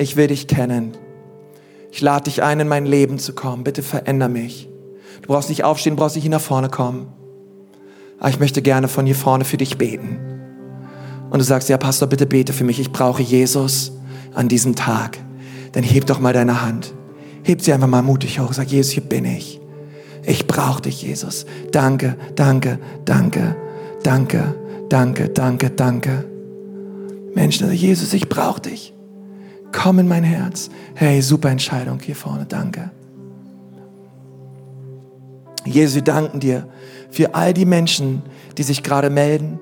ich 0.00 0.16
will 0.16 0.28
dich 0.28 0.46
kennen, 0.46 0.92
ich 1.92 2.00
lade 2.00 2.24
dich 2.24 2.42
ein, 2.42 2.60
in 2.60 2.68
mein 2.68 2.86
Leben 2.86 3.18
zu 3.18 3.34
kommen, 3.34 3.64
bitte 3.64 3.82
veränder 3.82 4.28
mich. 4.28 4.68
Du 5.22 5.28
brauchst 5.28 5.48
nicht 5.48 5.64
aufstehen, 5.64 5.96
du 5.96 6.00
brauchst 6.00 6.16
nicht 6.16 6.28
nach 6.28 6.40
vorne 6.40 6.68
kommen. 6.68 7.08
Aber 8.18 8.30
ich 8.30 8.38
möchte 8.38 8.62
gerne 8.62 8.88
von 8.88 9.06
hier 9.06 9.14
vorne 9.14 9.44
für 9.44 9.56
dich 9.56 9.76
beten. 9.76 10.18
Und 11.30 11.38
du 11.38 11.44
sagst, 11.44 11.68
ja, 11.68 11.76
Pastor, 11.76 12.08
bitte 12.08 12.26
bete 12.26 12.52
für 12.52 12.64
mich, 12.64 12.80
ich 12.80 12.92
brauche 12.92 13.22
Jesus 13.22 13.92
an 14.34 14.48
diesem 14.48 14.74
Tag. 14.76 15.18
Dann 15.72 15.82
heb 15.82 16.06
doch 16.06 16.20
mal 16.20 16.32
deine 16.32 16.62
Hand. 16.62 16.94
Heb 17.42 17.60
sie 17.60 17.72
einfach 17.72 17.88
mal 17.88 18.02
mutig 18.02 18.38
hoch. 18.38 18.52
Sag, 18.52 18.68
Jesus, 18.68 18.92
hier 18.92 19.02
bin 19.02 19.24
ich. 19.24 19.60
Ich 20.24 20.46
brauche 20.46 20.82
dich, 20.82 21.02
Jesus. 21.02 21.46
Danke, 21.72 22.16
danke, 22.36 22.78
danke, 23.04 23.56
danke, 24.02 24.54
danke, 24.88 25.28
danke, 25.28 25.70
danke. 25.70 26.24
Menschen, 27.34 27.64
also 27.64 27.76
Jesus, 27.76 28.12
ich 28.12 28.28
brauche 28.28 28.60
dich. 28.60 28.92
Komm 29.72 29.98
in 29.98 30.08
mein 30.08 30.24
Herz. 30.24 30.70
Hey, 30.94 31.22
super 31.22 31.50
Entscheidung 31.50 32.00
hier 32.00 32.16
vorne. 32.16 32.46
Danke. 32.46 32.90
Jesus, 35.64 35.94
wir 35.96 36.02
danken 36.02 36.40
dir 36.40 36.68
für 37.10 37.34
all 37.34 37.52
die 37.52 37.66
Menschen, 37.66 38.22
die 38.58 38.62
sich 38.62 38.82
gerade 38.82 39.10
melden. 39.10 39.60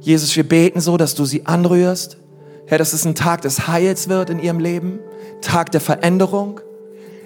Jesus, 0.00 0.34
wir 0.36 0.48
beten 0.48 0.80
so, 0.80 0.96
dass 0.96 1.14
du 1.14 1.24
sie 1.24 1.46
anrührst. 1.46 2.18
Herr, 2.66 2.78
dass 2.78 2.92
es 2.92 3.04
ein 3.04 3.14
Tag 3.14 3.42
des 3.42 3.68
Heils 3.68 4.08
wird 4.08 4.30
in 4.30 4.38
ihrem 4.38 4.58
Leben, 4.58 4.98
Tag 5.42 5.72
der 5.72 5.80
Veränderung. 5.80 6.60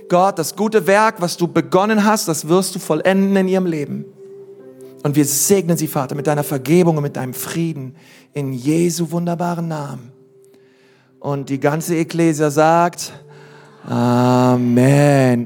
Gott, 0.08 0.38
das 0.38 0.56
gute 0.56 0.86
Werk, 0.86 1.20
was 1.20 1.36
du 1.36 1.46
begonnen 1.46 2.04
hast, 2.04 2.28
das 2.28 2.48
wirst 2.48 2.74
du 2.74 2.78
vollenden 2.78 3.36
in 3.36 3.48
ihrem 3.48 3.66
Leben. 3.66 4.04
Und 5.04 5.14
wir 5.14 5.24
segnen 5.24 5.76
sie, 5.76 5.86
Vater, 5.86 6.14
mit 6.14 6.26
deiner 6.26 6.42
Vergebung 6.42 6.96
und 6.96 7.02
mit 7.02 7.16
deinem 7.16 7.34
Frieden 7.34 7.94
in 8.32 8.52
Jesu 8.52 9.10
wunderbaren 9.10 9.68
Namen. 9.68 10.12
Und 11.20 11.48
die 11.48 11.58
ganze 11.58 11.96
Ekklesia 11.96 12.50
sagt, 12.50 13.12
Amen. 13.88 15.36